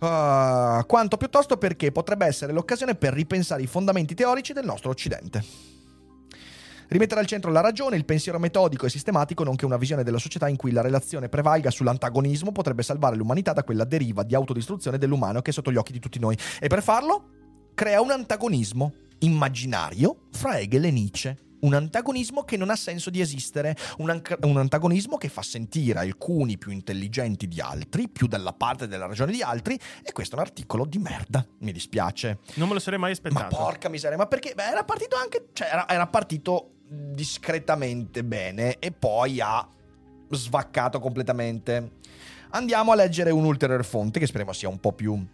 Ah, 0.00 0.84
quanto 0.86 1.16
piuttosto 1.16 1.56
perché 1.56 1.92
potrebbe 1.92 2.26
essere 2.26 2.52
l'occasione 2.52 2.94
per 2.94 3.14
ripensare 3.14 3.62
i 3.62 3.66
fondamenti 3.66 4.14
teorici 4.14 4.52
del 4.52 4.66
nostro 4.66 4.90
Occidente. 4.90 5.42
Rimettere 6.88 7.20
al 7.20 7.26
centro 7.26 7.50
la 7.50 7.62
ragione, 7.62 7.96
il 7.96 8.04
pensiero 8.04 8.38
metodico 8.38 8.84
e 8.84 8.90
sistematico, 8.90 9.44
nonché 9.44 9.64
una 9.64 9.78
visione 9.78 10.02
della 10.02 10.18
società 10.18 10.46
in 10.46 10.56
cui 10.56 10.72
la 10.72 10.82
relazione 10.82 11.30
prevalga 11.30 11.70
sull'antagonismo 11.70 12.52
potrebbe 12.52 12.82
salvare 12.82 13.16
l'umanità 13.16 13.54
da 13.54 13.64
quella 13.64 13.84
deriva 13.84 14.24
di 14.24 14.34
autodistruzione 14.34 14.98
dell'umano 14.98 15.40
che 15.40 15.52
è 15.52 15.54
sotto 15.54 15.72
gli 15.72 15.76
occhi 15.76 15.92
di 15.92 16.00
tutti 16.00 16.18
noi. 16.18 16.36
E 16.60 16.66
per 16.66 16.82
farlo 16.82 17.30
crea 17.72 18.02
un 18.02 18.10
antagonismo 18.10 18.92
immaginario 19.24 20.26
fra 20.32 20.58
Hegel 20.58 20.84
e 20.84 20.90
Nietzsche. 20.90 21.38
Un 21.64 21.72
antagonismo 21.72 22.44
che 22.44 22.58
non 22.58 22.68
ha 22.68 22.76
senso 22.76 23.08
di 23.08 23.22
esistere, 23.22 23.74
un, 23.96 24.10
anca- 24.10 24.36
un 24.42 24.58
antagonismo 24.58 25.16
che 25.16 25.30
fa 25.30 25.40
sentire 25.40 25.98
alcuni 25.98 26.58
più 26.58 26.70
intelligenti 26.70 27.48
di 27.48 27.58
altri, 27.58 28.06
più 28.10 28.26
dalla 28.26 28.52
parte 28.52 28.86
della 28.86 29.06
ragione 29.06 29.32
di 29.32 29.40
altri, 29.40 29.78
e 30.02 30.12
questo 30.12 30.36
è 30.36 30.38
un 30.40 30.44
articolo 30.44 30.84
di 30.84 30.98
merda, 30.98 31.46
mi 31.60 31.72
dispiace. 31.72 32.40
Non 32.56 32.68
me 32.68 32.74
lo 32.74 32.80
sarei 32.80 32.98
mai 32.98 33.12
Ma 33.12 33.16
aspettato. 33.16 33.56
porca 33.56 33.88
miseria, 33.88 34.18
ma 34.18 34.26
perché? 34.26 34.52
Beh, 34.54 34.64
era 34.64 34.84
partito 34.84 35.16
anche. 35.16 35.46
Cioè, 35.54 35.68
era, 35.72 35.88
era 35.88 36.06
partito 36.06 36.72
discretamente 36.86 38.22
bene 38.24 38.78
e 38.78 38.92
poi 38.92 39.40
ha 39.40 39.66
svaccato 40.28 41.00
completamente. 41.00 41.92
Andiamo 42.50 42.92
a 42.92 42.94
leggere 42.94 43.30
un 43.30 43.44
ulteriore 43.44 43.84
fonte 43.84 44.18
che 44.18 44.26
speriamo 44.26 44.52
sia 44.52 44.68
un 44.68 44.78
po' 44.78 44.92
più. 44.92 45.26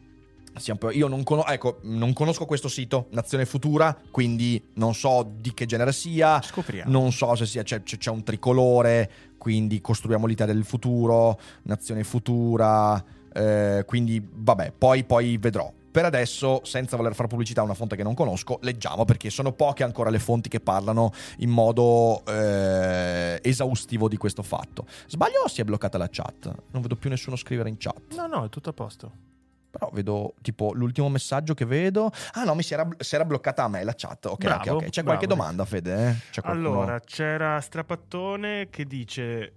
Io 0.93 1.07
non, 1.09 1.23
cono- 1.23 1.47
ecco, 1.47 1.79
non 1.83 2.13
conosco 2.13 2.45
questo 2.47 2.69
sito, 2.69 3.07
Nazione 3.11 3.47
Futura, 3.47 3.97
quindi 4.11 4.63
non 4.75 4.95
so 4.95 5.29
di 5.39 5.55
che 5.55 5.67
genere 5.67 5.93
sia. 5.93 6.41
Scopriamo. 6.43 6.91
Non 6.91 7.13
so 7.13 7.35
se 7.35 7.47
sia, 7.47 7.63
c'è, 7.63 7.83
c'è- 7.83 7.97
c'è 7.99 8.11
un 8.11 8.23
tricolore, 8.23 9.11
quindi 9.39 9.81
costruiamo 9.81 10.27
l'Italia 10.27 10.53
del 10.55 10.65
futuro, 10.65 11.39
Nazione 11.63 12.05
Futura, 12.05 13.03
eh, 13.33 13.85
quindi 13.87 14.21
vabbè, 14.31 14.73
poi, 14.77 15.05
poi 15.05 15.37
vedrò. 15.39 15.73
Per 15.91 16.05
adesso, 16.05 16.61
senza 16.63 16.97
voler 16.97 17.15
fare 17.17 17.27
pubblicità 17.27 17.63
a 17.63 17.65
una 17.65 17.75
fonte 17.75 17.97
che 17.97 18.05
non 18.05 18.15
conosco, 18.15 18.59
leggiamo 18.63 19.05
perché 19.05 19.29
sono 19.29 19.51
poche 19.51 19.83
ancora 19.83 20.09
le 20.09 20.21
fonti 20.21 20.49
che 20.49 20.61
parlano 20.61 21.11
in 21.39 21.51
modo 21.51 22.23
eh, 22.27 23.41
esaustivo 23.43 24.09
di 24.09 24.17
questo 24.17 24.43
fatto. 24.45 24.87
Sbaglio 25.09 25.41
o 25.45 25.49
si 25.49 25.61
è 25.61 25.65
bloccata 25.65 25.99
la 25.99 26.09
chat? 26.09 26.45
Non 26.71 26.81
vedo 26.83 26.95
più 26.95 27.11
nessuno 27.11 27.35
scrivere 27.35 27.69
in 27.71 27.77
chat. 27.77 28.15
No, 28.15 28.29
no, 28.29 28.45
è 28.45 28.49
tutto 28.49 28.71
a 28.71 28.73
posto. 28.73 29.13
Però 29.71 29.89
vedo 29.93 30.35
tipo 30.43 30.73
l'ultimo 30.75 31.09
messaggio 31.09 31.55
che 31.55 31.65
vedo. 31.65 32.11
Ah 32.33 32.45
no, 32.45 32.55
mi 32.55 32.63
si 32.63 32.73
era, 32.75 32.89
si 32.99 33.15
era 33.15 33.25
bloccata 33.25 33.63
a 33.65 33.69
me 33.69 33.85
la 33.85 33.95
chat. 33.97 34.27
Ok, 34.27 34.39
Bravo, 34.45 34.71
ok, 34.73 34.83
ok. 34.85 34.89
C'è 34.91 35.03
qualche 35.05 35.27
bravo. 35.27 35.41
domanda, 35.41 35.65
Fede? 35.65 36.09
eh? 36.09 36.15
C'è 36.31 36.41
qualcuno? 36.43 36.69
Allora, 36.69 37.01
c'era 37.01 37.61
Strapattone 37.61 38.69
che 38.71 38.85
dice... 38.85 39.53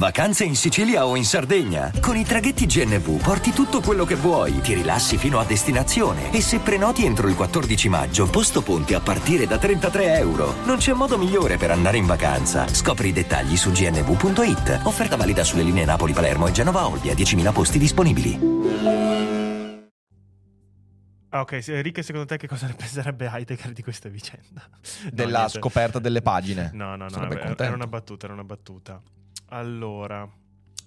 Vacanze 0.00 0.44
in 0.44 0.54
Sicilia 0.54 1.04
o 1.04 1.16
in 1.16 1.24
Sardegna? 1.24 1.90
Con 2.00 2.16
i 2.16 2.24
traghetti 2.24 2.64
GNV 2.64 3.20
porti 3.20 3.50
tutto 3.50 3.80
quello 3.80 4.04
che 4.04 4.14
vuoi, 4.14 4.60
ti 4.60 4.72
rilassi 4.72 5.18
fino 5.18 5.38
a 5.40 5.44
destinazione 5.44 6.32
e 6.32 6.40
se 6.40 6.60
prenoti 6.60 7.04
entro 7.04 7.28
il 7.28 7.34
14 7.34 7.88
maggio, 7.88 8.30
posto 8.30 8.62
ponti 8.62 8.94
a 8.94 9.00
partire 9.00 9.46
da 9.46 9.58
33 9.58 10.16
euro. 10.18 10.54
Non 10.64 10.76
c'è 10.78 10.92
modo 10.94 11.18
migliore 11.18 11.56
per 11.58 11.72
andare 11.72 11.96
in 11.98 12.06
vacanza. 12.06 12.66
Scopri 12.68 13.08
i 13.08 13.12
dettagli 13.12 13.56
su 13.56 13.72
gnv.it. 13.72 14.80
Offerta 14.84 15.16
valida 15.16 15.42
sulle 15.44 15.64
linee 15.64 15.84
Napoli-Palermo 15.84 16.46
e 16.46 16.52
Genova-Olbia, 16.52 17.12
10.000 17.12 17.52
posti 17.52 17.78
disponibili. 17.78 18.38
Ah, 21.32 21.40
ok, 21.40 21.62
Rick, 21.82 22.02
secondo 22.04 22.26
te 22.26 22.36
che 22.38 22.46
cosa 22.48 22.66
ne 22.68 22.74
penserebbe 22.74 23.28
Heidegger 23.30 23.72
di 23.72 23.82
questa 23.82 24.08
vicenda? 24.08 24.62
No, 24.70 25.10
Della 25.12 25.38
niente. 25.40 25.58
scoperta 25.58 25.98
delle 25.98 26.22
pagine. 26.22 26.70
No, 26.74 26.90
no, 26.96 27.04
no, 27.04 27.10
Sarebbe 27.10 27.34
era- 27.34 27.38
contento. 27.46 27.62
era 27.64 27.74
una 27.74 27.86
battuta, 27.86 28.24
era 28.24 28.34
una 28.34 28.44
battuta. 28.44 29.00
Allora, 29.48 30.28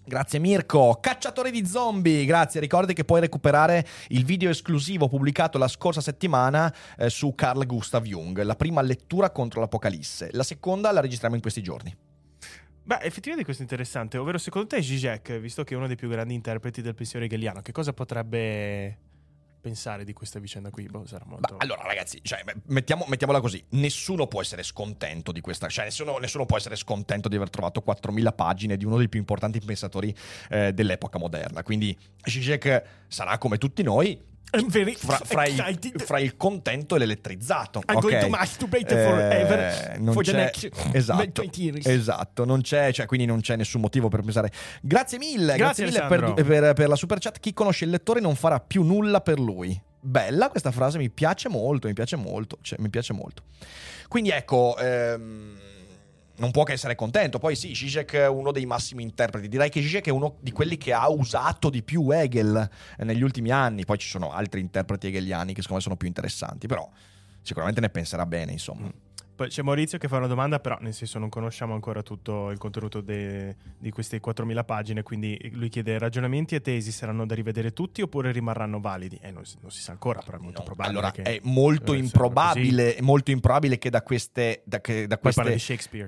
Grazie 0.05 0.37
Mirko, 0.39 0.97
cacciatore 0.99 1.49
di 1.49 1.65
zombie, 1.65 2.25
grazie. 2.25 2.59
Ricordi 2.59 2.93
che 2.93 3.05
puoi 3.05 3.21
recuperare 3.21 3.87
il 4.09 4.25
video 4.25 4.49
esclusivo 4.49 5.07
pubblicato 5.07 5.57
la 5.57 5.69
scorsa 5.69 6.01
settimana 6.01 6.73
eh, 6.97 7.09
su 7.09 7.33
Carl 7.35 7.65
Gustav 7.65 8.03
Jung, 8.03 8.41
la 8.41 8.55
prima 8.57 8.81
lettura 8.81 9.29
contro 9.29 9.61
l'Apocalisse. 9.61 10.27
La 10.33 10.43
seconda 10.43 10.91
la 10.91 10.99
registriamo 10.99 11.35
in 11.35 11.41
questi 11.41 11.63
giorni. 11.63 11.95
beh, 12.83 12.97
effettivamente 12.97 13.45
questo 13.45 13.61
è 13.61 13.65
interessante, 13.65 14.17
ovvero 14.17 14.37
secondo 14.37 14.67
te 14.67 14.83
Zizek, 14.83 15.39
visto 15.39 15.63
che 15.63 15.73
è 15.73 15.77
uno 15.77 15.87
dei 15.87 15.95
più 15.95 16.09
grandi 16.09 16.33
interpreti 16.33 16.81
del 16.81 16.95
pensiero 16.95 17.23
hegeliano, 17.23 17.61
che 17.61 17.71
cosa 17.71 17.93
potrebbe 17.93 18.97
pensare 19.63 20.03
di 20.03 20.11
questa 20.11 20.39
vicenda 20.39 20.69
qui? 20.69 20.87
Boh, 20.87 21.05
molto... 21.23 21.55
Allora, 21.59 21.83
ragazzi, 21.83 22.19
cioè, 22.21 22.43
mettiamo- 22.65 23.05
mettiamola 23.07 23.39
così: 23.39 23.63
nessuno 23.69 24.27
può 24.27 24.41
essere 24.41 24.61
scontento 24.61 25.31
di 25.31 25.39
questa. 25.39 25.69
Cioè, 25.69 25.85
nessuno, 25.85 26.17
nessuno 26.17 26.45
può 26.45 26.57
essere 26.57 26.75
scontento 26.75 27.29
di 27.29 27.37
aver 27.37 27.49
trovato 27.49 27.81
4.000 27.85 28.35
pagine 28.35 28.75
di 28.75 28.83
uno 28.83 28.97
dei 28.97 29.07
più 29.07 29.19
importanti 29.19 29.61
pensatori 29.61 30.13
eh, 30.49 30.73
dell'epoca 30.73 31.17
moderna. 31.17 31.63
Quindi, 31.63 31.97
Zizek 32.21 32.83
sarà 33.07 33.37
come 33.37 33.57
tutti 33.57 33.81
noi. 33.83 34.31
Fra, 34.97 35.19
fra 35.23 35.45
il, 35.47 35.93
fra 35.97 36.19
il 36.19 36.37
contento 36.37 36.95
e 36.95 36.99
l'elettrizzato. 36.99 37.79
I'm 37.87 37.95
ok? 37.95 38.01
going 38.01 38.19
to 38.21 38.29
masturbate 38.29 38.99
Eh, 39.01 39.03
forever 39.09 39.97
non 39.99 40.13
for 40.13 40.23
c'è- 40.23 40.51
esatto, 40.91 41.41
20 41.41 41.61
years. 41.61 41.85
esatto, 41.87 42.45
non 42.45 42.61
c'è, 42.61 42.91
cioè, 42.93 43.05
quindi 43.07 43.25
non 43.25 43.41
c'è 43.41 43.55
nessun 43.55 43.81
motivo 43.81 44.09
per 44.09 44.21
pensare. 44.21 44.51
Grazie 44.81 45.17
mille, 45.17 45.55
grazie, 45.57 45.85
Grazie, 45.85 46.07
mille 46.07 46.33
per, 46.33 46.45
per- 46.45 46.73
per 46.73 46.87
la 46.87 46.95
super 46.95 47.17
chat. 47.19 47.39
Chi 47.39 47.53
conosce 47.53 47.85
il 47.85 47.91
lettore 47.91 48.19
non 48.19 48.35
farà 48.35 48.59
più 48.59 48.83
nulla 48.83 49.21
per 49.21 49.39
lui. 49.39 49.79
Bella 49.99 50.49
questa 50.49 50.71
frase, 50.71 50.97
mi 50.97 51.09
piace 51.09 51.47
molto, 51.49 51.87
mi 51.87 51.93
piace 51.93 52.15
molto, 52.17 52.57
cioè, 52.61 52.77
mi 52.79 52.89
piace 52.89 53.13
molto. 53.13 53.43
Quindi 54.07 54.29
ecco, 54.31 54.77
ehm, 54.77 55.57
non 56.37 56.51
può 56.51 56.63
che 56.63 56.73
essere 56.73 56.95
contento. 56.95 57.39
Poi 57.39 57.55
sì, 57.55 57.75
Zizek 57.75 58.13
è 58.13 58.27
uno 58.27 58.51
dei 58.51 58.65
massimi 58.65 59.03
interpreti. 59.03 59.47
Direi 59.47 59.69
che 59.69 59.81
Zizek 59.81 60.07
è 60.07 60.11
uno 60.11 60.37
di 60.39 60.51
quelli 60.51 60.77
che 60.77 60.93
ha 60.93 61.09
usato 61.09 61.69
di 61.69 61.83
più 61.83 62.09
Hegel 62.09 62.69
eh, 62.97 63.03
negli 63.03 63.21
ultimi 63.21 63.51
anni. 63.51 63.85
Poi 63.85 63.97
ci 63.97 64.07
sono 64.07 64.31
altri 64.31 64.59
interpreti 64.59 65.07
hegeliani 65.07 65.53
che 65.53 65.61
secondo 65.61 65.75
me 65.75 65.81
sono 65.81 65.95
più 65.95 66.07
interessanti, 66.07 66.67
però 66.67 66.89
sicuramente 67.41 67.81
ne 67.81 67.89
penserà 67.89 68.25
bene, 68.25 68.51
insomma. 68.51 68.91
Poi 69.43 69.51
c'è 69.51 69.61
Maurizio 69.61 69.97
che 69.97 70.07
fa 70.07 70.15
una 70.17 70.27
domanda, 70.27 70.59
però 70.61 70.77
nel 70.79 70.93
senso 70.93 71.19
non 71.19 71.27
conosciamo 71.27 71.73
ancora 71.73 72.01
tutto 72.01 72.49
il 72.49 72.57
contenuto 72.57 73.01
de- 73.01 73.57
di 73.77 73.91
queste 73.91 74.21
4.000 74.21 74.63
pagine, 74.63 75.03
quindi 75.03 75.37
lui 75.51 75.67
chiede 75.67 75.97
ragionamenti 75.97 76.55
e 76.55 76.61
tesi 76.61 76.93
saranno 76.93 77.25
da 77.25 77.35
rivedere 77.35 77.73
tutti 77.73 78.01
oppure 78.01 78.31
rimarranno 78.31 78.79
validi? 78.79 79.19
Eh, 79.21 79.31
non 79.31 79.43
si, 79.45 79.57
non 79.59 79.69
si 79.69 79.81
sa 79.81 79.91
ancora, 79.91 80.21
però 80.21 80.37
è 80.37 80.41
molto 80.41 80.59
No, 80.59 80.63
probabile. 80.65 80.97
allora, 80.97 81.11
è 81.11 81.39
molto 81.43 81.91
essere 81.91 81.97
improbabile, 82.05 82.97
molto 83.01 83.31
improbabile 83.31 83.77
che 83.77 83.89
da 83.89 84.01
queste, 84.01 84.61
da 84.63 84.79
che- 84.79 85.07
da 85.07 85.17
queste, 85.17 85.57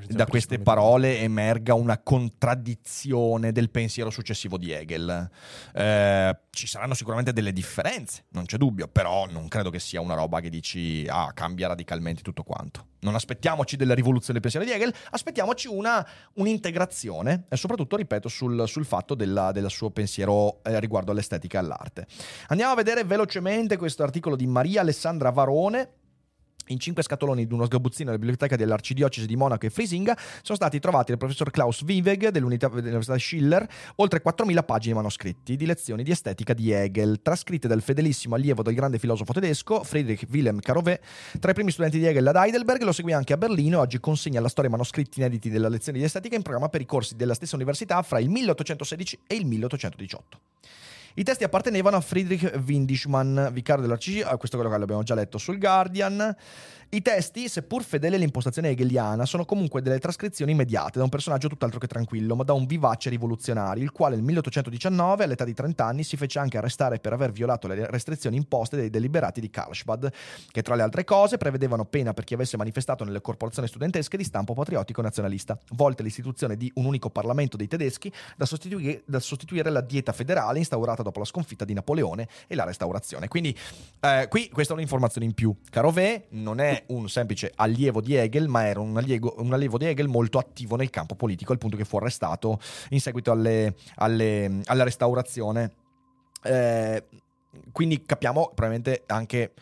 da 0.07 0.25
queste 0.27 0.59
parole 0.59 1.19
emerga 1.19 1.73
una 1.73 1.97
contraddizione 1.97 3.51
del 3.51 3.69
pensiero 3.69 4.09
successivo 4.11 4.57
di 4.57 4.71
Hegel. 4.71 5.29
Eh, 5.73 6.37
ci 6.51 6.67
saranno 6.67 6.93
sicuramente 6.93 7.33
delle 7.33 7.51
differenze, 7.51 8.23
non 8.29 8.45
c'è 8.45 8.55
dubbio, 8.55 8.87
però 8.87 9.25
non 9.29 9.49
credo 9.49 9.69
che 9.69 9.79
sia 9.79 9.99
una 9.99 10.13
roba 10.15 10.39
che 10.39 10.49
dici, 10.49 11.05
ah, 11.09 11.31
cambia 11.33 11.67
radicalmente 11.67 12.21
tutto 12.21 12.43
quanto. 12.43 12.85
Non 13.05 13.13
aspettiamoci 13.25 13.75
della 13.75 13.95
rivoluzione 13.95 14.39
del 14.39 14.41
pensiero 14.41 14.65
di 14.65 14.71
Hegel, 14.71 14.93
aspettiamoci 15.09 15.67
una, 15.67 16.05
un'integrazione, 16.33 17.45
e 17.49 17.57
soprattutto, 17.57 17.95
ripeto, 17.95 18.29
sul, 18.29 18.67
sul 18.67 18.85
fatto 18.85 19.15
del 19.15 19.65
suo 19.69 19.89
pensiero 19.89 20.63
eh, 20.63 20.79
riguardo 20.79 21.11
all'estetica 21.11 21.57
e 21.57 21.61
all'arte. 21.61 22.07
Andiamo 22.49 22.73
a 22.73 22.75
vedere 22.75 23.03
velocemente 23.03 23.77
questo 23.77 24.03
articolo 24.03 24.35
di 24.35 24.45
Maria 24.45 24.81
Alessandra 24.81 25.31
Varone. 25.31 25.89
In 26.69 26.79
cinque 26.79 27.03
scatoloni 27.03 27.45
di 27.45 27.53
uno 27.53 27.65
sgabuzzino 27.65 28.05
della 28.05 28.17
biblioteca 28.17 28.55
dell'arcidiocesi 28.55 29.27
di 29.27 29.35
Monaco 29.35 29.67
e 29.67 29.69
Frisinga 29.69 30.17
sono 30.41 30.57
stati 30.57 30.79
trovati 30.79 31.11
dal 31.11 31.19
professor 31.19 31.51
Klaus 31.51 31.83
dell'unità- 31.83 32.69
dell'Università 32.69 33.17
Schiller 33.19 33.67
oltre 33.97 34.21
4.000 34.23 34.63
pagine 34.63 34.95
manoscritti 34.95 35.55
di 35.55 35.65
lezioni 35.65 36.03
di 36.03 36.09
estetica 36.09 36.53
di 36.53 36.71
Hegel, 36.71 37.21
trascritte 37.21 37.67
dal 37.67 37.81
fedelissimo 37.81 38.33
allievo 38.33 38.63
del 38.63 38.73
grande 38.73 38.97
filosofo 38.97 39.31
tedesco 39.31 39.83
Friedrich 39.83 40.25
Wilhelm 40.31 40.59
Carové. 40.59 41.01
Tra 41.39 41.51
i 41.51 41.53
primi 41.53 41.71
studenti 41.71 41.99
di 41.99 42.05
Hegel 42.05 42.25
ad 42.25 42.35
Heidelberg 42.35 42.81
lo 42.81 42.91
seguì 42.91 43.13
anche 43.13 43.33
a 43.33 43.37
Berlino 43.37 43.77
e 43.77 43.81
oggi 43.81 43.99
consegna 43.99 44.39
alla 44.39 44.49
storia 44.49 44.71
manoscritti 44.71 45.19
inediti 45.19 45.49
della 45.49 45.69
lezione 45.69 45.99
di 45.99 46.03
estetica 46.03 46.35
in 46.35 46.41
programma 46.41 46.69
per 46.69 46.81
i 46.81 46.85
corsi 46.85 47.15
della 47.15 47.35
stessa 47.35 47.55
università 47.55 48.01
fra 48.01 48.19
il 48.19 48.29
1816 48.29 49.19
e 49.27 49.35
il 49.35 49.45
1818. 49.45 50.39
I 51.17 51.23
testi 51.23 51.45
appartenevano 51.45 51.95
a 51.95 52.01
Friedrich 52.01 52.59
Windischmann, 52.65 53.47
vicario 53.53 53.81
dell'arcigio, 53.81 54.25
questo 54.37 54.57
è 54.57 54.59
quello 54.59 54.75
che 54.75 54.83
abbiamo 54.83 55.03
già 55.03 55.15
letto 55.15 55.37
sul 55.37 55.57
Guardian. 55.57 56.35
I 56.95 57.01
testi, 57.01 57.49
seppur 57.49 57.83
fedeli 57.83 58.15
all'impostazione 58.15 58.69
hegeliana, 58.69 59.25
sono 59.25 59.43
comunque 59.43 59.81
delle 59.81 59.99
trascrizioni 59.99 60.53
immediate 60.53 60.97
da 60.97 61.03
un 61.03 61.09
personaggio 61.09 61.49
tutt'altro 61.49 61.77
che 61.77 61.87
tranquillo, 61.87 62.37
ma 62.37 62.43
da 62.45 62.53
un 62.53 62.65
vivace 62.65 63.09
rivoluzionario, 63.09 63.83
il 63.83 63.91
quale 63.91 64.15
nel 64.15 64.23
1819, 64.23 65.25
all'età 65.25 65.43
di 65.43 65.53
30 65.53 65.83
anni, 65.83 66.03
si 66.05 66.15
fece 66.15 66.39
anche 66.39 66.57
arrestare 66.57 66.99
per 66.99 67.11
aver 67.11 67.33
violato 67.33 67.67
le 67.67 67.85
restrizioni 67.91 68.37
imposte 68.37 68.77
dai 68.77 68.89
deliberati 68.89 69.41
di 69.41 69.49
Karlsbad, 69.49 70.09
che 70.49 70.61
tra 70.61 70.75
le 70.75 70.83
altre 70.83 71.03
cose 71.03 71.35
prevedevano 71.35 71.83
pena 71.83 72.13
per 72.13 72.23
chi 72.23 72.33
avesse 72.33 72.55
manifestato 72.55 73.03
nelle 73.03 73.19
corporazioni 73.19 73.67
studentesche 73.67 74.15
di 74.15 74.23
stampo 74.23 74.53
patriottico 74.53 75.01
nazionalista, 75.01 75.59
volte 75.71 76.01
all'istituzione 76.01 76.55
di 76.55 76.71
un 76.75 76.85
unico 76.85 77.09
Parlamento 77.09 77.57
dei 77.57 77.67
tedeschi 77.67 78.09
da 78.37 78.45
sostituire, 78.45 79.01
da 79.03 79.19
sostituire 79.19 79.69
la 79.69 79.81
dieta 79.81 80.13
federale 80.13 80.59
instaurata 80.59 81.03
dopo 81.03 81.19
la 81.19 81.25
sconfitta 81.25 81.65
di 81.65 81.73
Napoleone 81.73 82.29
e 82.47 82.55
la 82.55 82.63
restaurazione. 82.63 83.27
Quindi 83.27 83.53
eh, 83.99 84.27
qui 84.29 84.47
questa 84.47 84.71
è 84.71 84.75
un'informazione 84.77 85.27
in 85.27 85.33
più. 85.33 85.53
Carové 85.69 86.27
non 86.29 86.61
è 86.61 86.83
un 86.87 87.09
semplice 87.09 87.51
allievo 87.55 88.01
di 88.01 88.15
Hegel, 88.15 88.47
ma 88.47 88.65
era 88.65 88.79
un 88.79 88.97
allievo, 88.97 89.35
un 89.37 89.53
allievo 89.53 89.77
di 89.77 89.85
Hegel 89.85 90.07
molto 90.07 90.37
attivo 90.37 90.75
nel 90.75 90.89
campo 90.89 91.15
politico, 91.15 91.51
al 91.51 91.57
punto 91.57 91.77
che 91.77 91.85
fu 91.85 91.97
arrestato 91.97 92.59
in 92.89 92.99
seguito 92.99 93.31
alle- 93.31 93.75
alle- 93.95 94.61
alla 94.65 94.83
restaurazione. 94.83 95.71
Eh, 96.43 97.03
quindi 97.71 98.03
capiamo 98.05 98.51
probabilmente 98.53 99.03
anche 99.07 99.53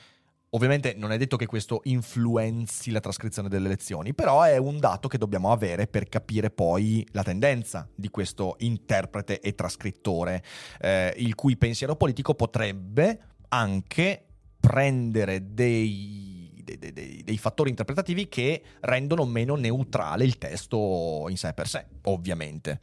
Ovviamente 0.56 0.94
non 0.96 1.12
è 1.12 1.18
detto 1.18 1.36
che 1.36 1.48
questo 1.48 1.82
influenzi 1.86 2.92
la 2.92 3.00
trascrizione 3.00 3.50
delle 3.50 3.68
lezioni, 3.68 4.14
però 4.14 4.44
è 4.44 4.58
un 4.58 4.78
dato 4.78 5.08
che 5.08 5.18
dobbiamo 5.18 5.52
avere 5.52 5.88
per 5.88 6.08
capire 6.08 6.52
poi 6.52 7.06
la 7.12 7.24
tendenza 7.24 7.90
di 7.96 8.10
questo 8.10 8.56
interprete 8.60 9.40
e 9.40 9.56
trascrittore, 9.56 10.44
eh, 10.80 11.12
il 11.18 11.34
cui 11.34 11.58
pensiero 11.58 11.96
politico 11.96 12.36
potrebbe 12.36 13.20
anche 13.50 14.26
prendere 14.60 15.54
dei, 15.54 16.33
dei- 16.64 16.78
dei- 16.78 17.24
dei- 17.24 17.38
fattori 17.38 17.70
interpretativi 17.70 18.28
che 18.30 18.62
rendono 18.82 19.26
meno 19.26 19.56
neutrale 19.56 20.24
il 20.24 20.38
testo 20.38 21.26
in 21.30 21.38
sé 21.38 21.54
per 21.54 21.68
sé, 21.68 21.86
ovviamente. 22.04 22.82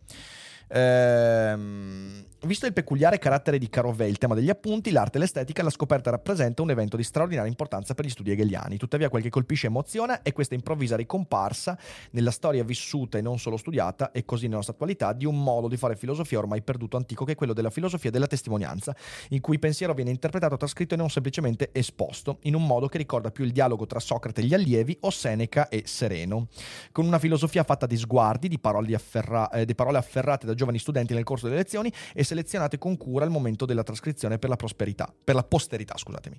Ehm, 0.73 2.25
visto 2.43 2.67
il 2.67 2.73
peculiare 2.73 3.19
carattere 3.19 3.59
di 3.59 3.69
Carovè, 3.69 4.05
il 4.05 4.19
tema 4.19 4.35
degli 4.35 4.49
appunti, 4.49 4.93
l'arte 4.93 5.19
e 5.19 5.21
l'estetica, 5.21 5.63
la 5.63 5.71
scoperta 5.71 6.11
rappresenta 6.11 6.63
un 6.63 6.71
evento 6.71 6.97
di 6.97 7.03
straordinaria 7.03 7.51
importanza 7.51 7.95
per 7.95 8.05
gli 8.05 8.11
studi 8.11 8.31
hegeliani. 8.31 8.77
Tuttavia, 8.77 9.09
quel 9.09 9.23
che 9.23 9.31
colpisce 9.31 9.67
e 9.67 9.71
emoziona 9.71 10.23
è 10.23 10.33
questa 10.33 10.55
improvvisa 10.55 10.97
ricomparsa 10.97 11.79
nella 12.13 12.31
storia 12.31 12.65
vissuta 12.65 13.19
e 13.19 13.21
non 13.21 13.39
solo 13.39 13.57
studiata, 13.57 14.13
e 14.13 14.25
così 14.25 14.45
nella 14.45 14.57
nostra 14.57 14.75
attualità, 14.75 15.13
di 15.13 15.27
un 15.27 15.43
modo 15.43 15.69
di 15.69 15.77
fare 15.77 15.97
filosofia 15.97 16.39
ormai 16.39 16.63
perduto 16.63 16.97
antico 16.97 17.25
che 17.25 17.33
è 17.33 17.35
quello 17.35 17.53
della 17.53 17.71
filosofia 17.71 18.11
della 18.11 18.27
testimonianza, 18.27 18.95
in 19.31 19.41
cui 19.41 19.55
il 19.55 19.61
pensiero 19.61 19.93
viene 19.93 20.11
interpretato, 20.11 20.57
trascritto 20.57 20.95
e 20.95 20.97
non 20.97 21.11
semplicemente 21.11 21.71
esposto, 21.73 22.39
in 22.43 22.55
un 22.55 22.65
modo 22.65 22.87
che 22.87 22.99
ricorda 22.99 23.31
più 23.31 23.45
il 23.45 23.53
dialogo 23.53 23.87
tra 23.87 23.99
Socrate 23.99 24.41
e 24.41 24.45
gli 24.45 24.55
allievi 24.55 24.97
o 25.01 25.11
Seneca 25.11 25.69
e 25.69 25.83
Sereno 25.85 26.49
con 26.93 27.07
una 27.07 27.19
filosofia 27.19 27.65
fatta 27.65 27.87
di 27.87 27.97
sguardi, 27.97 28.49
di 28.49 28.59
parole, 28.59 28.95
afferra- 28.95 29.51
eh, 29.51 29.65
di 29.65 29.75
parole 29.75 29.99
afferrate 29.99 30.47
da 30.47 30.55
giovani 30.61 30.79
studenti 30.79 31.15
nel 31.15 31.25
corso 31.25 31.47
delle 31.47 31.59
lezioni 31.59 31.93
e 32.13 32.23
selezionate 32.23 32.79
con 32.79 32.97
cura 32.97 33.25
al 33.25 33.31
momento 33.31 33.65
della 33.65 33.83
trascrizione 33.83 34.39
per 34.39 34.51
la 34.51 34.57
prosperità, 34.57 35.13
per 35.25 35.35
la 35.35 35.43
posterità, 35.43 35.97
scusatemi. 35.97 36.39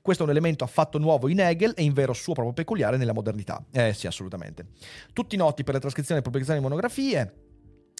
Questo 0.00 0.22
è 0.22 0.26
un 0.26 0.32
elemento 0.32 0.64
affatto 0.64 0.98
nuovo 0.98 1.28
in 1.28 1.40
Hegel 1.40 1.74
e 1.76 1.82
in 1.82 1.92
vero 1.92 2.12
suo 2.12 2.32
proprio 2.32 2.54
peculiare 2.54 2.96
nella 2.96 3.12
modernità. 3.12 3.62
Eh 3.70 3.92
sì, 3.92 4.06
assolutamente. 4.06 4.66
Tutti 5.12 5.36
noti 5.36 5.64
per 5.64 5.74
le 5.74 5.80
trascrizioni 5.80 6.20
e 6.20 6.22
pubblicazioni 6.22 6.60
di 6.60 6.66
monografie, 6.66 7.47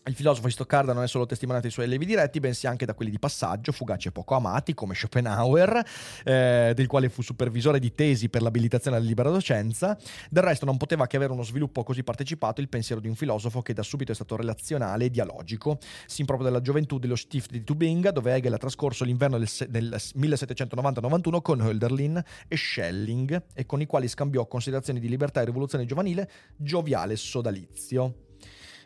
il 0.08 0.14
filosofo 0.14 0.46
di 0.46 0.52
Stoccarda 0.52 0.92
non 0.92 1.02
è 1.02 1.08
solo 1.08 1.26
testimoniato 1.26 1.66
dai 1.66 1.74
suoi 1.74 1.86
allievi 1.86 2.06
diretti, 2.06 2.40
bensì 2.40 2.66
anche 2.66 2.86
da 2.86 2.94
quelli 2.94 3.10
di 3.10 3.18
passaggio, 3.18 3.72
fugaci 3.72 4.08
e 4.08 4.12
poco 4.12 4.34
amati, 4.34 4.72
come 4.74 4.94
Schopenhauer, 4.94 5.84
eh, 6.24 6.72
del 6.74 6.86
quale 6.86 7.08
fu 7.08 7.22
supervisore 7.22 7.78
di 7.78 7.94
tesi 7.94 8.28
per 8.28 8.42
l'abilitazione 8.42 8.96
alla 8.96 9.04
libera 9.04 9.30
docenza. 9.30 9.98
Del 10.30 10.42
resto 10.42 10.64
non 10.64 10.76
poteva 10.76 11.06
che 11.06 11.16
avere 11.16 11.32
uno 11.32 11.42
sviluppo 11.42 11.82
così 11.82 12.02
partecipato 12.02 12.60
il 12.60 12.68
pensiero 12.68 13.00
di 13.00 13.08
un 13.08 13.14
filosofo 13.14 13.60
che 13.60 13.74
da 13.74 13.82
subito 13.82 14.12
è 14.12 14.14
stato 14.14 14.36
relazionale 14.36 15.06
e 15.06 15.10
dialogico, 15.10 15.78
sin 16.06 16.24
proprio 16.24 16.48
dalla 16.48 16.62
gioventù 16.62 16.98
dello 16.98 17.16
Stift 17.16 17.50
di 17.50 17.62
Tubinga, 17.62 18.10
dove 18.10 18.34
Hegel 18.34 18.54
ha 18.54 18.58
trascorso 18.58 19.04
l'inverno 19.04 19.36
del, 19.36 19.48
se- 19.48 19.68
del 19.68 19.94
1790-91 19.94 21.40
con 21.42 21.60
Hölderlin 21.60 22.22
e 22.48 22.56
Schelling, 22.56 23.44
e 23.52 23.66
con 23.66 23.80
i 23.80 23.86
quali 23.86 24.08
scambiò 24.08 24.46
considerazioni 24.46 25.00
di 25.00 25.08
libertà 25.08 25.42
e 25.42 25.44
rivoluzione 25.44 25.84
giovanile, 25.84 26.30
gioviale 26.56 27.16
sodalizio. 27.16 28.27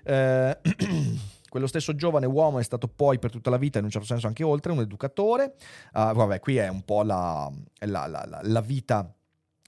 Eh, 0.05 0.59
Quello 1.53 1.67
stesso 1.67 1.95
giovane 1.95 2.25
uomo 2.25 2.61
è 2.61 2.63
stato 2.63 2.89
poi 2.89 3.19
per 3.19 3.31
tutta 3.31 3.51
la 3.51 3.59
vita, 3.59 3.77
in 3.79 3.85
un 3.85 3.91
certo 3.91 4.07
senso 4.07 4.27
anche 4.27 4.43
oltre, 4.43 4.73
un 4.73 4.81
educatore. 4.81 5.55
Ah, 5.93 6.15
vabbè, 6.15 6.41
qui 6.41 6.57
è 6.57 6.67
un 6.69 6.83
po' 6.83 7.03
la, 7.03 7.51
la- 7.81 8.07
la- 8.07 8.25
la- 8.27 8.41
la 8.43 8.61
vita 8.63 9.15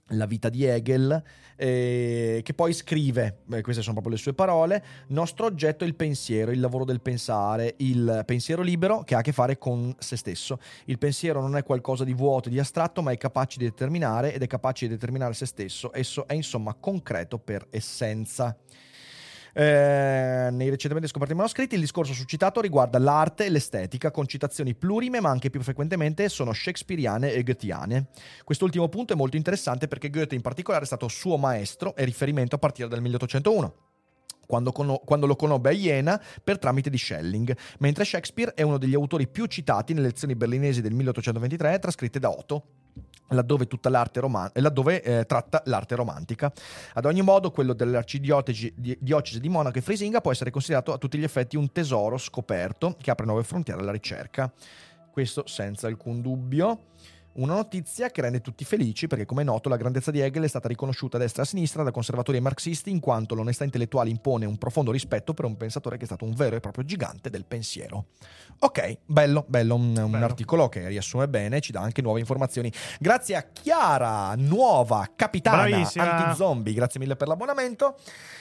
la 0.09 0.27
vita 0.27 0.49
di 0.51 0.65
Hegel, 0.65 1.23
eh, 1.57 2.41
che 2.43 2.53
poi 2.55 2.73
scrive, 2.75 3.39
eh, 3.51 3.63
queste 3.63 3.81
sono 3.81 3.95
proprio 3.95 4.15
le 4.15 4.21
sue 4.21 4.35
parole, 4.35 4.85
nostro 5.09 5.47
oggetto 5.47 5.85
è 5.85 5.87
il 5.87 5.95
pensiero, 5.95 6.51
il 6.51 6.61
lavoro 6.61 6.85
del 6.85 7.01
pensare, 7.01 7.75
il 7.79 8.23
pensiero 8.27 8.61
libero 8.61 9.03
che 9.03 9.15
ha 9.15 9.19
a 9.19 9.23
che 9.23 9.33
fare 9.33 9.57
con 9.57 9.95
se 9.99 10.17
stesso. 10.17 10.59
Il 10.87 10.99
pensiero 10.99 11.41
non 11.41 11.57
è 11.57 11.63
qualcosa 11.63 12.05
di 12.05 12.13
vuoto, 12.13 12.51
di 12.51 12.59
astratto, 12.59 13.01
ma 13.03 13.13
è 13.13 13.17
capace 13.17 13.59
di 13.59 13.65
determinare 13.65 14.35
ed 14.35 14.43
è 14.43 14.47
capace 14.47 14.87
di 14.87 14.93
determinare 14.93 15.33
se 15.33 15.47
stesso. 15.47 15.93
Esso 15.93 16.27
è 16.27 16.35
insomma 16.35 16.75
concreto 16.75 17.39
per 17.39 17.67
essenza. 17.71 18.55
Eh, 19.57 20.49
nei 20.51 20.69
recentemente 20.69 21.07
scoperti 21.07 21.33
manoscritti 21.33 21.77
il 21.77 21.81
discorso 21.81 22.13
suscitato 22.13 22.61
riguarda 22.61 22.99
l'arte 22.99 23.45
e 23.45 23.51
l'estetica 23.51 24.11
con 24.11 24.27
citazioni 24.27 24.75
plurime 24.75 25.21
ma 25.21 25.31
anche 25.31 25.49
più 25.49 25.63
frequentemente 25.63 26.29
sono 26.29 26.53
shakespeariane 26.53 27.33
e 27.33 27.43
goetheane. 27.45 28.09
Quest'ultimo 28.43 28.89
punto 28.89 29.13
è 29.13 29.17
molto 29.17 29.37
interessante 29.37 29.87
perché 29.87 30.11
Goethe 30.11 30.35
in 30.35 30.41
particolare 30.41 30.83
è 30.83 30.87
stato 30.87 31.07
suo 31.07 31.37
maestro 31.37 31.95
e 31.95 32.05
riferimento 32.05 32.57
a 32.57 32.59
partire 32.59 32.89
dal 32.89 33.01
1801. 33.01 33.75
Quando, 34.47 34.73
cono- 34.73 35.01
quando 35.05 35.27
lo 35.27 35.37
conobbe 35.37 35.71
a 35.71 35.73
Iena 35.73 36.21
per 36.43 36.59
tramite 36.59 36.91
di 36.91 36.99
Schelling, 36.99 37.57
mentre 37.79 38.05
Shakespeare 38.05 38.53
è 38.55 38.63
uno 38.63 38.77
degli 38.77 38.95
autori 38.95 39.27
più 39.27 39.47
citati 39.47 39.95
nelle 39.95 40.09
lezioni 40.09 40.35
berlinesi 40.35 40.83
del 40.83 40.93
1823 40.93 41.79
trascritte 41.79 42.19
da 42.19 42.29
Otto 42.29 42.65
laddove, 43.29 43.67
l'arte 43.83 44.21
roman- 44.21 44.51
laddove 44.55 45.03
eh, 45.03 45.25
tratta 45.27 45.63
l'arte 45.67 45.95
romantica. 45.95 46.53
Ad 46.95 47.05
ogni 47.05 47.23
modo, 47.23 47.51
quello 47.51 47.73
dell'arcidiocesi 47.73 48.73
di, 48.77 48.97
diocesi 49.01 49.41
di 49.41 49.49
Monaco 49.49 49.79
e 49.79 49.81
Frisinga 49.81 50.21
può 50.21 50.31
essere 50.33 50.51
considerato 50.51 50.93
a 50.93 50.99
tutti 50.99 51.19
gli 51.19 51.25
effetti 51.25 51.57
un 51.57 51.73
tesoro 51.73 52.19
scoperto 52.19 52.97
che 53.01 53.11
apre 53.11 53.27
nuove 53.27 53.43
frontiere 53.45 53.81
alla 53.81 53.93
ricerca. 53.93 54.53
Questo 55.11 55.45
senza 55.47 55.87
alcun 55.87 56.21
dubbio. 56.21 56.87
Una 57.37 57.55
notizia 57.55 58.11
che 58.11 58.21
rende 58.21 58.41
tutti 58.41 58.65
felici 58.65 59.09
perché, 59.09 59.25
come 59.25 59.43
è 59.43 59.45
noto, 59.45 59.69
la 59.69 59.77
grandezza 59.77 60.13
di 60.13 60.21
Hegel 60.21 60.45
è 60.45 60.49
stata 60.49 60.69
riconosciuta 60.69 61.17
a 61.17 61.21
destra 61.21 61.43
e 61.43 61.45
a 61.45 61.49
sinistra 61.49 61.83
da 61.83 61.91
conservatori 61.91 62.39
e 62.39 62.41
marxisti 62.41 62.91
in 62.91 63.01
quanto 63.01 63.35
l'onestà 63.35 63.65
intellettuale 63.65 64.09
impone 64.09 64.47
un 64.47 64.57
profondo 64.57 64.93
rispetto 64.93 65.35
per 65.35 65.45
un 65.45 65.57
pensatore 65.57 65.97
che 65.97 66.05
è 66.05 66.07
stato 66.07 66.25
un 66.25 66.33
vero 66.35 66.55
e 66.55 66.61
proprio 66.61 66.85
gigante 66.85 67.31
del 67.31 67.45
pensiero. 67.45 68.07
Ok, 68.61 68.99
bello, 69.05 69.45
bello, 69.49 69.75
un, 69.75 69.97
un 69.97 70.11
Bello. 70.13 70.25
articolo 70.25 70.69
che 70.69 70.87
riassume 70.87 71.27
bene, 71.29 71.61
ci 71.61 71.73
dà 71.73 71.81
anche 71.81 72.03
nuove 72.03 72.21
informazioni. 72.21 72.73
Grazie 73.01 73.35
a 73.35 73.45
Chiara, 73.53 74.35
nuova 74.37 75.11
capitana 75.17 75.67
Bravissima. 75.67 76.17
anti-zombie, 76.17 76.73
grazie 76.73 77.01
mille 77.01 77.17
per 77.17 77.27
l'abbonamento. 77.27 77.97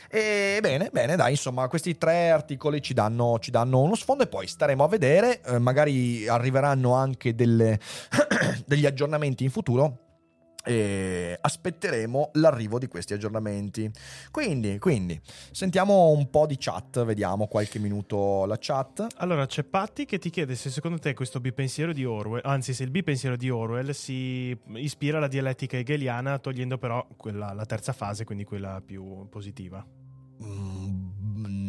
E 0.07 0.59
bene, 0.61 0.89
bene, 0.93 1.15
dai, 1.15 1.31
insomma, 1.31 1.67
questi 1.67 1.97
tre 1.97 2.29
articoli 2.29 2.79
ci 2.83 2.93
danno, 2.93 3.39
ci 3.39 3.49
danno 3.49 3.79
uno 3.79 3.95
sfondo 3.95 4.21
e 4.21 4.27
poi 4.27 4.45
staremo 4.45 4.83
a 4.83 4.87
vedere, 4.87 5.41
eh, 5.41 5.57
magari 5.57 6.27
arriveranno 6.27 6.93
anche 6.93 7.33
delle- 7.33 7.79
degli 8.67 8.82
aggiornamenti 8.85 9.43
in 9.43 9.49
futuro. 9.51 9.99
E 10.65 11.37
aspetteremo 11.41 12.29
l'arrivo 12.35 12.79
di 12.79 12.87
questi 12.87 13.13
aggiornamenti. 13.13 13.91
Quindi, 14.31 14.79
quindi, 14.79 15.19
sentiamo 15.51 16.11
un 16.11 16.29
po' 16.29 16.45
di 16.45 16.55
chat, 16.57 17.03
vediamo 17.03 17.47
qualche 17.47 17.79
minuto 17.79 18.45
la 18.45 18.55
chat. 18.57 19.05
Allora, 19.17 19.45
c'è 19.45 19.65
Patti 19.65 20.05
che 20.05 20.19
ti 20.19 20.29
chiede 20.29 20.55
se 20.55 20.69
secondo 20.69 20.99
te 20.99 21.13
questo 21.13 21.41
bipensiero 21.41 21.91
di 21.91 22.05
Orwell, 22.05 22.41
anzi 22.45 22.73
se 22.73 22.83
il 22.83 22.91
bipensiero 22.91 23.35
di 23.35 23.49
Orwell 23.49 23.89
si 23.89 24.57
ispira 24.75 25.17
alla 25.17 25.27
dialettica 25.27 25.75
hegeliana, 25.75 26.39
togliendo 26.39 26.77
però 26.77 27.05
quella, 27.17 27.51
la 27.51 27.65
terza 27.65 27.91
fase, 27.91 28.23
quindi 28.23 28.45
quella 28.45 28.81
più 28.85 29.27
positiva. 29.29 29.85
Mm, 30.41 30.72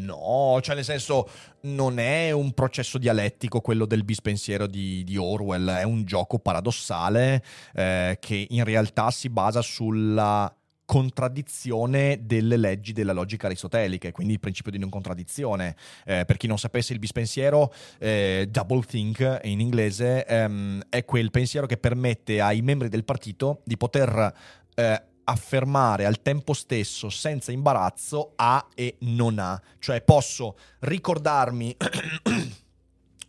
No, 0.05 0.59
cioè 0.61 0.75
nel 0.75 0.85
senso 0.85 1.29
non 1.63 1.99
è 1.99 2.31
un 2.31 2.53
processo 2.53 2.99
dialettico 2.99 3.61
quello 3.61 3.87
del 3.87 4.05
bispensiero 4.05 4.67
di, 4.67 5.03
di 5.03 5.17
Orwell, 5.17 5.69
è 5.71 5.83
un 5.83 6.05
gioco 6.05 6.39
paradossale 6.39 7.43
eh, 7.75 8.19
che 8.21 8.47
in 8.51 8.65
realtà 8.65 9.11
si 9.11 9.31
basa 9.31 9.63
sulla 9.63 10.55
contraddizione 10.85 12.21
delle 12.23 12.59
leggi 12.59 12.93
della 12.93 13.15
logica 13.15 13.47
aristotelica, 13.47 14.13
quindi 14.13 14.35
il 14.35 14.41
principio 14.41 14.71
di 14.71 14.79
non 14.79 14.91
contraddizione. 14.91 15.75
Eh, 16.05 16.25
per 16.27 16.37
chi 16.37 16.47
non 16.47 16.59
sapesse 16.59 16.93
il 16.93 16.99
bispensiero, 16.99 17.73
eh, 17.99 18.47
double 18.51 18.83
think 18.83 19.41
in 19.45 19.61
inglese, 19.61 20.27
ehm, 20.27 20.83
è 20.91 21.05
quel 21.07 21.31
pensiero 21.31 21.67
che 21.67 21.79
permette 21.79 22.43
ai 22.43 22.61
membri 22.61 22.89
del 22.89 23.05
partito 23.05 23.63
di 23.65 23.79
poter 23.79 24.35
eh, 24.75 25.03
affermare 25.25 26.05
al 26.05 26.22
tempo 26.22 26.53
stesso 26.53 27.11
senza 27.11 27.53
imbarazzo 27.53 28.33
A 28.37 28.66
e 28.75 28.97
non 29.01 29.39
A. 29.39 29.61
Cioè 29.79 30.03
posso 30.03 30.57
ricordarmi 30.81 31.77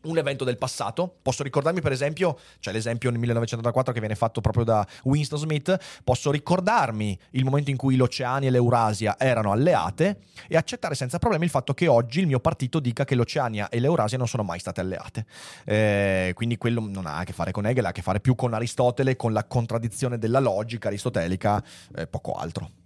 un 0.06 0.18
evento 0.18 0.44
del 0.44 0.58
passato, 0.58 1.18
posso 1.22 1.44
ricordarmi 1.44 1.82
per 1.82 1.92
esempio, 1.92 2.38
c'è 2.60 2.72
l'esempio 2.72 3.10
nel 3.10 3.20
1984 3.20 3.94
che 3.94 4.00
viene 4.00 4.16
fatto 4.16 4.42
proprio 4.42 4.64
da 4.64 4.88
Winston 5.04 5.40
Smith, 5.40 5.78
posso 6.04 6.32
ricordarmi 6.32 7.18
il 7.32 7.44
momento 7.44 7.70
in 7.70 7.78
cui 7.78 7.96
l'Oceania 7.96 8.50
e 8.50 8.52
l'Eurasia 8.52 9.16
erano 9.20 9.52
alleate 9.52 10.20
e 10.48 10.58
accettare 10.58 10.96
senza 10.96 11.20
problemi 11.20 11.46
il 11.46 11.52
fatto 11.52 11.74
che 11.74 11.88
oggi 11.88 12.20
il 12.20 12.28
mio 12.28 12.40
partito 12.40 12.80
dica 12.80 13.06
che 13.06 13.16
l'Oceania 13.16 13.70
e 13.70 13.80
l'Eurasia 13.80 14.18
non 14.18 14.28
sono 14.28 14.44
mai 14.44 14.60
state 14.60 14.82
alleate. 14.82 15.26
Eh, 15.66 16.32
quindi 16.36 16.58
quello 16.58 16.86
non 16.88 17.06
ha 17.06 17.18
a 17.18 17.24
che 17.24 17.34
fare 17.34 17.52
con 17.52 17.66
Hegel, 17.66 17.86
ha 17.86 17.90
a 17.90 17.92
che 17.92 18.02
fare 18.02 18.20
più 18.20 18.36
con 18.36 18.54
Aristotele, 18.54 19.16
con 19.16 19.34
la 19.34 19.44
contraddizione 19.44 20.18
della 20.18 20.40
logica 20.40 20.88
aristotelica, 20.88 21.64
eh, 21.96 22.08
poco 22.08 22.34
altro. 22.34 22.84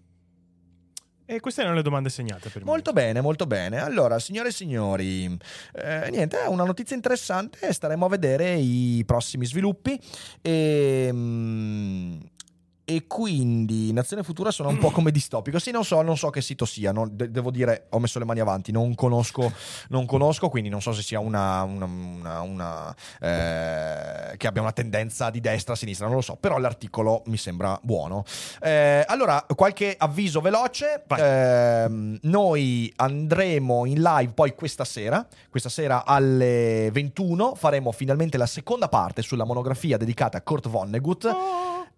E 1.32 1.40
queste 1.42 1.62
erano 1.62 1.76
le 1.76 1.84
domande 1.84 2.10
segnate 2.10 2.50
per 2.50 2.66
Molto 2.66 2.92
bene, 2.92 3.22
molto 3.22 3.46
bene. 3.46 3.80
Allora, 3.80 4.18
signore 4.18 4.50
e 4.50 4.52
signori, 4.52 5.26
eh, 5.74 6.10
niente, 6.10 6.42
è 6.42 6.48
una 6.48 6.64
notizia 6.64 6.96
interessante. 6.96 7.72
Staremo 7.72 8.08
a 8.08 8.10
vedere 8.10 8.56
i 8.56 9.04
prossimi 9.06 9.46
sviluppi. 9.46 10.02
E, 10.42 11.10
mm, 11.14 12.18
e 12.90 13.06
quindi 13.06 13.94
Nazione 13.94 14.24
Futura 14.24 14.50
suona 14.50 14.72
un 14.72 14.80
po' 14.80 14.90
come 14.90 15.12
distopico. 15.12 15.60
Sì, 15.60 15.70
non 15.70 15.86
so, 15.86 16.02
non 16.02 16.18
so 16.18 16.32
che 16.32 16.42
sito 16.42 16.66
sia. 16.66 16.92
non- 16.92 17.10
de- 17.12 17.30
devo 17.30 17.52
dire, 17.52 17.86
ho 17.90 18.00
messo 18.00 18.18
le 18.18 18.26
mani 18.26 18.40
avanti. 18.40 18.72
Non 18.72 18.96
conosco, 18.96 19.52
non 19.90 20.08
conosco 20.08 20.50
quindi 20.50 20.70
non 20.70 20.82
so 20.82 20.92
se 20.92 21.04
sia 21.04 21.20
una. 21.20 21.62
una, 21.62 21.86
una- 21.86 22.42
una, 22.42 22.96
eh, 23.22 24.38
che 24.38 24.48
abbia 24.48 24.62
una 24.64 24.72
tendenza 24.72 25.30
di 25.30 25.40
destra 25.40 25.74
a 25.74 25.76
sinistra. 25.78 26.08
Non 26.08 26.16
lo 26.16 26.22
so. 26.22 26.36
Però 26.38 26.58
l'articolo 26.58 27.22
mi 27.28 27.38
sembra 27.38 27.78
buono. 27.84 28.24
Eh, 28.60 29.04
allora, 29.08 29.46
qualche 29.56 29.94
avviso 29.98 30.42
veloce. 30.42 31.04
Ehm, 31.16 32.18
noi 32.24 32.92
andremo 32.96 33.86
in 33.86 34.02
live 34.02 34.32
poi 34.34 34.56
questa 34.56 34.84
sera. 34.84 35.26
Questa 35.50 35.70
sera 35.70 36.06
alle 36.06 36.90
21 36.92 37.54
faremo 37.56 37.92
finalmente 37.92 38.38
la 38.38 38.48
seconda 38.48 38.88
parte 38.90 39.22
sulla 39.22 39.44
monografia 39.44 39.98
dedicata 39.98 40.38
a 40.38 40.42
Kurt 40.42 40.68
Vonnegut. 40.70 41.36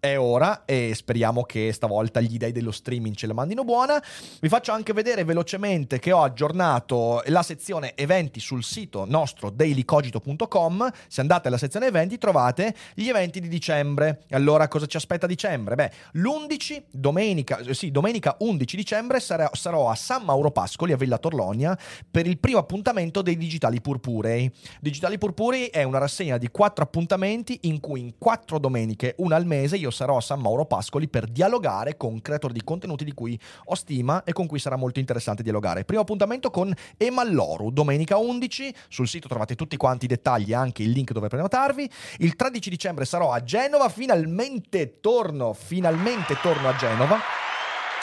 È 0.04 0.18
ora 0.18 0.64
e 0.64 0.94
speriamo 0.96 1.44
che 1.44 1.72
stavolta 1.72 2.20
gli 2.20 2.36
dei 2.36 2.50
dello 2.50 2.72
streaming 2.72 3.14
ce 3.14 3.28
la 3.28 3.34
mandino 3.34 3.62
buona. 3.62 4.02
Vi 4.40 4.48
faccio 4.48 4.72
anche 4.72 4.92
vedere 4.92 5.22
velocemente 5.22 6.00
che 6.00 6.10
ho 6.10 6.24
aggiornato 6.24 7.22
la 7.26 7.44
sezione 7.44 7.94
eventi 7.94 8.40
sul 8.40 8.64
sito 8.64 9.04
nostro 9.06 9.48
dailycogito.com. 9.50 10.90
Se 11.06 11.20
andate 11.20 11.46
alla 11.46 11.56
sezione 11.56 11.86
eventi 11.86 12.18
trovate 12.18 12.74
gli 12.94 13.06
eventi 13.06 13.38
di 13.38 13.46
dicembre. 13.46 14.24
Allora 14.30 14.66
cosa 14.66 14.86
ci 14.86 14.96
aspetta 14.96 15.26
a 15.26 15.28
dicembre? 15.28 15.76
Beh, 15.76 15.92
l'11, 16.14 16.82
domenica, 16.90 17.60
sì, 17.70 17.92
domenica 17.92 18.34
11 18.40 18.74
dicembre 18.74 19.20
sarò, 19.20 19.50
sarò 19.52 19.88
a 19.88 19.94
San 19.94 20.24
Mauro 20.24 20.50
Pascoli 20.50 20.90
a 20.90 20.96
Villa 20.96 21.18
Torlonia 21.18 21.78
per 22.10 22.26
il 22.26 22.38
primo 22.38 22.58
appuntamento 22.58 23.22
dei 23.22 23.36
Digitali 23.36 23.80
Purpurei. 23.80 24.50
Digitali 24.80 25.16
Purpurei 25.16 25.66
è 25.66 25.84
una 25.84 25.98
rassegna 25.98 26.38
di 26.38 26.48
quattro 26.48 26.82
appuntamenti 26.82 27.60
in 27.62 27.78
cui 27.78 28.00
in 28.00 28.14
quattro 28.18 28.58
domeniche, 28.58 29.14
una 29.18 29.36
al 29.36 29.46
mese, 29.46 29.76
io 29.76 29.90
sarò 29.92 30.16
a 30.16 30.20
San 30.20 30.40
Mauro 30.40 30.64
Pascoli 30.64 31.08
per 31.08 31.26
dialogare 31.26 31.96
con 31.96 32.20
creator 32.20 32.50
di 32.50 32.64
contenuti 32.64 33.04
di 33.04 33.12
cui 33.12 33.38
ho 33.66 33.74
stima 33.74 34.24
e 34.24 34.32
con 34.32 34.46
cui 34.46 34.58
sarà 34.58 34.76
molto 34.76 34.98
interessante 34.98 35.42
dialogare. 35.42 35.84
Primo 35.84 36.02
appuntamento 36.02 36.50
con 36.50 36.74
Emalloru, 36.96 37.70
domenica 37.70 38.16
11, 38.16 38.74
sul 38.88 39.06
sito 39.06 39.28
trovate 39.28 39.54
tutti 39.54 39.76
quanti 39.76 40.06
i 40.06 40.08
dettagli 40.08 40.50
e 40.50 40.54
anche 40.54 40.82
il 40.82 40.90
link 40.90 41.12
dove 41.12 41.28
prenotarvi. 41.28 41.88
Il 42.18 42.34
13 42.34 42.70
dicembre 42.70 43.04
sarò 43.04 43.30
a 43.30 43.42
Genova, 43.44 43.88
finalmente 43.88 45.00
torno, 45.00 45.52
finalmente 45.52 46.36
torno 46.40 46.68
a 46.68 46.76
Genova. 46.76 47.18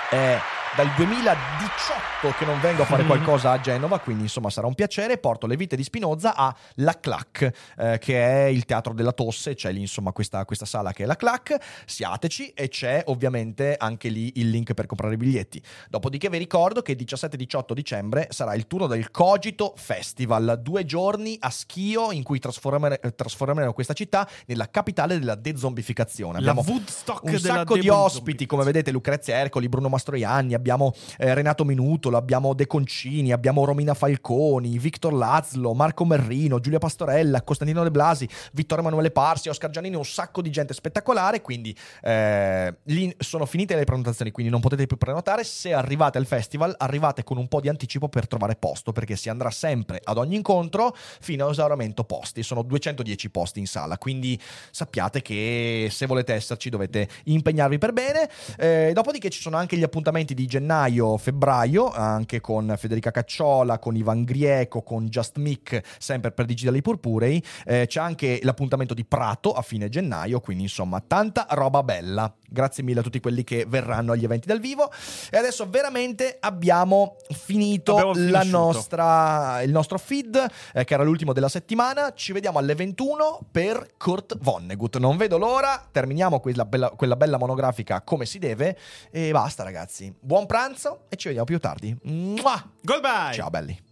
È 0.09 0.37
dal 0.75 0.91
2018 0.95 2.37
che 2.37 2.45
non 2.45 2.59
vengo 2.59 2.83
a 2.83 2.85
fare 2.85 3.05
qualcosa 3.05 3.51
a 3.51 3.59
Genova, 3.59 3.99
quindi 3.99 4.23
insomma 4.23 4.49
sarà 4.49 4.67
un 4.67 4.75
piacere. 4.75 5.17
Porto 5.17 5.47
le 5.47 5.55
vite 5.55 5.75
di 5.75 5.83
Spinoza 5.83 6.35
a 6.35 6.55
La 6.75 6.99
Clac, 6.99 7.51
eh, 7.77 7.97
che 7.99 8.45
è 8.45 8.45
il 8.45 8.65
teatro 8.65 8.93
della 8.93 9.11
tosse. 9.11 9.55
C'è 9.55 9.71
lì 9.71 9.79
insomma 9.79 10.11
questa, 10.11 10.45
questa 10.45 10.65
sala 10.65 10.91
che 10.91 11.03
è 11.03 11.05
La 11.05 11.15
Clac. 11.15 11.57
Siateci 11.85 12.49
e 12.49 12.67
c'è 12.67 13.03
ovviamente 13.07 13.75
anche 13.77 14.09
lì 14.09 14.33
il 14.35 14.49
link 14.49 14.73
per 14.73 14.85
comprare 14.85 15.13
i 15.13 15.17
biglietti. 15.17 15.61
Dopodiché 15.89 16.29
vi 16.29 16.37
ricordo 16.37 16.81
che 16.81 16.91
il 16.91 16.97
17-18 16.97 17.73
dicembre 17.73 18.27
sarà 18.29 18.53
il 18.53 18.67
turno 18.67 18.87
del 18.87 19.11
Cogito 19.11 19.73
Festival, 19.75 20.59
due 20.61 20.85
giorni 20.85 21.37
a 21.39 21.49
Schio 21.49 22.11
in 22.11 22.23
cui 22.23 22.37
eh, 22.37 23.15
trasformeremo 23.15 23.73
questa 23.73 23.93
città 23.93 24.27
nella 24.45 24.69
capitale 24.69 25.17
della 25.17 25.35
dezombificazione. 25.35 26.41
La 26.41 26.51
Abbiamo 26.51 26.63
Woodstock 26.69 27.23
un 27.23 27.39
sacco 27.39 27.77
di 27.77 27.89
ospiti, 27.89 28.45
come 28.45 28.63
vedete, 28.63 28.91
Lucrezia 28.91 29.35
Ercoli, 29.35 29.69
Bruno 29.69 29.89
Mastroianni, 29.89 30.53
abbiamo 30.59 30.93
eh, 31.17 31.33
Renato 31.33 31.65
Minutolo, 31.65 32.17
abbiamo 32.17 32.53
De 32.53 32.67
Concini, 32.67 33.31
abbiamo 33.31 33.65
Romina 33.65 33.93
Falconi, 33.93 34.77
Victor 34.77 35.13
Lazlo, 35.13 35.73
Marco 35.73 36.05
Merrino, 36.05 36.59
Giulia 36.59 36.79
Pastorella, 36.79 37.41
Costantino 37.41 37.83
De 37.83 37.91
Blasi, 37.91 38.27
Vittorio 38.53 38.83
Emanuele 38.83 39.11
Parsi, 39.11 39.49
Oscar 39.49 39.69
Giannini, 39.69 39.95
un 39.95 40.05
sacco 40.05 40.41
di 40.41 40.49
gente 40.51 40.73
spettacolare, 40.73 41.41
quindi 41.41 41.75
eh, 42.01 42.75
sono 43.17 43.45
finite 43.45 43.75
le 43.75 43.85
prenotazioni, 43.85 44.31
quindi 44.31 44.51
non 44.51 44.61
potete 44.61 44.85
più 44.85 44.97
prenotare. 44.97 45.43
Se 45.43 45.73
arrivate 45.73 46.17
al 46.17 46.25
festival, 46.25 46.75
arrivate 46.77 47.23
con 47.23 47.37
un 47.37 47.47
po' 47.47 47.61
di 47.61 47.69
anticipo 47.69 48.09
per 48.09 48.27
trovare 48.27 48.55
posto, 48.55 48.91
perché 48.91 49.15
si 49.15 49.29
andrà 49.29 49.49
sempre 49.49 49.99
ad 50.03 50.17
ogni 50.17 50.35
incontro 50.35 50.95
fino 50.95 51.47
a 51.47 52.03
posti. 52.03 52.43
Sono 52.43 52.61
210 52.63 53.29
posti 53.29 53.59
in 53.59 53.67
sala, 53.67 53.97
quindi 53.97 54.39
sappiate 54.71 55.21
che 55.21 55.87
se 55.91 56.05
volete 56.05 56.33
esserci 56.33 56.69
dovete 56.69 57.07
impegnarvi 57.25 57.77
per 57.77 57.93
bene. 57.93 58.29
Eh, 58.57 58.91
dopodiché 58.93 59.29
ci 59.29 59.41
sono 59.41 59.57
anche 59.57 59.77
gli 59.77 59.83
appuntamenti 59.83 60.33
di 60.33 60.45
gennaio, 60.49 61.15
febbraio, 61.15 61.89
anche 61.89 62.41
con 62.41 62.75
Federica 62.77 63.11
Cacciola, 63.11 63.79
con 63.79 63.95
Ivan 63.95 64.25
Grieco, 64.25 64.81
con 64.81 65.07
Just 65.07 65.37
Mick, 65.37 65.81
sempre 65.97 66.31
per 66.31 66.45
Digitali 66.45 66.81
Purpurei. 66.81 67.41
Eh, 67.65 67.85
c'è 67.87 68.01
anche 68.01 68.39
l'appuntamento 68.43 68.93
di 68.93 69.05
Prato 69.05 69.53
a 69.53 69.61
fine 69.61 69.87
gennaio, 69.87 70.41
quindi 70.41 70.63
insomma 70.63 70.99
tanta 70.99 71.47
roba 71.51 71.83
bella. 71.83 72.33
Grazie 72.49 72.83
mille 72.83 72.99
a 72.99 73.03
tutti 73.03 73.19
quelli 73.19 73.43
che 73.43 73.65
verranno 73.67 74.11
agli 74.11 74.23
eventi 74.23 74.47
dal 74.47 74.59
vivo. 74.59 74.91
E 75.29 75.37
adesso 75.37 75.69
veramente 75.69 76.37
abbiamo 76.39 77.15
finito 77.29 77.95
Abbiamo 77.95 78.43
nostra, 78.43 79.61
il 79.61 79.71
nostro 79.71 79.97
feed, 79.97 80.45
eh, 80.73 80.83
che 80.83 80.93
era 80.93 81.03
l'ultimo 81.03 81.31
della 81.31 81.49
settimana. 81.49 82.13
Ci 82.13 82.33
vediamo 82.33 82.57
alle 82.57 82.73
21 82.73 83.41
per 83.51 83.93
Kurt 83.97 84.37
Vonnegut. 84.39 84.97
Non 84.97 85.17
vedo 85.17 85.37
l'ora. 85.37 85.87
Terminiamo 85.91 86.39
quella 86.39 86.65
bella, 86.65 86.89
quella 86.89 87.15
bella 87.15 87.37
monografica 87.37 88.01
come 88.01 88.25
si 88.25 88.39
deve. 88.39 88.77
E 89.11 89.31
basta, 89.31 89.63
ragazzi. 89.63 90.11
Buon 90.39 90.51
pranzo 90.51 91.01
e 91.09 91.17
ci 91.17 91.27
vediamo 91.27 91.45
più 91.45 91.59
tardi. 91.59 91.93
Mua! 92.03 92.71
Goodbye! 92.81 93.33
Ciao, 93.33 93.49
belli. 93.49 93.88